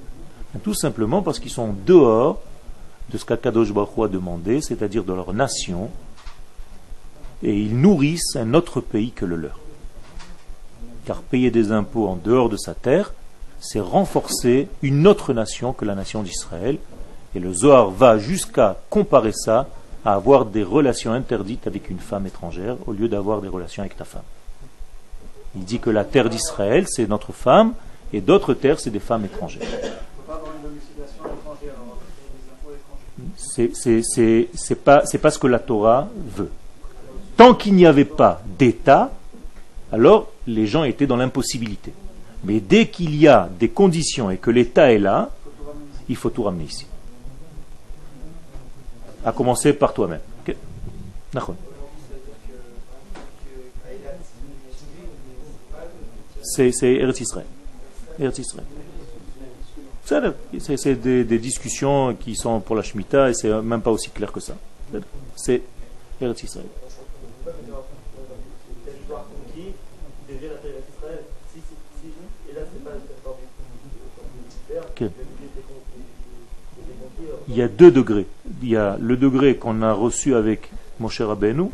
Tout 0.64 0.74
simplement 0.74 1.22
parce 1.22 1.40
qu'ils 1.40 1.52
sont 1.52 1.76
dehors 1.86 2.42
de 3.10 3.18
ce 3.18 3.26
qu'Akadosh 3.26 3.72
Baruch 3.72 4.06
a 4.06 4.08
demandé, 4.08 4.60
c'est-à-dire 4.62 5.04
de 5.04 5.14
leur 5.14 5.34
nation, 5.34 5.90
et 7.44 7.56
ils 7.56 7.80
nourrissent 7.80 8.36
un 8.36 8.54
autre 8.54 8.82
pays 8.82 9.12
que 9.12 9.26
le 9.26 9.36
leur. 9.36 9.60
Car 11.06 11.22
payer 11.22 11.52
des 11.52 11.72
impôts 11.72 12.08
en 12.08 12.16
dehors 12.16 12.50
de 12.50 12.58
sa 12.58 12.74
terre, 12.74 13.14
c'est 13.60 13.80
renforcer 13.80 14.68
une 14.82 15.08
autre 15.08 15.34
nation 15.34 15.74
que 15.74 15.86
la 15.86 15.96
nation 15.96 16.24
d'Israël. 16.24 16.78
Et 17.36 17.40
le 17.40 17.54
Zohar 17.54 17.92
va 17.92 18.18
jusqu'à 18.18 18.78
comparer 18.90 19.32
ça 19.32 19.68
à 20.08 20.14
avoir 20.14 20.46
des 20.46 20.64
relations 20.64 21.12
interdites 21.12 21.68
avec 21.68 21.90
une 21.90 22.00
femme 22.00 22.26
étrangère 22.28 22.78
au 22.88 22.94
lieu 22.94 23.10
d'avoir 23.10 23.42
des 23.42 23.50
relations 23.50 23.84
avec 23.84 23.98
ta 23.98 24.06
femme. 24.06 24.24
Il 25.54 25.66
dit 25.66 25.80
que 25.80 25.90
la 25.90 26.06
terre 26.06 26.30
d'Israël, 26.30 26.86
c'est 26.88 27.10
notre 27.10 27.34
femme, 27.34 27.74
et 28.14 28.22
d'autres 28.22 28.54
terres, 28.54 28.80
c'est 28.80 28.90
des 28.90 29.02
femmes 29.02 29.26
étrangères. 29.26 29.68
C'est 33.36 34.76
pas, 34.82 35.04
pas 35.22 35.32
ce 35.32 35.40
que 35.40 35.48
la 35.48 35.60
Torah 35.60 36.08
veut. 36.38 36.52
Tant 37.36 37.54
qu'il 37.54 37.76
n'y 37.76 37.86
avait 37.86 38.06
pas 38.06 38.42
d'État, 38.58 39.12
alors 39.92 40.32
les 40.48 40.68
gens 40.68 40.86
étaient 40.86 41.06
dans 41.06 41.18
l'impossibilité. 41.18 41.92
Mais 42.46 42.62
dès 42.62 42.88
qu'il 42.88 43.14
y 43.14 43.28
a 43.28 43.50
des 43.60 43.68
conditions 43.68 44.32
et 44.32 44.38
que 44.38 44.52
l'État 44.52 44.90
est 44.90 45.00
là, 45.00 45.32
il 46.08 46.16
faut 46.16 46.30
tout 46.30 46.44
ramener 46.44 46.64
ici. 46.64 46.88
À 49.26 49.32
commencer 49.32 49.74
par 49.74 49.94
toi-même. 49.94 50.22
C'est 56.42 56.72
Eretz 56.82 57.20
Israël. 57.22 57.46
C'est 60.60 60.96
des, 60.96 61.24
des, 61.24 61.38
discussions 61.40 62.16
qui 62.16 62.36
sont 62.36 62.62
pour 62.62 62.76
la 62.76 62.82
Shemitah 62.82 63.30
et 63.30 63.34
c'est 63.34 63.52
même 63.62 63.82
pas 63.82 63.92
aussi 63.92 64.10
clair 64.10 64.32
que 64.32 64.40
ça. 64.40 64.54
C'est 65.36 65.62
Eretz 66.22 66.44
Israël. 66.44 66.68
Il 77.50 77.56
y 77.56 77.62
a 77.62 77.68
deux 77.68 77.92
degrés. 77.92 78.28
Il 78.62 78.70
y 78.70 78.76
a 78.76 78.98
le 79.00 79.16
degré 79.16 79.56
qu'on 79.56 79.82
a 79.82 79.94
reçu 79.94 80.36
avec 80.36 80.70
Moshe 81.00 81.22
Rabbeinu 81.22 81.70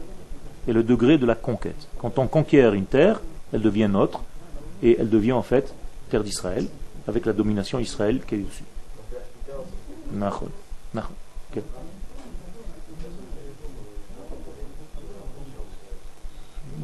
et 0.67 0.73
le 0.73 0.83
degré 0.83 1.17
de 1.17 1.25
la 1.25 1.35
conquête. 1.35 1.87
Quand 1.97 2.19
on 2.19 2.27
conquiert 2.27 2.73
une 2.73 2.85
terre, 2.85 3.21
elle 3.51 3.61
devient 3.61 3.89
nôtre 3.91 4.23
et 4.81 4.97
elle 4.99 5.09
devient 5.09 5.31
en 5.31 5.43
fait 5.43 5.73
terre 6.09 6.23
d'Israël 6.23 6.67
avec 7.07 7.25
la 7.25 7.33
domination 7.33 7.79
Israël 7.79 8.21
qui 8.27 8.35
est 8.35 8.39
dessus. 8.39 8.63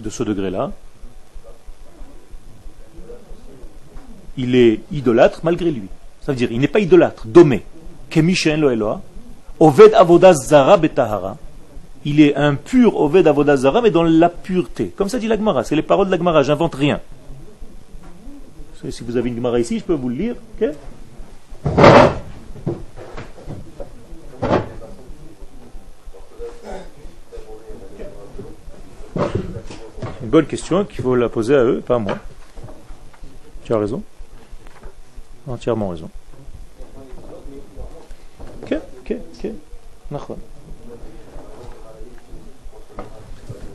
De 0.01 0.09
ce 0.09 0.23
degré-là, 0.23 0.71
il 4.37 4.55
est 4.55 4.79
idolâtre 4.91 5.41
malgré 5.43 5.71
lui. 5.71 5.89
Ça 6.21 6.31
veut 6.31 6.37
dire, 6.37 6.51
il 6.51 6.59
n'est 6.59 6.67
pas 6.67 6.79
idolâtre, 6.79 7.27
domé. 7.27 7.63
Oved 9.59 9.93
zara 10.33 10.77
betahara. 10.77 11.37
Il 12.05 12.21
est 12.21 12.35
un 12.35 12.55
pur 12.55 12.95
Oved 12.95 13.27
zara, 13.55 13.81
mais 13.81 13.91
dans 13.91 14.03
la 14.03 14.29
pureté. 14.29 14.93
Comme 14.95 15.09
ça 15.09 15.19
dit 15.19 15.27
l'Agmara, 15.27 15.63
c'est 15.63 15.75
les 15.75 15.81
paroles 15.81 16.07
de 16.07 16.11
l'Agmara, 16.11 16.43
j'invente 16.43 16.75
rien. 16.75 16.99
Si 18.89 19.03
vous 19.03 19.17
avez 19.17 19.29
une 19.29 19.35
Gemara 19.35 19.59
ici, 19.59 19.79
je 19.79 19.83
peux 19.83 19.93
vous 19.93 20.07
le 20.07 20.15
lire. 20.15 20.35
Une 30.21 30.29
bonne 30.29 30.45
question 30.45 30.85
qu'il 30.85 31.03
faut 31.03 31.15
la 31.15 31.27
poser 31.27 31.55
à 31.55 31.63
eux, 31.63 31.81
pas 31.85 31.95
à 31.95 31.99
moi. 31.99 32.17
Tu 33.65 33.73
as 33.73 33.77
raison. 33.77 34.01
Entièrement 35.45 35.89
raison. 35.89 36.09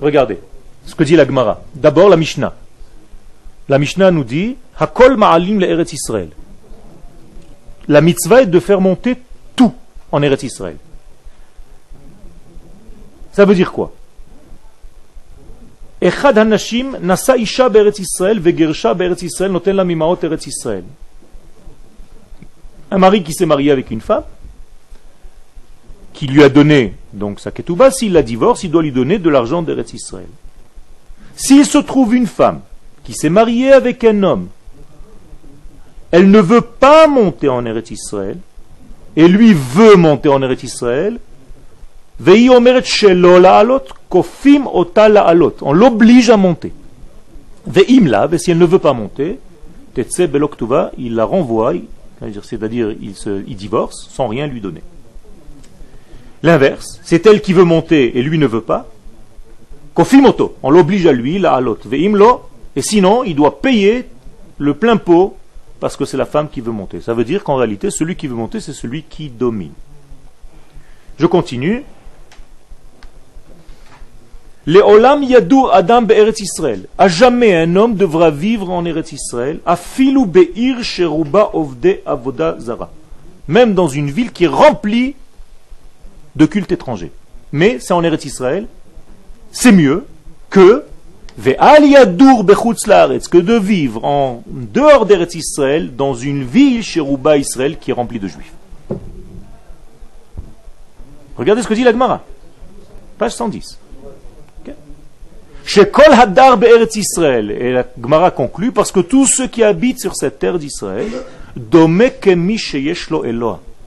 Regardez 0.01 0.39
ce 0.87 0.95
que 0.95 1.05
dit 1.05 1.17
la 1.17 1.27
Gemara. 1.27 1.63
D'abord 1.75 2.09
la 2.09 2.17
Mishnah. 2.17 2.55
La 3.69 3.79
Mishnah 3.79 4.11
nous 4.11 4.25
dit 4.25 4.57
Hakol 4.79 5.17
ma'alim 5.17 5.61
le 5.61 5.69
Eretz 5.69 5.93
Israël. 5.93 6.31
La 7.89 8.01
mitzvah 8.01 8.43
est 8.43 8.47
de 8.47 8.61
faire 8.61 8.81
monter 8.81 9.17
tout 9.57 9.75
en 10.13 10.23
Eretz 10.23 10.43
Israël. 10.43 10.77
Ça 13.33 13.45
veut 13.45 13.55
dire 13.55 13.73
quoi? 13.73 13.93
Un 22.91 22.99
mari 22.99 23.23
qui 23.23 23.33
s'est 23.33 23.47
marié 23.47 23.71
avec 23.71 23.91
une 23.91 24.03
femme, 24.03 24.25
qui 26.15 26.27
lui 26.27 26.43
a 26.43 26.49
donné 26.49 26.95
donc 27.13 27.41
sa 27.41 27.51
ketouba, 27.51 27.91
s'il 27.91 28.13
la 28.13 28.23
divorce, 28.23 28.65
il 28.65 28.71
doit 28.71 28.83
lui 28.83 28.93
donner 28.93 29.19
de 29.19 29.29
l'argent 29.29 29.63
d'Eretz 29.63 29.93
Israël. 29.93 30.29
S'il 31.37 31.67
se 31.67 31.79
trouve 31.79 32.15
une 32.15 32.27
femme 32.27 32.61
qui 33.03 33.13
s'est 33.13 33.29
mariée 33.29 33.73
avec 33.73 34.05
un 34.05 34.23
homme, 34.23 34.49
elle 36.11 36.31
ne 36.31 36.41
veut 36.41 36.61
pas 36.61 37.09
monter 37.09 37.49
en 37.49 37.67
Eretz 37.67 37.91
Israël, 37.91 38.39
et 39.17 39.29
lui 39.29 39.53
veut 39.53 39.97
monter 39.97 40.29
en 40.29 40.41
Eretz 40.43 40.63
Israël, 40.63 41.19
on 42.25 42.61
l'oblige 45.73 46.31
à 46.31 46.37
monter. 46.37 46.73
Et 47.77 48.39
si 48.39 48.53
elle 48.53 48.59
ne 48.59 48.67
veut 48.67 48.79
pas 48.79 48.93
monter, 48.93 49.41
il 49.97 51.15
la 51.15 51.25
renvoie, 51.25 51.73
c'est-à-dire 52.43 52.95
il 53.01 53.57
divorce 53.57 54.09
sans 54.13 54.29
rien 54.29 54.47
lui 54.47 54.61
donner. 54.61 54.83
L'inverse, 56.45 57.01
c'est 57.03 57.25
elle 57.25 57.41
qui 57.41 57.55
veut 57.55 57.65
monter 57.65 58.19
et 58.19 58.23
lui 58.23 58.37
ne 58.37 58.47
veut 58.47 58.61
pas. 58.61 58.87
Kofimoto, 59.95 60.57
on 60.63 60.69
l'oblige 60.69 61.07
à 61.07 61.13
lui, 61.13 61.39
la 61.39 61.55
alot. 61.55 61.79
Veimlo, 61.87 62.43
et 62.77 62.83
sinon, 62.83 63.25
il 63.25 63.35
doit 63.35 63.63
payer 63.63 64.05
le 64.59 64.75
plein 64.75 64.99
pot 64.99 65.39
parce 65.81 65.97
que 65.97 66.05
c'est 66.05 66.19
la 66.19 66.27
femme 66.27 66.51
qui 66.51 66.61
veut 66.61 66.71
monter. 66.71 67.01
Ça 67.01 67.15
veut 67.15 67.25
dire 67.25 67.45
qu'en 67.45 67.57
réalité, 67.57 67.91
celui 67.91 68.15
qui 68.15 68.27
veut 68.27 68.35
monter, 68.35 68.61
c'est 68.61 68.75
celui 68.75 69.05
qui 69.05 69.31
domine. 69.31 69.73
Je 71.19 71.25
continue. 71.25 71.83
Les 74.67 74.83
olam 74.83 75.23
yadou 75.23 75.69
adam 75.73 76.03
be'eretz 76.03 76.41
Israël. 76.41 76.85
À 76.99 77.09
jamais 77.09 77.57
un 77.57 77.75
homme 77.75 77.95
devra 77.95 78.31
vivre 78.31 78.69
en 78.69 78.85
Eretz 78.85 79.13
Israël. 79.13 79.61
Afilu 79.65 80.27
be'ir 80.27 80.83
sheruba 80.83 81.53
ovde 81.55 82.01
avoda 82.05 82.57
zara. 82.59 82.91
Même 83.49 83.73
dans 83.73 83.89
une 83.89 84.11
ville 84.11 84.31
qui 84.31 84.45
est 84.45 84.49
remplie 84.49 85.17
de 86.37 86.47
culte 86.47 86.73
étranger. 86.73 87.13
Mais 87.53 87.79
c'est 87.81 87.93
en 87.93 88.03
Eretz 88.03 88.25
Israël, 88.25 88.67
c'est 89.53 89.73
mieux 89.73 90.05
que 90.51 90.85
que 93.29 93.39
de 93.39 93.55
vivre 93.55 94.05
en 94.05 94.43
dehors 94.47 95.07
d'Eretz 95.07 95.35
Israël, 95.35 95.95
dans 95.97 96.15
une 96.15 96.45
ville 96.45 96.83
chez 96.83 97.01
Rouba 97.01 97.37
Israël 97.37 97.79
qui 97.79 97.91
est 97.91 97.95
remplie 97.95 98.21
de 98.21 98.29
juifs. 98.29 98.53
Regardez 101.37 101.63
ce 101.63 101.69
que 101.69 101.75
dit 101.75 101.83
la 101.83 101.91
Gemara. 101.91 102.23
Page 103.19 103.33
110. 103.33 103.79
Chez 105.67 105.89
Kol 105.89 106.13
Hadar 106.13 106.59
Be'eretz 106.59 106.95
Israël. 106.97 107.51
Et 107.51 107.73
la 107.73 107.85
Gemara 108.01 108.31
conclut 108.31 108.71
parce 108.71 108.93
que 108.93 109.01
tous 109.01 109.27
ceux 109.27 109.49
qui 109.49 109.65
habitent 109.65 110.01
sur 110.01 110.15
cette 110.15 110.39
terre 110.39 110.59
d'Israël, 110.59 111.11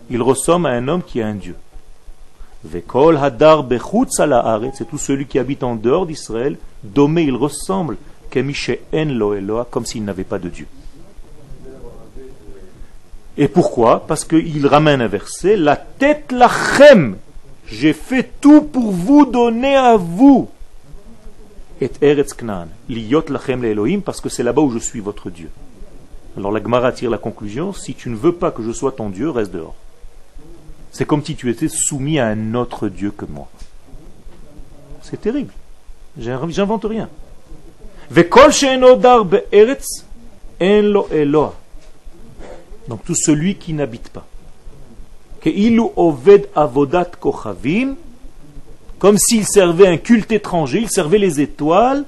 ils 0.10 0.22
ressemblent 0.22 0.68
à 0.68 0.72
un 0.72 0.88
homme 0.88 1.04
qui 1.04 1.20
est 1.20 1.24
un 1.24 1.36
Dieu. 1.36 1.56
Vekol 2.64 3.18
hadar 3.18 3.66
c'est 4.74 4.90
tout 4.90 4.98
celui 4.98 5.26
qui 5.26 5.40
habite 5.40 5.64
en 5.64 5.76
dehors 5.76 6.06
d'Israël, 6.06 6.58
domé 6.84 7.24
il 7.24 7.36
ressemble 7.36 7.98
comme 9.72 9.86
s'il 9.86 10.04
n'avait 10.04 10.24
pas 10.24 10.40
de 10.40 10.50
Dieu. 10.50 10.68
Et 13.38 13.48
pourquoi? 13.48 14.06
Parce 14.08 14.26
qu'il 14.26 14.66
ramène 14.66 15.02
un 15.02 15.08
verset, 15.08 15.56
la 15.56 15.76
tête 15.76 16.32
lachem, 16.32 17.18
j'ai 17.68 17.94
fait 17.94 18.30
tout 18.42 18.64
pour 18.64 18.92
vous 18.92 19.26
donner 19.26 19.76
à 19.76 19.96
vous. 19.96 20.50
Et 21.80 21.92
Eretz 22.02 22.34
Knan, 22.34 22.68
liyot 22.90 23.26
lachem 23.30 23.64
Elohim, 23.64 24.02
parce 24.02 24.22
que 24.22 24.30
c'est 24.30 24.44
là-bas 24.44 24.64
où 24.64 24.72
je 24.72 24.80
suis 24.80 25.00
votre 25.00 25.30
Dieu. 25.30 25.50
Alors 26.36 26.52
la 26.52 26.62
Gemara 26.62 26.92
tire 26.92 27.12
la 27.12 27.20
conclusion, 27.20 27.74
si 27.74 27.94
tu 27.94 28.10
ne 28.10 28.16
veux 28.16 28.34
pas 28.34 28.52
que 28.52 28.64
je 28.64 28.72
sois 28.72 28.92
ton 28.92 29.10
Dieu, 29.10 29.30
reste 29.30 29.52
dehors. 29.52 29.76
C'est 30.98 31.06
comme 31.06 31.24
si 31.24 31.36
tu 31.36 31.52
étais 31.52 31.68
soumis 31.68 32.18
à 32.18 32.26
un 32.26 32.56
autre 32.56 32.90
Dieu 32.90 33.12
que 33.12 33.26
moi. 33.26 33.48
C'est 35.04 35.22
terrible. 35.22 35.54
J'invente 36.18 36.86
rien. 36.86 37.08
Donc 42.88 43.06
tout 43.06 43.14
celui 43.14 43.54
qui 43.58 43.74
n'habite 43.74 44.10
pas. 44.10 44.26
Comme 48.98 49.18
s'il 49.20 49.46
servait 49.46 49.88
un 49.88 49.98
culte 49.98 50.32
étranger, 50.32 50.80
il 50.82 50.90
servait 50.90 51.20
les 51.20 51.40
étoiles. 51.40 52.06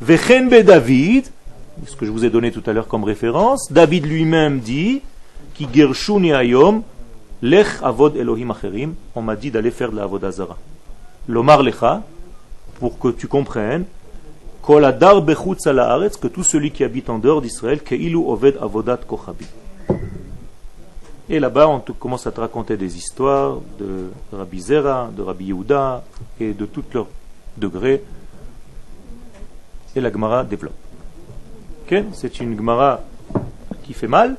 David, 0.00 1.26
ce 1.86 1.94
que 1.94 2.04
je 2.04 2.10
vous 2.10 2.24
ai 2.24 2.30
donné 2.30 2.50
tout 2.50 2.64
à 2.66 2.72
l'heure 2.72 2.88
comme 2.88 3.04
référence, 3.04 3.70
David 3.70 4.06
lui-même 4.06 4.58
dit, 4.58 5.02
ayom, 5.60 6.82
lech 7.44 7.82
avod 7.82 8.16
Elohim 8.16 8.50
acherim, 8.52 8.94
on 9.14 9.20
m'a 9.20 9.36
dit 9.36 9.50
d'aller 9.50 9.70
faire 9.70 9.92
de 9.92 9.96
la. 9.96 10.08
L'omar 11.28 11.62
lecha, 11.62 12.02
pour 12.78 12.98
que 12.98 13.08
tu 13.08 13.28
comprennes, 13.28 13.84
que 14.66 16.26
tout 16.28 16.42
celui 16.42 16.70
qui 16.70 16.84
habite 16.84 17.10
en 17.10 17.18
dehors 17.18 17.42
d'Israël, 17.42 17.80
oved 18.14 18.56
avodat 18.60 19.00
kochabi. 19.06 19.46
Et 21.28 21.38
là-bas, 21.38 21.68
on 21.68 21.80
commence 21.80 22.26
à 22.26 22.32
te 22.32 22.40
raconter 22.40 22.78
des 22.78 22.96
histoires 22.96 23.58
de 23.78 24.10
Rabbi 24.32 24.60
Zera, 24.60 25.10
de 25.14 25.22
Rabbi 25.22 25.46
Yehuda, 25.46 26.02
et 26.40 26.52
de 26.54 26.64
tous 26.64 26.84
leurs 26.94 27.08
degrés. 27.58 28.02
Et 29.94 30.00
la 30.00 30.10
Gemara 30.10 30.44
développe. 30.44 30.74
C'est 32.12 32.40
une 32.40 32.56
Gemara 32.56 33.02
qui 33.84 33.92
fait 33.92 34.08
mal, 34.08 34.36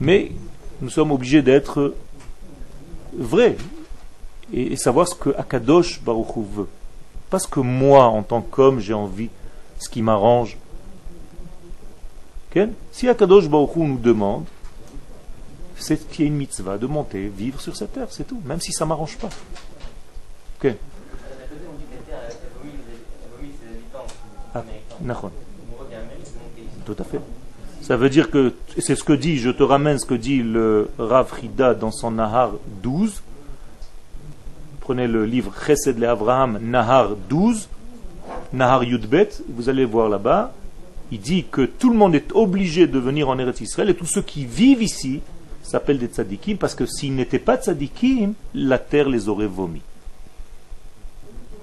mais 0.00 0.32
nous 0.80 0.90
sommes 0.90 1.10
obligés 1.10 1.42
d'être 1.42 1.94
vrais 3.12 3.56
et, 4.52 4.76
savoir 4.76 5.08
ce 5.08 5.14
que 5.14 5.30
Akadosh 5.36 6.00
Baruch 6.02 6.36
veut. 6.36 6.68
Parce 7.30 7.46
que 7.46 7.60
moi, 7.60 8.04
en 8.06 8.22
tant 8.22 8.40
qu'homme, 8.40 8.80
j'ai 8.80 8.94
envie, 8.94 9.30
ce 9.78 9.88
qui 9.88 10.02
m'arrange. 10.02 10.56
Si 12.90 13.08
Akadosh 13.08 13.48
Baruch 13.48 13.76
nous 13.76 13.98
demande, 13.98 14.44
c'est 15.76 16.08
qu'il 16.08 16.24
y 16.24 16.28
a 16.28 16.28
une 16.28 16.36
mitzvah 16.36 16.76
de 16.76 16.86
monter, 16.86 17.28
vivre 17.28 17.60
sur 17.60 17.76
cette 17.76 17.92
terre, 17.92 18.08
c'est 18.10 18.26
tout, 18.26 18.40
même 18.44 18.60
si 18.60 18.72
ça 18.72 18.84
ne 18.84 18.88
m'arrange 18.88 19.16
pas. 19.18 19.28
Ah, 24.54 24.64
tout 26.84 26.96
à 26.98 27.04
fait. 27.04 27.20
Ça 27.88 27.96
veut 27.96 28.10
dire 28.10 28.30
que, 28.30 28.52
c'est 28.76 28.96
ce 28.96 29.02
que 29.02 29.14
dit, 29.14 29.38
je 29.38 29.48
te 29.48 29.62
ramène 29.62 29.98
ce 29.98 30.04
que 30.04 30.12
dit 30.12 30.42
le 30.42 30.90
Rav 30.98 31.32
Rida 31.32 31.72
dans 31.72 31.90
son 31.90 32.10
Nahar 32.10 32.52
12, 32.82 33.22
prenez 34.80 35.08
le 35.08 35.24
livre 35.24 35.54
Chesed 35.66 35.98
le 35.98 36.06
Avraham, 36.06 36.58
Nahar 36.60 37.16
12, 37.30 37.66
Nahar 38.52 38.84
Yudbet, 38.84 39.30
vous 39.48 39.70
allez 39.70 39.86
voir 39.86 40.10
là-bas, 40.10 40.52
il 41.10 41.18
dit 41.18 41.46
que 41.50 41.62
tout 41.62 41.88
le 41.88 41.96
monde 41.96 42.14
est 42.14 42.30
obligé 42.32 42.86
de 42.86 42.98
venir 42.98 43.30
en 43.30 43.38
Eretz 43.38 43.62
Israël 43.62 43.88
et 43.88 43.94
tous 43.94 44.04
ceux 44.04 44.20
qui 44.20 44.44
vivent 44.44 44.82
ici 44.82 45.22
s'appellent 45.62 45.98
des 45.98 46.08
tzadikim 46.08 46.58
parce 46.58 46.74
que 46.74 46.84
s'ils 46.84 47.14
n'étaient 47.14 47.38
pas 47.38 47.56
tzadikim, 47.56 48.34
la 48.52 48.78
terre 48.78 49.08
les 49.08 49.30
aurait 49.30 49.46
vomis. 49.46 49.80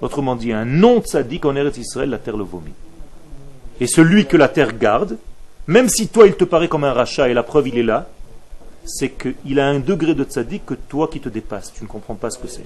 Autrement 0.02 0.34
dit, 0.34 0.52
un 0.52 0.64
non-tzadik 0.64 1.44
en 1.44 1.54
Eretz 1.54 1.78
Israël, 1.78 2.10
la 2.10 2.18
terre 2.18 2.36
le 2.36 2.42
vomit. 2.42 2.74
Et 3.78 3.86
celui 3.86 4.26
que 4.26 4.36
la 4.36 4.48
terre 4.48 4.76
garde, 4.76 5.18
même 5.66 5.88
si 5.88 6.08
toi 6.08 6.26
il 6.26 6.34
te 6.34 6.44
paraît 6.44 6.68
comme 6.68 6.84
un 6.84 6.92
rachat 6.92 7.28
et 7.28 7.34
la 7.34 7.42
preuve 7.42 7.68
il 7.68 7.78
est 7.78 7.82
là, 7.82 8.08
c'est 8.84 9.10
qu'il 9.10 9.58
a 9.58 9.66
un 9.66 9.80
degré 9.80 10.14
de 10.14 10.24
tzadik 10.24 10.64
que 10.64 10.74
toi 10.74 11.08
qui 11.08 11.20
te 11.20 11.28
dépasse. 11.28 11.72
Tu 11.72 11.82
ne 11.82 11.88
comprends 11.88 12.14
pas 12.14 12.30
ce 12.30 12.38
que 12.38 12.46
c'est 12.46 12.64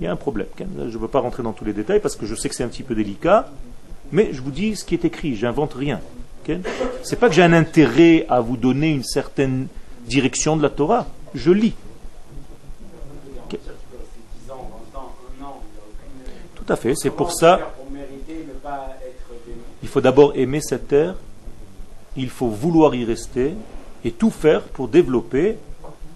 il 0.00 0.04
y 0.04 0.06
a 0.06 0.12
un 0.12 0.16
problème. 0.16 0.48
Je 0.58 0.82
ne 0.82 0.98
veux 0.98 1.08
pas 1.08 1.20
rentrer 1.20 1.42
dans 1.42 1.52
tous 1.52 1.64
les 1.64 1.74
détails 1.74 2.00
parce 2.00 2.16
que 2.16 2.24
je 2.26 2.34
sais 2.34 2.48
que 2.48 2.54
c'est 2.54 2.64
un 2.64 2.68
petit 2.68 2.82
peu 2.82 2.94
délicat, 2.94 3.50
mais 4.12 4.30
je 4.32 4.40
vous 4.40 4.50
dis 4.50 4.74
ce 4.74 4.84
qui 4.84 4.94
est 4.94 5.04
écrit, 5.04 5.36
j'invente 5.36 5.74
rien. 5.74 6.00
C'est 7.02 7.16
pas 7.16 7.28
que 7.28 7.34
j'ai 7.34 7.42
un 7.42 7.52
intérêt 7.52 8.26
à 8.28 8.40
vous 8.40 8.56
donner 8.56 8.90
une 8.90 9.04
certaine 9.04 9.68
direction 10.06 10.56
de 10.56 10.62
la 10.62 10.70
Torah, 10.70 11.06
je 11.34 11.52
lis. 11.52 11.74
Tout 16.54 16.72
à 16.72 16.76
fait, 16.76 16.94
c'est 16.96 17.10
pour 17.10 17.32
ça. 17.32 17.60
Il 19.90 19.92
faut 19.92 20.00
d'abord 20.00 20.34
aimer 20.36 20.60
cette 20.60 20.86
terre, 20.86 21.16
il 22.16 22.30
faut 22.30 22.46
vouloir 22.46 22.94
y 22.94 23.04
rester 23.04 23.54
et 24.04 24.12
tout 24.12 24.30
faire 24.30 24.62
pour 24.62 24.86
développer 24.86 25.56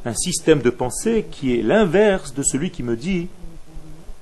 un 0.05 0.15
système 0.15 0.63
de 0.63 0.71
pensée 0.71 1.27
qui 1.29 1.59
est 1.59 1.61
l'inverse 1.61 2.33
de 2.35 2.45
celui 2.45 2.71
qui 2.71 2.85
me 2.85 2.95
dit 2.95 3.27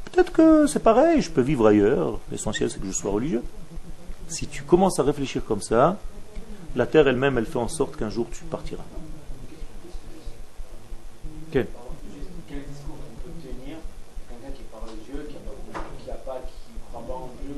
Peut-être 0.07 0.33
que 0.33 0.67
c'est 0.67 0.83
pareil, 0.83 1.21
je 1.21 1.31
peux 1.31 1.43
vivre 1.43 1.67
ailleurs. 1.67 2.19
L'essentiel, 2.31 2.71
c'est 2.71 2.81
que 2.81 2.87
je 2.87 2.93
sois 2.93 3.11
religieux. 3.11 3.43
Si 4.27 4.47
tu 4.47 4.63
commences 4.63 4.99
à 4.99 5.03
réfléchir 5.03 5.45
comme 5.45 5.61
ça, 5.61 5.99
la 6.75 6.87
terre 6.87 7.07
elle-même, 7.07 7.37
elle 7.37 7.45
fait 7.45 7.59
en 7.59 7.69
sorte 7.69 7.97
qu'un 7.97 8.09
jour 8.09 8.29
tu 8.33 8.45
partiras 8.45 8.85
discours 11.53 12.97
on 12.97 13.23
peut 13.23 13.37
tenir 13.43 13.77
quelqu'un 14.31 14.57
qui 14.57 14.63
est 14.63 14.73
religieux, 14.81 15.29
qui 15.29 16.09
n'a 16.09 16.15
pas, 16.15 16.41
qui 16.47 16.73
croit 16.91 17.07
pas 17.07 17.13
en 17.13 17.31
Dieu 17.45 17.53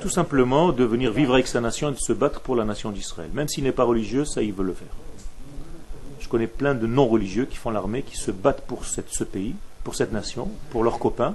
Tout 0.00 0.08
simplement 0.08 0.72
de 0.72 0.84
venir 0.84 1.12
vivre 1.12 1.34
avec 1.34 1.46
sa 1.46 1.60
nation 1.60 1.90
et 1.90 1.92
de 1.92 1.98
se 1.98 2.12
battre 2.12 2.40
pour 2.40 2.56
la 2.56 2.64
nation 2.64 2.90
d'Israël. 2.90 3.30
Même 3.34 3.48
s'il 3.48 3.64
n'est 3.64 3.72
pas 3.72 3.84
religieux, 3.84 4.24
ça, 4.24 4.42
il 4.42 4.52
veut 4.52 4.64
le 4.64 4.72
faire. 4.72 4.88
Je 6.20 6.28
connais 6.28 6.46
plein 6.46 6.74
de 6.74 6.86
non-religieux 6.86 7.44
qui 7.44 7.56
font 7.56 7.70
l'armée, 7.70 8.02
qui 8.02 8.16
se 8.16 8.30
battent 8.30 8.62
pour 8.62 8.86
cette, 8.86 9.10
ce 9.10 9.24
pays, 9.24 9.54
pour 9.84 9.94
cette 9.94 10.12
nation, 10.12 10.48
pour 10.70 10.84
leurs 10.84 10.98
copains, 10.98 11.34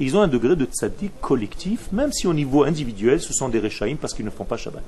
ils 0.00 0.16
ont 0.16 0.22
un 0.22 0.28
degré 0.28 0.56
de 0.56 0.64
tzaddik 0.64 1.20
collectif, 1.20 1.92
même 1.92 2.12
si 2.12 2.26
au 2.26 2.34
niveau 2.34 2.64
individuel, 2.64 3.20
ce 3.20 3.32
sont 3.32 3.48
des 3.48 3.60
rechaïm 3.60 3.96
parce 3.96 4.12
qu'ils 4.12 4.24
ne 4.24 4.30
font 4.30 4.44
pas 4.44 4.56
Shabbat. 4.56 4.82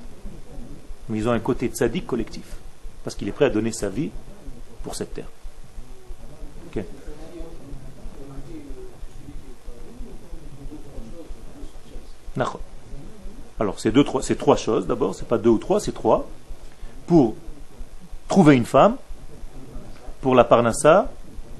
Mais 1.09 1.19
ils 1.19 1.29
ont 1.29 1.31
un 1.31 1.39
côté 1.39 1.67
tzaddik 1.67 2.05
collectif, 2.05 2.45
parce 3.03 3.15
qu'il 3.15 3.27
est 3.27 3.31
prêt 3.31 3.45
à 3.45 3.49
donner 3.49 3.71
sa 3.71 3.89
vie 3.89 4.09
pour 4.83 4.95
cette 4.95 5.13
terre. 5.13 5.27
Alors, 13.59 13.79
c'est 13.79 13.91
trois, 14.03 14.21
trois 14.21 14.55
choses 14.55 14.87
d'abord, 14.87 15.15
c'est 15.15 15.27
pas 15.27 15.37
deux 15.37 15.49
ou 15.49 15.57
trois, 15.57 15.79
c'est 15.79 15.93
trois. 15.93 16.27
Pour 17.07 17.35
trouver 18.27 18.55
une 18.55 18.65
femme, 18.65 18.97
pour 20.21 20.35
la 20.35 20.43
parnassa, 20.43 21.11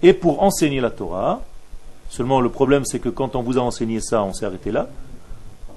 et 0.04 0.14
pour 0.14 0.44
enseigner 0.44 0.80
la 0.80 0.92
Torah, 0.92 1.42
Seulement 2.10 2.42
le 2.42 2.50
problème 2.50 2.86
c'est 2.86 3.00
que 3.00 3.10
quand 3.10 3.36
on 3.36 3.44
vous 3.44 3.58
a 3.58 3.62
enseigné 3.62 4.00
ça, 4.00 4.24
on 4.24 4.34
s'est 4.34 4.46
arrêté 4.46 4.72
là. 4.72 4.88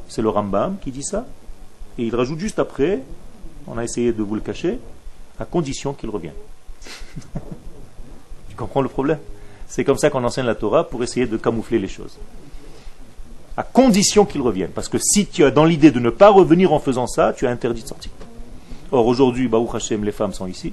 C'est 0.09 0.23
le 0.23 0.29
Rambam 0.29 0.77
qui 0.81 0.91
dit 0.91 1.03
ça. 1.03 1.27
Et 1.99 2.05
il 2.05 2.14
rajoute 2.14 2.39
juste 2.39 2.59
après, 2.59 3.03
on 3.66 3.79
a 3.79 3.85
essayé 3.85 4.12
de 4.12 4.23
vous 4.23 4.35
le 4.35 4.41
cacher, 4.41 4.79
à 5.39 5.45
condition 5.45 5.93
qu'il 5.93 6.11
revienne. 6.11 6.35
tu 8.49 8.57
comprends 8.57 8.81
le 8.81 8.89
problème? 8.89 9.18
C'est 9.68 9.85
comme 9.85 9.99
ça 9.99 10.11
qu'on 10.11 10.25
enseigne 10.25 10.47
la 10.47 10.55
Torah 10.55 10.89
pour 10.89 11.03
essayer 11.03 11.27
de 11.27 11.37
camoufler 11.37 11.79
les 11.79 11.89
choses. 11.89 12.16
À 13.57 13.63
condition 13.63 14.25
qu'il 14.25 14.43
revienne. 14.43 14.71
Parce 14.71 14.89
que 14.89 14.99
si 14.99 15.27
tu 15.27 15.45
as 15.45 15.51
dans 15.51 15.65
l'idée 15.65 15.91
de 15.91 16.01
ne 16.01 16.11
pas 16.11 16.31
revenir 16.31 16.73
en 16.73 16.79
faisant 16.79 17.07
ça, 17.07 17.33
tu 17.33 17.47
as 17.47 17.51
interdit 17.51 17.83
de 17.83 17.89
sortir. 17.89 18.11
Or 18.93 19.07
aujourd'hui, 19.07 19.49
Baruch 19.49 19.75
Hashem, 19.75 20.05
les 20.05 20.13
femmes 20.13 20.33
sont 20.33 20.47
ici. 20.47 20.73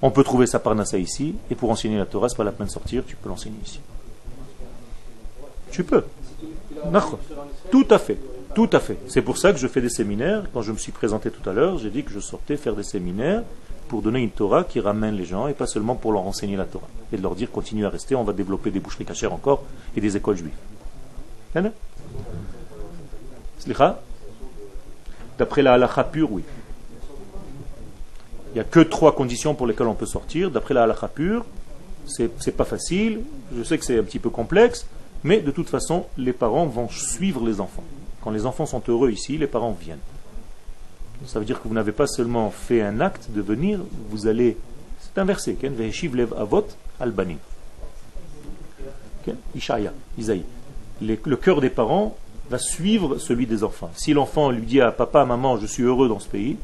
On 0.00 0.10
peut 0.10 0.24
trouver 0.24 0.46
sa 0.46 0.58
parnassa 0.58 0.98
ici. 0.98 1.34
Et 1.50 1.54
pour 1.54 1.70
enseigner 1.70 1.98
la 1.98 2.06
Torah, 2.06 2.28
c'est 2.28 2.36
pas 2.36 2.44
la 2.44 2.52
peine 2.52 2.66
de 2.66 2.72
sortir, 2.72 3.04
tu 3.06 3.16
peux 3.16 3.28
l'enseigner 3.28 3.58
ici. 3.64 3.80
Tu 5.70 5.84
peux. 5.84 6.04
Tout 7.70 7.86
à 7.90 7.98
fait. 7.98 8.18
Tout 8.54 8.70
à 8.72 8.80
fait. 8.80 8.98
C'est 9.08 9.22
pour 9.22 9.38
ça 9.38 9.52
que 9.52 9.58
je 9.58 9.66
fais 9.66 9.80
des 9.80 9.90
séminaires. 9.90 10.44
Quand 10.52 10.62
je 10.62 10.72
me 10.72 10.78
suis 10.78 10.92
présenté 10.92 11.30
tout 11.30 11.48
à 11.48 11.52
l'heure, 11.52 11.78
j'ai 11.78 11.90
dit 11.90 12.02
que 12.02 12.10
je 12.10 12.20
sortais 12.20 12.56
faire 12.56 12.74
des 12.74 12.82
séminaires 12.82 13.42
pour 13.88 14.02
donner 14.02 14.20
une 14.20 14.30
Torah 14.30 14.64
qui 14.64 14.80
ramène 14.80 15.14
les 15.14 15.24
gens 15.24 15.48
et 15.48 15.54
pas 15.54 15.66
seulement 15.66 15.94
pour 15.94 16.12
leur 16.12 16.26
enseigner 16.26 16.56
la 16.56 16.64
Torah. 16.64 16.88
Et 17.12 17.16
de 17.16 17.22
leur 17.22 17.34
dire 17.34 17.50
continue 17.50 17.86
à 17.86 17.90
rester, 17.90 18.14
on 18.14 18.24
va 18.24 18.32
développer 18.32 18.70
des 18.70 18.80
boucheries 18.80 19.04
cachères 19.04 19.32
encore 19.32 19.62
et 19.96 20.00
des 20.00 20.16
écoles 20.16 20.36
juives. 20.36 20.50
D'après 25.38 25.62
la 25.62 25.74
halakha 25.74 26.04
pure, 26.04 26.32
oui. 26.32 26.42
Il 28.50 28.54
n'y 28.54 28.60
a 28.60 28.64
que 28.64 28.80
trois 28.80 29.14
conditions 29.14 29.54
pour 29.54 29.66
lesquelles 29.66 29.86
on 29.86 29.94
peut 29.94 30.06
sortir. 30.06 30.50
D'après 30.50 30.74
la 30.74 30.84
halakha 30.84 31.08
pure, 31.08 31.44
c'est 32.06 32.56
pas 32.56 32.64
facile. 32.64 33.20
Je 33.56 33.62
sais 33.62 33.78
que 33.78 33.84
c'est 33.84 33.98
un 33.98 34.02
petit 34.02 34.18
peu 34.18 34.30
complexe. 34.30 34.86
Mais 35.24 35.40
de 35.40 35.50
toute 35.50 35.68
façon, 35.68 36.06
les 36.16 36.32
parents 36.32 36.66
vont 36.66 36.88
suivre 36.88 37.44
les 37.44 37.60
enfants. 37.60 37.84
Quand 38.22 38.30
les 38.30 38.46
enfants 38.46 38.66
sont 38.66 38.82
heureux 38.88 39.10
ici, 39.10 39.36
les 39.36 39.46
parents 39.46 39.76
viennent. 39.78 39.98
Ça 41.26 41.38
veut 41.38 41.44
dire 41.44 41.60
que 41.60 41.66
vous 41.66 41.74
n'avez 41.74 41.92
pas 41.92 42.06
seulement 42.06 42.50
fait 42.50 42.80
un 42.80 43.00
acte 43.00 43.30
de 43.30 43.40
venir, 43.40 43.80
vous 44.10 44.28
allez. 44.28 44.56
C'est 45.00 45.20
un 45.20 45.24
verset. 45.24 45.56
lev 45.62 46.32
avot 46.36 46.66
albanim. 47.00 47.38
Ishaya, 49.54 49.92
Isaïe 50.16 50.44
le 51.00 51.36
cœur 51.36 51.60
des 51.60 51.70
parents 51.70 52.16
va 52.50 52.58
suivre 52.58 53.18
celui 53.18 53.46
des 53.46 53.64
enfants. 53.64 53.90
Si 53.94 54.12
l'enfant 54.12 54.50
lui 54.50 54.62
dit 54.62 54.80
à 54.80 54.90
papa, 54.90 55.24
maman, 55.24 55.58
je 55.58 55.66
suis 55.66 55.82
heureux 55.82 56.08
dans 56.08 56.18
ce 56.18 56.28
pays, 56.28 56.56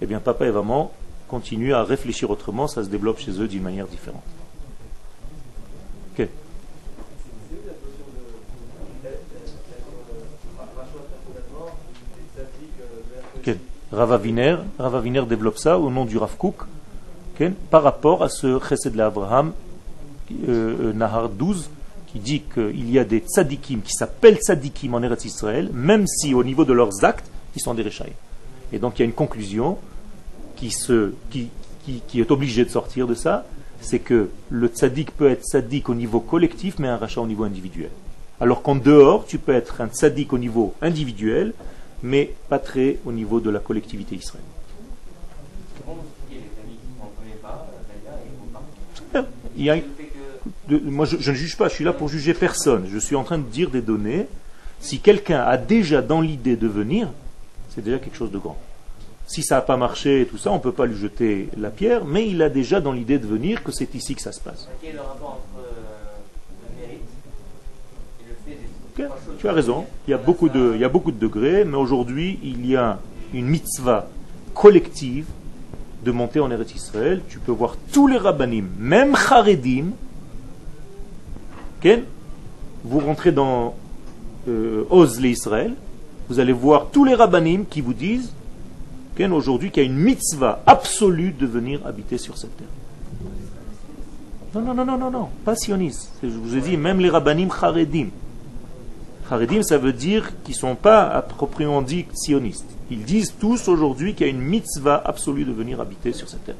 eh 0.00 0.06
bien 0.06 0.20
papa 0.20 0.46
et 0.46 0.52
maman 0.52 0.92
continuent 1.28 1.74
à 1.74 1.82
réfléchir 1.82 2.30
autrement, 2.30 2.68
ça 2.68 2.84
se 2.84 2.88
développe 2.88 3.18
chez 3.18 3.32
eux 3.40 3.48
d'une 3.48 3.62
manière 3.62 3.86
différente. 3.86 4.22
Okay. 6.14 6.28
Okay. 13.38 13.58
Ravaviner, 13.92 14.56
Ravaviner 14.78 15.22
développe 15.22 15.58
ça 15.58 15.78
au 15.78 15.90
nom 15.90 16.04
du 16.04 16.18
Rav 16.18 16.36
Kook, 16.36 16.62
okay, 17.34 17.52
par 17.70 17.82
rapport 17.82 18.22
à 18.22 18.28
ce 18.28 18.58
chesed 18.60 18.92
de 18.92 18.98
l'Abraham, 18.98 19.52
euh, 20.30 20.76
euh, 20.80 20.92
Nahar 20.92 21.28
12, 21.28 21.70
qui 22.16 22.20
dit 22.20 22.42
qu'il 22.52 22.90
y 22.90 22.98
a 22.98 23.04
des 23.04 23.18
tzadikim 23.18 23.80
qui 23.82 23.92
s'appellent 23.92 24.38
tzadikim 24.38 24.94
en 24.94 25.02
Eretz 25.02 25.26
Israël, 25.26 25.68
même 25.74 26.06
si 26.06 26.32
au 26.32 26.42
niveau 26.42 26.64
de 26.64 26.72
leurs 26.72 27.04
actes, 27.04 27.26
ils 27.54 27.60
sont 27.60 27.74
des 27.74 27.82
Rechaïs. 27.82 28.14
Et 28.72 28.78
donc 28.78 28.98
il 28.98 29.00
y 29.00 29.02
a 29.02 29.04
une 29.04 29.12
conclusion 29.12 29.76
qui, 30.56 30.70
se, 30.70 31.12
qui, 31.30 31.50
qui, 32.08 32.20
est 32.20 32.30
obligée 32.30 32.64
de 32.64 32.70
sortir 32.70 33.06
de 33.06 33.14
ça, 33.14 33.44
c'est 33.82 33.98
que 33.98 34.30
le 34.48 34.68
tzaddik 34.68 35.10
peut 35.10 35.28
être 35.28 35.44
tzaddik 35.44 35.90
au 35.90 35.94
niveau 35.94 36.20
collectif, 36.20 36.78
mais 36.78 36.88
un 36.88 36.96
rachat 36.96 37.20
au 37.20 37.26
niveau 37.26 37.44
individuel. 37.44 37.90
Alors 38.40 38.62
qu'en 38.62 38.76
dehors, 38.76 39.26
tu 39.26 39.38
peux 39.38 39.52
être 39.52 39.82
un 39.82 39.88
tzaddik 39.88 40.32
au 40.32 40.38
niveau 40.38 40.74
individuel, 40.80 41.52
mais 42.02 42.32
pas 42.48 42.58
très 42.58 42.98
au 43.04 43.12
niveau 43.12 43.40
de 43.40 43.50
la 43.50 43.58
collectivité 43.58 44.16
israélienne. 44.16 44.52
Il 49.58 49.64
y 49.64 49.70
a, 49.70 49.76
moi, 50.84 51.06
je, 51.06 51.16
je, 51.18 51.30
ne 51.30 51.36
juge 51.36 51.56
pas, 51.56 51.68
je 51.68 51.74
suis 51.74 51.84
là 51.84 51.92
pour 51.92 52.08
juger 52.08 52.34
personne. 52.34 52.86
Je 52.90 52.98
suis 52.98 53.16
en 53.16 53.24
train 53.24 53.38
de 53.38 53.44
dire 53.44 53.70
des 53.70 53.82
données. 53.82 54.26
Si 54.80 55.00
quelqu'un 55.00 55.40
a 55.40 55.56
déjà 55.56 56.02
dans 56.02 56.20
l'idée 56.20 56.56
de 56.56 56.68
venir, 56.68 57.08
c'est 57.70 57.82
déjà 57.82 57.98
quelque 57.98 58.16
chose 58.16 58.30
de 58.30 58.38
grand. 58.38 58.58
Si 59.26 59.42
ça 59.42 59.56
n'a 59.56 59.60
pas 59.60 59.76
marché 59.76 60.22
et 60.22 60.26
tout 60.26 60.38
ça, 60.38 60.50
on 60.50 60.54
ne 60.54 60.60
peut 60.60 60.72
pas 60.72 60.86
lui 60.86 60.96
jeter 60.96 61.48
la 61.58 61.70
pierre, 61.70 62.04
mais 62.04 62.28
il 62.28 62.40
a 62.42 62.48
déjà 62.48 62.80
dans 62.80 62.92
l'idée 62.92 63.18
de 63.18 63.26
venir 63.26 63.64
que 63.64 63.72
c'est 63.72 63.94
ici 63.94 64.14
que 64.14 64.22
ça 64.22 64.32
se 64.32 64.40
passe. 64.40 64.68
Le 64.82 65.00
rapport 65.00 65.40
entre 65.40 65.60
euh, 65.60 65.72
le 66.70 66.80
mérite 66.80 67.00
et 68.20 68.28
le 68.28 68.34
fait 68.46 69.04
okay. 69.04 69.12
Tu 69.38 69.48
as 69.48 69.52
raison, 69.52 69.84
il 70.06 70.12
y, 70.12 70.14
a 70.14 70.18
beaucoup 70.18 70.48
de, 70.48 70.72
il 70.74 70.80
y 70.80 70.84
a 70.84 70.88
beaucoup 70.88 71.10
de 71.10 71.18
degrés, 71.18 71.64
mais 71.64 71.76
aujourd'hui, 71.76 72.38
il 72.44 72.64
y 72.66 72.76
a 72.76 73.00
une 73.34 73.46
mitzvah 73.46 74.08
collective 74.54 75.26
de 76.04 76.12
monter 76.12 76.38
en 76.38 76.50
Eretz 76.50 76.74
Israël. 76.74 77.20
Tu 77.28 77.40
peux 77.40 77.52
voir 77.52 77.76
tous 77.92 78.06
les 78.06 78.18
rabbinim, 78.18 78.68
même 78.78 79.16
Haredim, 79.16 79.86
vous 82.84 82.98
rentrez 83.00 83.32
dans 83.32 83.74
euh, 84.48 84.84
Oz 84.90 85.20
Israël, 85.22 85.74
vous 86.28 86.40
allez 86.40 86.52
voir 86.52 86.88
tous 86.90 87.04
les 87.04 87.14
rabbinim 87.14 87.64
qui 87.66 87.80
vous 87.80 87.94
disent 87.94 88.32
aujourd'hui 89.24 89.70
qu'il 89.70 89.82
y 89.82 89.86
a 89.86 89.88
une 89.88 89.96
mitzvah 89.96 90.62
absolue 90.66 91.32
de 91.32 91.46
venir 91.46 91.80
habiter 91.86 92.18
sur 92.18 92.36
cette 92.36 92.56
terre. 92.56 92.66
Non, 94.54 94.60
non, 94.60 94.74
non, 94.74 94.84
non, 94.84 94.98
non, 94.98 95.10
non, 95.10 95.28
pas 95.44 95.56
sioniste. 95.56 96.12
Je 96.22 96.28
vous 96.28 96.56
ai 96.56 96.60
dit, 96.60 96.76
même 96.76 97.00
les 97.00 97.10
rabbinim 97.10 97.50
charedim. 97.50 98.08
Charedim, 99.28 99.62
ça 99.62 99.78
veut 99.78 99.92
dire 99.92 100.32
qu'ils 100.44 100.54
ne 100.54 100.60
sont 100.60 100.74
pas 100.74 101.08
à 101.08 101.22
proprement 101.22 101.82
dit 101.82 102.06
sionistes. 102.12 102.66
Ils 102.90 103.04
disent 103.04 103.34
tous 103.40 103.68
aujourd'hui 103.68 104.14
qu'il 104.14 104.26
y 104.26 104.30
a 104.30 104.32
une 104.32 104.40
mitzvah 104.40 105.02
absolue 105.04 105.44
de 105.44 105.52
venir 105.52 105.80
habiter 105.80 106.12
sur 106.12 106.28
cette 106.28 106.44
terre. 106.44 106.54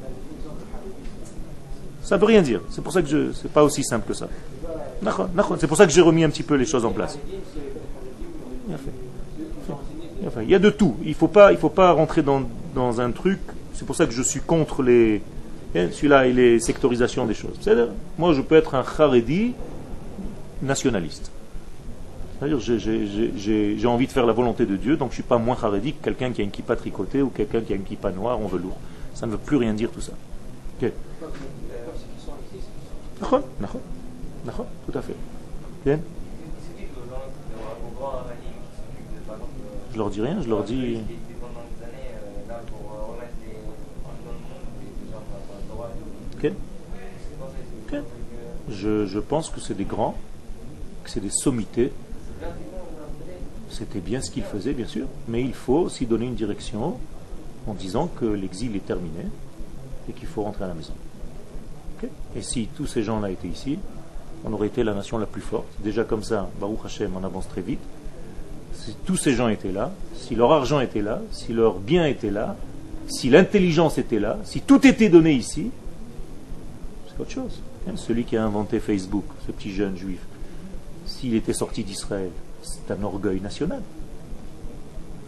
Ça 2.06 2.14
ne 2.14 2.20
veut 2.20 2.26
rien 2.26 2.40
dire. 2.40 2.60
C'est 2.70 2.82
pour 2.82 2.92
ça 2.92 3.02
que 3.02 3.08
je. 3.08 3.32
C'est 3.32 3.50
pas 3.50 3.64
aussi 3.64 3.82
simple 3.82 4.06
que 4.06 4.14
ça. 4.14 4.28
C'est 5.58 5.66
pour 5.66 5.76
ça 5.76 5.86
que 5.86 5.92
j'ai 5.92 6.00
remis 6.00 6.22
un 6.22 6.30
petit 6.30 6.44
peu 6.44 6.54
les 6.54 6.64
choses 6.64 6.84
en 6.84 6.92
place. 6.92 7.18
Il 10.42 10.48
y 10.48 10.54
a 10.54 10.60
de 10.60 10.70
tout. 10.70 10.94
Il 11.02 11.10
ne 11.10 11.14
faut, 11.14 11.26
pas, 11.26 11.54
faut 11.56 11.68
pas 11.68 11.90
rentrer 11.90 12.22
dans, 12.22 13.00
un 13.00 13.10
truc. 13.10 13.40
C'est 13.74 13.84
pour 13.84 13.96
ça 13.96 14.06
que 14.06 14.12
je 14.12 14.22
suis 14.22 14.38
contre 14.38 14.84
les. 14.84 15.20
Hein, 15.74 15.88
celui-là 15.90 16.28
et 16.28 16.32
les 16.32 16.60
sectorisations 16.60 17.26
des 17.26 17.34
choses. 17.34 17.58
Moi, 18.18 18.34
je 18.34 18.40
peux 18.40 18.54
être 18.54 18.76
un 18.76 18.84
Haredi 18.98 19.54
nationaliste. 20.62 21.32
C'est-à-dire, 22.38 22.60
j'ai 22.60 23.86
envie 23.86 24.06
de 24.06 24.12
faire 24.12 24.26
la 24.26 24.32
volonté 24.32 24.64
de 24.64 24.76
Dieu, 24.76 24.96
donc 24.96 25.08
je 25.08 25.12
ne 25.12 25.14
suis 25.14 25.22
pas 25.24 25.38
moins 25.38 25.56
Haredi 25.60 25.92
que 25.94 26.04
quelqu'un 26.04 26.30
qui 26.30 26.40
a 26.40 26.44
une 26.44 26.52
kippa 26.52 26.76
tricotée 26.76 27.20
ou 27.20 27.30
quelqu'un 27.30 27.62
qui 27.62 27.72
a 27.72 27.76
une 27.76 27.82
kippa 27.82 28.12
noire 28.12 28.38
en 28.38 28.46
velours. 28.46 28.76
Ça 29.14 29.26
ne 29.26 29.32
veut 29.32 29.38
plus 29.38 29.56
rien 29.56 29.74
dire 29.74 29.90
tout 29.90 30.00
ça. 30.00 30.12
Ok. 33.20 33.40
Tout 34.86 34.98
à 34.98 35.02
fait. 35.02 35.16
Bien 35.84 35.98
Je 39.92 39.98
leur 39.98 40.10
dis 40.10 40.20
rien, 40.20 40.42
je 40.42 40.48
leur 40.48 40.62
dis. 40.62 40.98
Je, 48.68 49.06
je 49.06 49.18
pense 49.18 49.48
que 49.48 49.60
c'est 49.60 49.74
des 49.74 49.84
grands, 49.84 50.16
que 51.04 51.10
c'est 51.10 51.20
des 51.20 51.30
sommités. 51.30 51.92
C'était 53.70 54.00
bien 54.00 54.20
ce 54.20 54.30
qu'ils 54.30 54.42
faisaient, 54.42 54.72
bien 54.72 54.86
sûr, 54.86 55.06
mais 55.28 55.42
il 55.42 55.54
faut 55.54 55.78
aussi 55.78 56.04
donner 56.06 56.26
une 56.26 56.34
direction 56.34 56.98
en 57.66 57.74
disant 57.74 58.08
que 58.08 58.24
l'exil 58.24 58.76
est 58.76 58.84
terminé 58.84 59.26
et 60.08 60.12
qu'il 60.12 60.28
faut 60.28 60.42
rentrer 60.42 60.64
à 60.64 60.68
la 60.68 60.74
maison. 60.74 60.92
Et 62.36 62.42
si 62.42 62.68
tous 62.76 62.86
ces 62.86 63.02
gens-là 63.02 63.30
étaient 63.30 63.48
ici, 63.48 63.78
on 64.44 64.52
aurait 64.52 64.68
été 64.68 64.84
la 64.84 64.94
nation 64.94 65.18
la 65.18 65.26
plus 65.26 65.40
forte. 65.40 65.66
Déjà 65.80 66.04
comme 66.04 66.22
ça, 66.22 66.48
Baruch 66.60 66.80
Hashem, 66.84 67.12
on 67.16 67.24
avance 67.24 67.48
très 67.48 67.62
vite 67.62 67.80
si 68.86 68.94
tous 69.04 69.16
ces 69.16 69.34
gens 69.34 69.48
étaient 69.48 69.72
là, 69.72 69.92
si 70.14 70.34
leur 70.36 70.52
argent 70.52 70.80
était 70.80 71.02
là, 71.02 71.20
si 71.32 71.52
leur 71.52 71.78
bien 71.78 72.06
était 72.06 72.30
là, 72.30 72.56
si 73.08 73.30
l'intelligence 73.30 73.98
était 73.98 74.20
là, 74.20 74.38
si 74.44 74.60
tout 74.60 74.86
était 74.86 75.08
donné 75.08 75.32
ici, 75.32 75.70
c'est 77.08 77.20
autre 77.20 77.30
chose. 77.30 77.60
Hein, 77.88 77.92
celui 77.96 78.24
qui 78.24 78.36
a 78.36 78.44
inventé 78.44 78.78
Facebook, 78.78 79.24
ce 79.46 79.52
petit 79.52 79.72
jeune 79.72 79.96
juif, 79.96 80.20
s'il 81.06 81.34
était 81.34 81.52
sorti 81.52 81.82
d'Israël, 81.82 82.30
c'est 82.62 82.92
un 82.92 83.02
orgueil 83.02 83.40
national. 83.40 83.82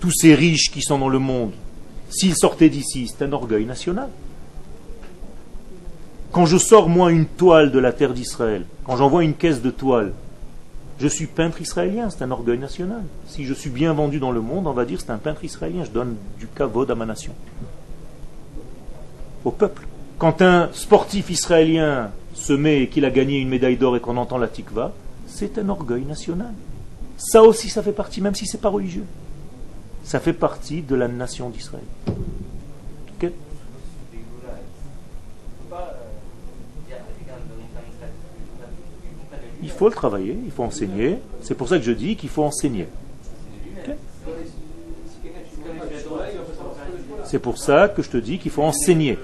Tous 0.01 0.12
ces 0.12 0.35
riches 0.35 0.70
qui 0.70 0.83
sont 0.83 0.99
dans 0.99 1.09
le 1.09 1.18
monde, 1.18 1.53
s'ils 2.11 2.37
sortaient 2.37 2.70
d'ici, 2.70 3.09
c'est 3.09 3.24
un 3.24 3.33
orgueil 3.33 3.64
national. 3.64 4.09
Quand 6.33 6.47
je 6.47 6.59
sors, 6.59 6.89
moi, 6.89 7.11
une 7.11 7.26
toile 7.26 7.70
de 7.70 7.79
la 7.79 7.93
terre 7.93 8.12
d'Israël, 8.12 8.64
quand 8.85 8.97
j'envoie 8.97 9.24
une 9.24 9.35
caisse 9.35 9.62
de 9.62 9.70
toile 9.70 10.12
je 11.01 11.07
suis 11.07 11.26
peintre 11.26 11.61
israélien, 11.61 12.11
c'est 12.11 12.24
un 12.24 12.31
orgueil 12.31 12.59
national. 12.59 13.03
Si 13.29 13.45
je 13.45 13.55
suis 13.55 13.70
bien 13.70 13.93
vendu 13.93 14.18
dans 14.18 14.33
le 14.33 14.41
monde, 14.41 14.66
on 14.66 14.72
va 14.72 14.85
dire 14.85 15.01
c'est 15.01 15.11
un 15.11 15.18
peintre 15.18 15.45
israélien, 15.45 15.85
je 15.85 15.91
donne 15.91 16.16
du 16.39 16.49
kavod 16.49 16.91
à 16.91 16.95
ma 16.95 17.07
nation. 17.07 17.33
Au 19.45 19.53
peuple. 19.53 19.87
Quand 20.18 20.43
un 20.43 20.70
sportif 20.72 21.31
israélien 21.31 22.11
se 22.35 22.53
met 22.53 22.83
et 22.83 22.89
qu'il 22.89 23.05
a 23.05 23.11
gagné 23.11 23.39
une 23.39 23.49
médaille 23.49 23.76
d'or 23.76 23.97
et 23.97 24.01
qu'on 24.01 24.16
entend 24.16 24.39
la 24.39 24.49
tikva, 24.49 24.93
c'est 25.29 25.59
un 25.59 25.68
orgueil 25.68 26.05
national. 26.05 26.53
Ça 27.16 27.43
aussi, 27.43 27.68
ça 27.68 27.83
fait 27.83 27.93
partie, 27.93 28.20
même 28.20 28.35
si 28.35 28.47
ce 28.47 28.57
n'est 28.57 28.61
pas 28.61 28.68
religieux. 28.68 29.05
Ça 30.03 30.18
fait 30.18 30.33
partie 30.33 30.83
de 30.83 30.97
la 30.97 31.07
nation 31.07 31.51
d'Israël. 31.51 31.85
Il 39.63 39.71
faut 39.71 39.89
le 39.89 39.95
travailler, 39.95 40.37
il 40.45 40.51
faut 40.51 40.63
enseigner. 40.63 41.19
C'est 41.41 41.55
pour 41.55 41.69
ça 41.69 41.79
que 41.79 41.85
je 41.85 41.93
dis 41.93 42.17
qu'il 42.17 42.29
faut 42.29 42.45
enseigner. 42.45 42.89
C'est 47.25 47.39
pour 47.39 47.59
ça 47.59 47.89
que 47.89 48.03
je 48.03 48.11
te 48.11 48.17
dis 48.17 48.39
qu'il 48.39 48.51
faut 48.51 48.63
enseigner. 48.63 49.19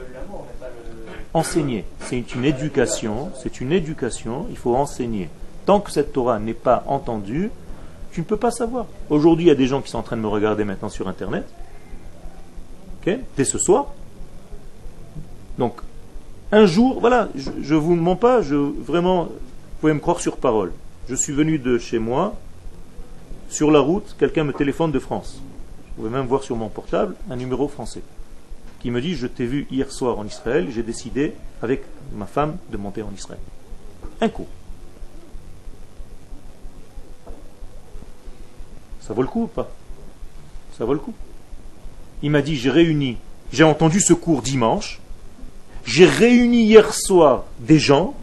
Enseigner, 1.33 1.85
c'est 2.01 2.35
une 2.35 2.45
éducation, 2.45 3.31
c'est 3.43 3.61
une 3.61 3.73
éducation, 3.73 4.47
il 4.51 4.57
faut 4.57 4.77
enseigner. 4.77 5.29
Tant 5.67 5.81
que 5.81 5.91
cette 5.91 6.13
Torah 6.13 6.39
n'est 6.39 6.55
pas 6.55 6.85
entendue, 6.87 7.51
tu 8.13 8.21
ne 8.21 8.25
peux 8.25 8.37
pas 8.37 8.51
savoir. 8.51 8.87
Aujourd'hui, 9.11 9.47
il 9.47 9.49
y 9.49 9.51
a 9.53 9.57
des 9.57 9.67
gens 9.67 9.81
qui 9.81 9.91
sont 9.91 9.99
en 9.99 10.03
train 10.03 10.17
de 10.17 10.23
me 10.23 10.29
regarder 10.29 10.65
maintenant 10.65 10.89
sur 10.89 11.09
Internet. 11.09 11.45
Dès 13.37 13.45
ce 13.45 13.59
soir. 13.59 13.93
Donc, 15.59 15.75
un 16.53 16.67
jour, 16.67 17.01
voilà, 17.01 17.29
je 17.35 17.75
ne 17.75 17.79
vous 17.79 17.95
mens 17.97 18.17
pas, 18.17 18.41
je, 18.43 18.55
vraiment, 18.55 19.29
pouvez 19.85 19.93
me 19.93 20.01
croire 20.01 20.19
sur 20.19 20.39
parole. 20.39 20.73
Je 21.11 21.15
suis 21.15 21.35
venu 21.35 21.59
de 21.59 21.77
chez 21.77 21.99
moi, 21.99 22.41
sur 23.51 23.71
la 23.71 23.81
route, 23.81 24.17
quelqu'un 24.19 24.43
me 24.43 24.55
téléphone 24.55 24.91
de 24.91 24.99
France. 24.99 25.43
Vous 25.43 25.97
pouvez 25.97 26.09
même 26.09 26.25
voir 26.25 26.43
sur 26.43 26.57
mon 26.57 26.71
portable 26.71 27.17
un 27.29 27.37
numéro 27.37 27.69
français 27.69 28.01
qui 28.81 28.91
me 28.91 29.03
dit 29.03 29.15
Je 29.15 29.27
t'ai 29.27 29.45
vu 29.45 29.67
hier 29.71 29.93
soir 29.93 30.19
en 30.19 30.25
Israël, 30.25 30.69
j'ai 30.71 30.83
décidé 30.83 31.35
avec 31.61 31.83
ma 32.15 32.25
femme 32.25 32.57
de 32.71 32.79
monter 32.79 33.03
en 33.03 33.13
Israël. 33.13 33.39
Un 34.23 34.31
coup. 34.31 34.47
Ça 39.03 39.13
vaut 39.13 39.21
le 39.21 39.29
coup 39.29 39.43
ou 39.43 39.49
pas? 39.49 39.69
Ça 40.79 40.87
vaut 40.87 40.95
le 40.95 40.99
coup. 40.99 41.13
Il 42.23 42.31
m'a 42.31 42.41
dit 42.41 42.57
J'ai 42.57 42.71
réuni, 42.71 43.19
j'ai 43.53 43.65
entendu 43.65 44.01
ce 44.01 44.15
cours 44.15 44.41
dimanche, 44.41 44.99
j'ai 45.85 46.07
réuni 46.07 46.63
hier 46.63 46.95
soir 46.95 47.45
des 47.59 47.79
gens 47.79 48.15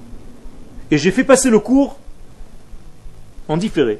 et 0.91 0.97
j'ai 0.97 1.11
fait 1.11 1.23
passer 1.23 1.49
le 1.49 1.59
cours 1.59 1.97
en 3.47 3.55
différé. 3.55 3.99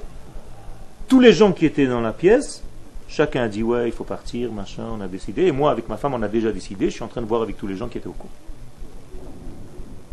Tous 1.08 1.22
les 1.22 1.32
gens 1.32 1.54
qui 1.54 1.66
étaient 1.66 1.88
dans 1.88 2.02
la 2.02 2.12
pièce, 2.12 2.64
chacun 3.08 3.44
a 3.44 3.48
dit 3.48 3.64
ouais, 3.64 3.88
il 3.88 3.94
faut 3.94 4.04
partir, 4.04 4.52
machin, 4.52 4.84
on 4.92 5.00
a 5.00 5.08
décidé. 5.08 5.44
Et 5.44 5.52
moi, 5.54 5.72
avec 5.72 5.88
ma 5.88 5.96
femme, 5.96 6.14
on 6.14 6.22
a 6.22 6.28
déjà 6.28 6.52
décidé. 6.52 6.86
Je 6.90 6.96
suis 6.96 7.04
en 7.04 7.08
train 7.08 7.22
de 7.22 7.26
voir 7.26 7.42
avec 7.42 7.58
tous 7.58 7.66
les 7.66 7.78
gens 7.78 7.88
qui 7.88 7.98
étaient 7.98 8.08
au 8.08 8.14
cours. 8.14 8.30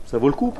Ça 0.07 0.19
vaut 0.19 0.29
le 0.29 0.35
coup 0.35 0.55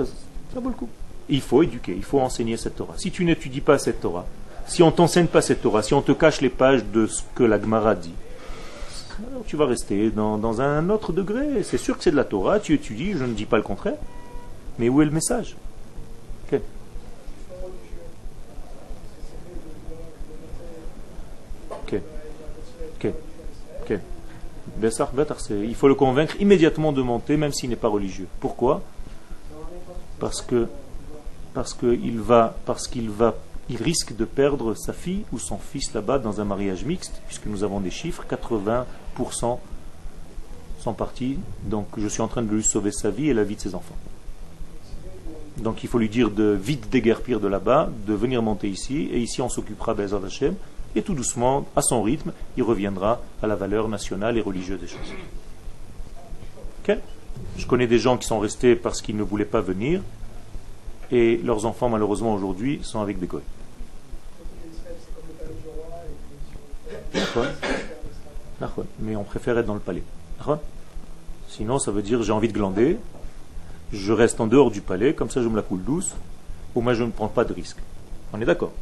Ça 0.53 0.61
vaut 0.61 0.69
le 0.69 0.75
coup. 0.75 0.89
Il 1.29 1.41
faut 1.41 1.63
éduquer, 1.63 1.95
il 1.97 2.05
faut 2.05 2.21
enseigner 2.21 2.57
cette 2.57 2.77
Torah. 2.77 2.95
Si 2.97 3.11
tu 3.11 3.25
n'étudies 3.25 3.61
pas 3.61 3.79
cette 3.79 4.01
Torah, 4.01 4.27
si 4.67 4.83
on 4.83 4.91
t'enseigne 4.91 5.27
pas 5.27 5.41
cette 5.41 5.63
Torah, 5.63 5.83
si 5.83 5.95
on 5.95 6.03
te 6.03 6.13
cache 6.13 6.41
les 6.41 6.49
pages 6.49 6.85
de 6.85 7.07
ce 7.07 7.23
que 7.35 7.45
la 7.45 7.61
Gemara 7.61 7.95
dit, 7.95 8.15
tu 9.47 9.57
vas 9.57 9.67
rester 9.67 10.11
dans 10.11 10.61
un 10.61 10.91
autre 10.91 11.13
degré. 11.13 11.63
C'est 11.63 11.79
sûr 11.79 11.97
que 11.97 12.03
c'est 12.03 12.11
de 12.11 12.17
la 12.17 12.25
Torah, 12.25 12.61
tu 12.61 12.75
étudies, 12.75 13.13
je 13.13 13.25
ne 13.25 13.35
dis 13.35 13.47
pas 13.47 13.57
le 13.57 13.63
contraire. 13.63 13.97
Mais 14.79 14.89
où 14.89 15.03
est 15.03 15.05
le 15.05 15.11
message? 15.11 15.57
Ok. 23.01 23.13
Ok. 23.83 23.99
C'est- 25.39 25.61
Il 25.61 25.75
faut 25.75 25.89
le 25.89 25.95
convaincre 25.95 26.35
immédiatement 26.41 26.93
de 26.93 27.03
monter, 27.03 27.37
même 27.37 27.53
s'il 27.53 27.71
n'est 27.71 27.77
pas 27.77 27.89
religieux. 27.89 28.27
Pourquoi? 28.41 28.83
Parce 30.19 30.43
que 30.43 30.67
parce 31.55 31.75
qu'il 31.75 32.21
va 32.21 32.55
parce 32.67 32.87
qu'il 32.89 33.11
va 33.11 33.35
il 33.71 33.77
risque 33.83 34.17
de 34.17 34.25
perdre 34.25 34.75
sa 34.75 34.93
fille 34.93 35.25
ou 35.33 35.39
son 35.39 35.59
fils 35.59 35.93
là-bas 35.93 36.19
dans 36.19 36.41
un 36.41 36.45
mariage 36.45 36.85
mixte, 36.85 37.21
puisque 37.27 37.47
nous 37.47 37.65
avons 37.65 37.81
des 37.81 37.91
chiffres, 37.91 38.25
80% 38.27 39.61
sont 40.81 40.93
partis, 40.95 41.39
donc 41.65 41.87
je 41.99 42.09
suis 42.09 42.23
en 42.23 42.29
train 42.29 42.43
de 42.43 42.51
lui 42.51 42.63
sauver 42.63 42.93
sa 42.93 43.11
vie 43.11 43.29
et 43.29 43.35
la 43.35 43.45
vie 43.45 43.57
de 43.57 43.61
ses 43.61 43.75
enfants. 43.75 43.97
Donc 45.59 45.83
il 45.83 45.89
faut 45.89 45.99
lui 45.99 46.09
dire 46.09 46.31
de 46.31 46.45
vite 46.61 46.89
déguerpir 46.89 47.41
de 47.41 47.49
là-bas, 47.49 47.91
de 48.07 48.15
venir 48.15 48.43
monter 48.43 48.69
ici, 48.71 49.09
et 49.13 49.19
ici 49.19 49.43
on 49.43 49.49
s'occupera 49.49 49.95
d'Ezad 49.95 50.25
Hashem, 50.25 50.55
et 50.95 51.03
tout 51.03 51.15
doucement, 51.15 51.67
à 51.77 51.83
son 51.83 52.03
rythme, 52.03 52.33
il 52.57 52.63
reviendra 52.63 53.21
à 53.43 53.47
la 53.47 53.57
valeur 53.57 53.89
nationale 53.89 54.39
et 54.39 54.41
religieuse 54.41 54.81
des 54.81 54.87
choses. 54.87 55.13
Ok 56.83 56.97
Je 57.57 57.67
connais 57.67 57.87
des 57.87 57.99
gens 57.99 58.17
qui 58.17 58.27
sont 58.27 58.39
restés 58.39 58.75
parce 58.75 59.03
qu'ils 59.03 59.17
ne 59.17 59.23
voulaient 59.23 59.45
pas 59.45 59.61
venir, 59.61 60.01
et 61.11 61.39
leurs 61.45 61.67
enfants 61.67 61.89
malheureusement 61.89 62.35
aujourd'hui 62.35 62.81
sont 62.83 63.01
avec 63.01 63.19
des 63.19 63.27
goy. 63.27 63.43
Mais 69.01 69.17
on 69.17 69.25
préfère 69.25 69.57
être 69.59 69.67
dans 69.67 69.75
le 69.75 69.81
palais. 69.81 70.03
Sinon, 71.49 71.79
ça 71.79 71.91
veut 71.91 72.03
dire 72.03 72.23
j'ai 72.23 72.33
envie 72.33 72.49
de 72.49 72.53
glander, 72.53 72.99
je 73.93 74.13
reste 74.13 74.41
en 74.41 74.47
dehors 74.47 74.71
du 74.71 74.81
palais, 74.81 75.15
comme 75.15 75.31
ça 75.31 75.43
je 75.43 75.49
me 75.49 75.57
la 75.57 75.63
coule 75.63 75.83
douce, 75.83 76.15
au 76.75 76.81
moins 76.81 76.95
je 76.95 77.05
ne 77.05 77.11
prends 77.11 77.29
pas 77.29 77.45
de 77.45 77.53
risque. 77.53 77.79
On 78.33 78.41
est 78.41 78.45
d'accord 78.45 78.73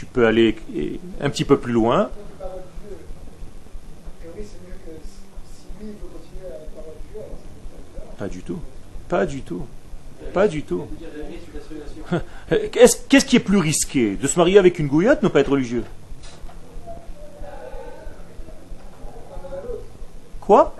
Tu 0.00 0.06
peux 0.06 0.26
aller 0.26 0.56
un 1.20 1.28
petit 1.28 1.44
peu 1.44 1.58
plus 1.58 1.74
loin, 1.74 2.08
pas 8.18 8.26
du 8.26 8.40
tout. 8.40 8.58
Pas 9.10 9.26
du 9.26 9.42
tout. 9.42 9.66
Pas 10.32 10.48
du 10.48 10.62
tout. 10.62 10.86
Qu'est-ce 12.72 12.96
qu'est-ce 13.10 13.26
qui 13.26 13.36
est 13.36 13.40
plus 13.40 13.58
risqué? 13.58 14.16
De 14.16 14.26
se 14.26 14.38
marier 14.38 14.58
avec 14.58 14.78
une 14.78 14.86
gouillotte, 14.86 15.22
ne 15.22 15.28
pas 15.28 15.40
être 15.40 15.50
religieux? 15.50 15.84
Quoi? 20.40 20.74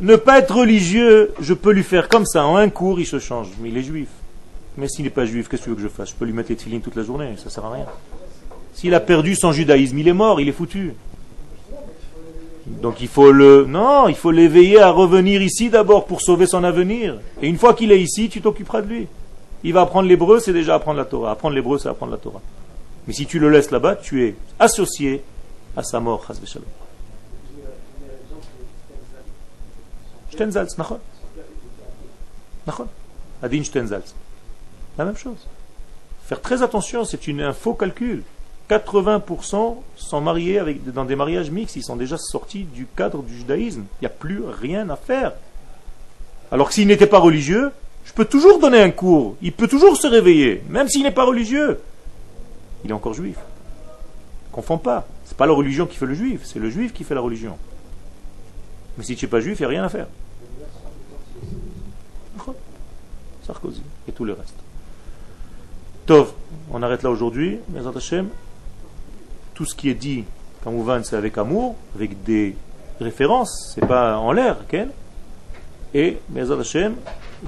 Ne 0.00 0.16
pas 0.16 0.40
être 0.40 0.56
religieux, 0.56 1.32
je 1.40 1.54
peux 1.54 1.70
lui 1.70 1.84
faire 1.84 2.08
comme 2.08 2.26
ça, 2.26 2.44
en 2.44 2.56
un 2.56 2.68
cours, 2.68 2.98
il 2.98 3.06
se 3.06 3.20
change. 3.20 3.46
Mais 3.60 3.68
il 3.68 3.78
est 3.78 3.84
juif. 3.84 4.08
Mais 4.80 4.88
s'il 4.88 5.04
n'est 5.04 5.10
pas 5.10 5.26
juif, 5.26 5.46
qu'est-ce 5.46 5.60
que 5.60 5.64
tu 5.64 5.70
veux 5.70 5.76
que 5.76 5.82
je 5.82 5.88
fasse? 5.88 6.08
Je 6.08 6.14
peux 6.14 6.24
lui 6.24 6.32
mettre 6.32 6.48
les 6.48 6.56
tefilines 6.56 6.80
toute 6.80 6.96
la 6.96 7.02
journée, 7.02 7.34
ça 7.36 7.50
sert 7.50 7.62
à 7.66 7.70
rien. 7.70 7.84
S'il 8.72 8.94
a 8.94 9.00
perdu 9.00 9.36
son 9.36 9.52
judaïsme, 9.52 9.98
il 9.98 10.08
est 10.08 10.14
mort, 10.14 10.40
il 10.40 10.48
est 10.48 10.52
foutu. 10.52 10.94
Donc 12.66 13.02
il 13.02 13.08
faut 13.08 13.30
le 13.30 13.66
non, 13.66 14.08
il 14.08 14.14
faut 14.14 14.30
l'éveiller 14.30 14.80
à 14.80 14.90
revenir 14.90 15.42
ici 15.42 15.68
d'abord 15.68 16.06
pour 16.06 16.22
sauver 16.22 16.46
son 16.46 16.64
avenir. 16.64 17.20
Et 17.42 17.48
une 17.48 17.58
fois 17.58 17.74
qu'il 17.74 17.92
est 17.92 18.00
ici, 18.00 18.30
tu 18.30 18.40
t'occuperas 18.40 18.80
de 18.80 18.88
lui. 18.88 19.06
Il 19.64 19.74
va 19.74 19.82
apprendre 19.82 20.08
l'hébreu, 20.08 20.40
c'est 20.40 20.54
déjà 20.54 20.76
apprendre 20.76 20.96
la 20.96 21.04
Torah. 21.04 21.32
Apprendre 21.32 21.54
l'hébreu, 21.54 21.78
c'est 21.78 21.90
apprendre 21.90 22.12
la 22.12 22.18
Torah. 22.18 22.40
Mais 23.06 23.12
si 23.12 23.26
tu 23.26 23.38
le 23.38 23.50
laisses 23.50 23.70
là-bas, 23.70 23.96
tu 23.96 24.24
es 24.24 24.34
associé 24.58 25.22
à 25.76 25.82
sa 25.82 26.00
mort. 26.00 26.24
Stenzalz, 30.32 30.78
nachon. 30.78 30.98
Nachon. 32.66 32.86
Adin 33.42 33.62
Stenzalz. 33.62 34.14
La 34.98 35.04
même 35.04 35.16
chose. 35.16 35.46
Faire 36.26 36.40
très 36.40 36.62
attention, 36.62 37.04
c'est 37.04 37.28
un 37.28 37.52
faux 37.52 37.74
calcul. 37.74 38.22
80% 38.68 39.76
sont 39.96 40.20
mariés 40.20 40.60
dans 40.86 41.04
des 41.04 41.16
mariages 41.16 41.50
mixtes, 41.50 41.74
ils 41.74 41.82
sont 41.82 41.96
déjà 41.96 42.16
sortis 42.18 42.62
du 42.62 42.86
cadre 42.96 43.22
du 43.22 43.36
judaïsme. 43.36 43.84
Il 44.00 44.02
n'y 44.02 44.06
a 44.06 44.10
plus 44.10 44.44
rien 44.44 44.88
à 44.90 44.96
faire. 44.96 45.32
Alors 46.52 46.68
que 46.68 46.74
s'il 46.74 46.86
n'était 46.86 47.08
pas 47.08 47.18
religieux, 47.18 47.72
je 48.04 48.12
peux 48.12 48.24
toujours 48.24 48.60
donner 48.60 48.80
un 48.80 48.90
cours, 48.90 49.36
il 49.42 49.52
peut 49.52 49.68
toujours 49.68 49.96
se 49.96 50.06
réveiller, 50.06 50.62
même 50.68 50.88
s'il 50.88 51.02
n'est 51.02 51.10
pas 51.10 51.24
religieux. 51.24 51.80
Il 52.84 52.90
est 52.90 52.94
encore 52.94 53.14
juif. 53.14 53.36
Confond 54.52 54.78
pas. 54.78 55.06
C'est 55.24 55.36
pas 55.36 55.46
la 55.46 55.52
religion 55.52 55.86
qui 55.86 55.96
fait 55.96 56.06
le 56.06 56.14
juif, 56.14 56.42
c'est 56.44 56.58
le 56.58 56.70
juif 56.70 56.92
qui 56.92 57.04
fait 57.04 57.14
la 57.14 57.20
religion. 57.20 57.56
Mais 58.96 59.04
si 59.04 59.16
tu 59.16 59.24
n'es 59.24 59.30
pas 59.30 59.40
juif, 59.40 59.58
il 59.58 59.62
n'y 59.62 59.66
a 59.66 59.68
rien 59.68 59.84
à 59.84 59.88
faire. 59.88 60.06
Sarkozy 63.46 63.82
et 64.08 64.12
tout 64.12 64.24
le 64.24 64.32
reste. 64.32 64.59
Tov, 66.10 66.32
on 66.72 66.82
arrête 66.82 67.04
là 67.04 67.10
aujourd'hui. 67.10 67.60
Tout 69.54 69.64
ce 69.64 69.76
qui 69.76 69.90
est 69.90 69.94
dit, 69.94 70.24
Kamouvan, 70.64 71.04
c'est 71.04 71.14
avec 71.14 71.38
amour, 71.38 71.76
avec 71.94 72.24
des 72.24 72.56
références, 73.00 73.70
c'est 73.72 73.86
pas 73.86 74.18
en 74.18 74.32
l'air, 74.32 74.56
Ken. 74.66 74.88
Et 75.94 76.18
Bezrat 76.28 76.58
Hashem, 76.58 76.96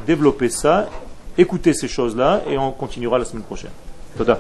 développer 0.07 0.49
ça, 0.49 0.89
écouter 1.37 1.75
ces 1.75 1.89
choses-là, 1.89 2.43
et 2.49 2.57
on 2.57 2.71
continuera 2.71 3.19
la 3.19 3.25
semaine 3.25 3.43
prochaine. 3.43 3.73
Toda. 4.17 4.39